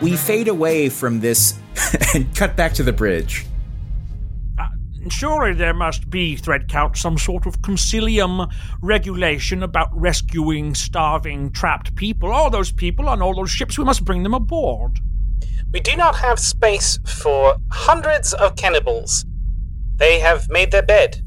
We 0.02 0.18
fade 0.18 0.48
away 0.48 0.90
from 0.90 1.20
this 1.20 1.60
and 2.16 2.36
cut 2.36 2.56
back 2.56 2.74
to 2.74 2.84
the 2.84 2.94
bridge. 2.94 3.46
Surely 5.10 5.54
there 5.54 5.74
must 5.74 6.10
be, 6.10 6.36
Thread 6.36 6.68
Count, 6.68 6.98
some 6.98 7.18
sort 7.18 7.46
of 7.46 7.62
concilium 7.62 8.52
regulation 8.82 9.64
about 9.64 9.90
rescuing 9.94 10.74
starving, 10.74 11.52
trapped 11.52 11.96
people. 11.96 12.32
All 12.32 12.50
those 12.50 12.72
people 12.72 13.10
on 13.10 13.22
all 13.22 13.36
those 13.36 13.52
ships, 13.52 13.78
we 13.78 13.84
must 13.84 14.06
bring 14.06 14.24
them 14.24 14.34
aboard. 14.34 15.00
We 15.72 15.80
do 15.80 15.96
not 15.96 16.18
have 16.18 16.40
space 16.40 17.00
for 17.06 17.58
hundreds 17.72 18.34
of 18.34 18.56
cannibals. 18.56 19.26
They 19.96 20.20
have 20.20 20.50
made 20.50 20.72
their 20.72 20.84
bed, 20.84 21.22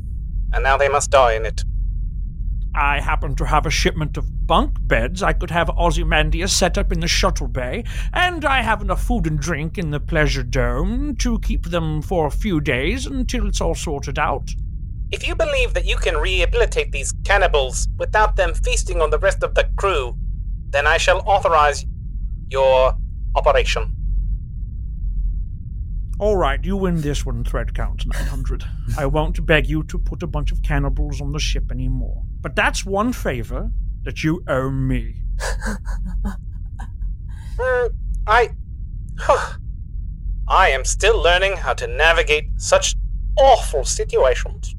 and 0.53 0.63
now 0.65 0.77
they 0.77 0.89
must 0.89 1.11
die 1.11 1.35
in 1.35 1.47
it. 1.47 1.63
I 2.75 3.01
happen 3.01 3.37
to 3.37 3.45
have 3.45 3.67
a 3.67 3.71
shipment 3.71 4.17
of 4.17 4.27
bunk 4.47 4.77
beds 4.81 5.23
I 5.23 5.33
could 5.33 5.51
have 5.51 5.71
Ozymandias 5.71 6.53
set 6.53 6.77
up 6.77 6.93
in 6.93 7.01
the 7.01 7.09
shuttle 7.09 7.49
bay, 7.49 7.85
and 8.13 8.45
I 8.45 8.63
have 8.63 8.83
enough 8.83 9.03
food 9.03 9.27
and 9.27 9.39
drink 9.39 9.79
in 9.79 9.91
the 9.91 10.01
pleasure 10.01 10.43
dome 10.43 11.17
to 11.17 11.39
keep 11.41 11.67
them 11.67 12.03
for 12.03 12.27
a 12.27 12.31
few 12.31 12.61
days 12.61 13.07
until 13.07 13.47
it's 13.47 13.61
all 13.61 13.75
sorted 13.75 14.19
out. 14.19 14.51
If 15.11 15.27
you 15.27 15.35
believe 15.35 15.75
that 15.75 15.87
you 15.87 15.97
can 15.97 16.17
rehabilitate 16.17 16.93
these 16.93 17.13
cannibals 17.25 17.89
without 17.99 18.37
them 18.37 18.55
feasting 18.55 19.01
on 19.01 19.11
the 19.11 19.19
rest 19.19 19.43
of 19.43 19.55
the 19.55 19.69
crew, 19.77 20.17
then 20.71 20.87
I 20.87 20.97
shall 20.97 21.23
authorize 21.27 21.87
your 22.51 22.95
operation. 23.37 23.95
All 26.21 26.37
right, 26.37 26.65
you 26.65 26.77
win 26.77 27.01
this 27.01 27.27
one, 27.27 27.43
Thread 27.43 27.75
Count 27.75 28.07
900. 28.07 28.65
I 28.99 29.07
won't 29.07 29.45
beg 29.45 29.69
you 29.69 29.83
to 29.85 29.99
put 29.99 30.23
a 30.23 30.29
bunch 30.29 30.53
of 30.53 30.63
cannibals 30.63 31.21
on 31.21 31.33
the 31.33 31.41
ship 31.41 31.73
anymore. 31.73 32.23
But 32.41 32.55
that's 32.55 32.85
one 32.85 33.13
favor 33.13 33.71
that 34.05 34.23
you 34.25 34.43
owe 34.49 34.71
me. 34.71 35.17
Hmm, 37.57 37.87
I. 38.27 38.51
I 40.49 40.69
am 40.71 40.85
still 40.85 41.23
learning 41.23 41.57
how 41.57 41.73
to 41.75 41.87
navigate 41.87 42.49
such 42.57 42.97
awful 43.39 43.85
situations. 43.85 44.75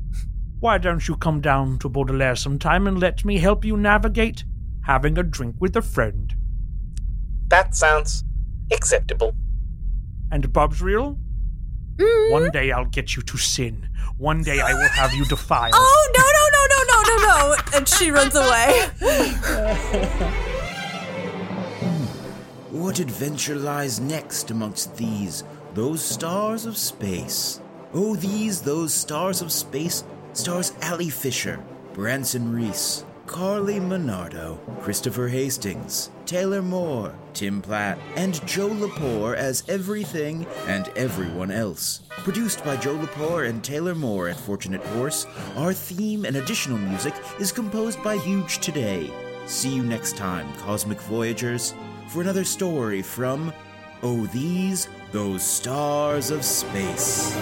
Why 0.59 0.77
don't 0.77 1.07
you 1.07 1.15
come 1.15 1.39
down 1.39 1.79
to 1.79 1.87
Baudelaire 1.89 2.35
sometime 2.35 2.85
and 2.87 2.99
let 2.99 3.23
me 3.23 3.37
help 3.37 3.63
you 3.63 3.77
navigate 3.77 4.43
having 4.83 5.17
a 5.17 5.23
drink 5.23 5.55
with 5.59 5.75
a 5.77 5.81
friend? 5.81 6.35
That 7.47 7.75
sounds 7.75 8.23
acceptable. 8.73 9.33
And 10.31 10.51
Bubsriel? 10.51 11.17
One 12.29 12.49
day 12.51 12.71
I'll 12.71 12.85
get 12.85 13.15
you 13.15 13.21
to 13.21 13.37
sin. 13.37 13.87
One 14.17 14.41
day 14.43 14.59
I 14.59 14.73
will 14.73 14.89
have 14.89 15.13
you 15.13 15.23
defiled. 15.25 15.73
oh 15.75 16.11
no 16.17 16.23
no 16.23 16.45
no 16.51 16.54
no 16.54 16.54
no 16.54 16.54
no 17.07 17.15
no! 17.17 17.55
And 17.75 17.87
she 17.87 18.11
runs 18.11 18.35
away. 18.35 18.89
What 22.71 22.99
adventure 22.99 23.55
lies 23.55 23.99
next 23.99 24.51
amongst 24.51 24.95
these, 24.97 25.43
those 25.73 26.03
stars 26.03 26.65
of 26.65 26.77
space? 26.77 27.61
Oh, 27.93 28.15
these, 28.15 28.61
those 28.61 28.93
stars 28.93 29.41
of 29.41 29.51
space, 29.51 30.03
stars 30.33 30.73
Allie 30.81 31.09
Fisher, 31.09 31.59
Branson 31.93 32.51
Reese, 32.51 33.05
Carly 33.27 33.79
Monardo, 33.79 34.59
Christopher 34.81 35.27
Hastings, 35.27 36.11
Taylor 36.25 36.61
Moore, 36.61 37.13
Tim 37.33 37.61
Platt, 37.61 37.97
and 38.15 38.45
Joe 38.47 38.69
Lepore 38.69 39.35
as 39.35 39.63
everything 39.67 40.45
and 40.67 40.89
everyone 40.95 41.51
else. 41.51 42.01
Produced 42.09 42.63
by 42.63 42.77
Joe 42.77 42.95
Lepore 42.95 43.49
and 43.49 43.63
Taylor 43.63 43.95
Moore 43.95 44.29
at 44.29 44.39
Fortunate 44.39 44.81
Horse, 44.87 45.25
our 45.55 45.73
theme 45.73 46.25
and 46.25 46.37
additional 46.37 46.77
music 46.77 47.13
is 47.39 47.51
composed 47.51 48.01
by 48.03 48.17
Huge 48.17 48.59
Today. 48.59 49.11
See 49.47 49.73
you 49.75 49.83
next 49.83 50.15
time, 50.15 50.51
Cosmic 50.57 50.99
Voyagers, 51.01 51.73
for 52.09 52.21
another 52.21 52.43
story 52.43 53.01
from 53.01 53.51
Oh 54.03 54.27
These, 54.27 54.87
Those 55.11 55.43
Stars 55.43 56.29
of 56.29 56.45
Space. 56.45 57.35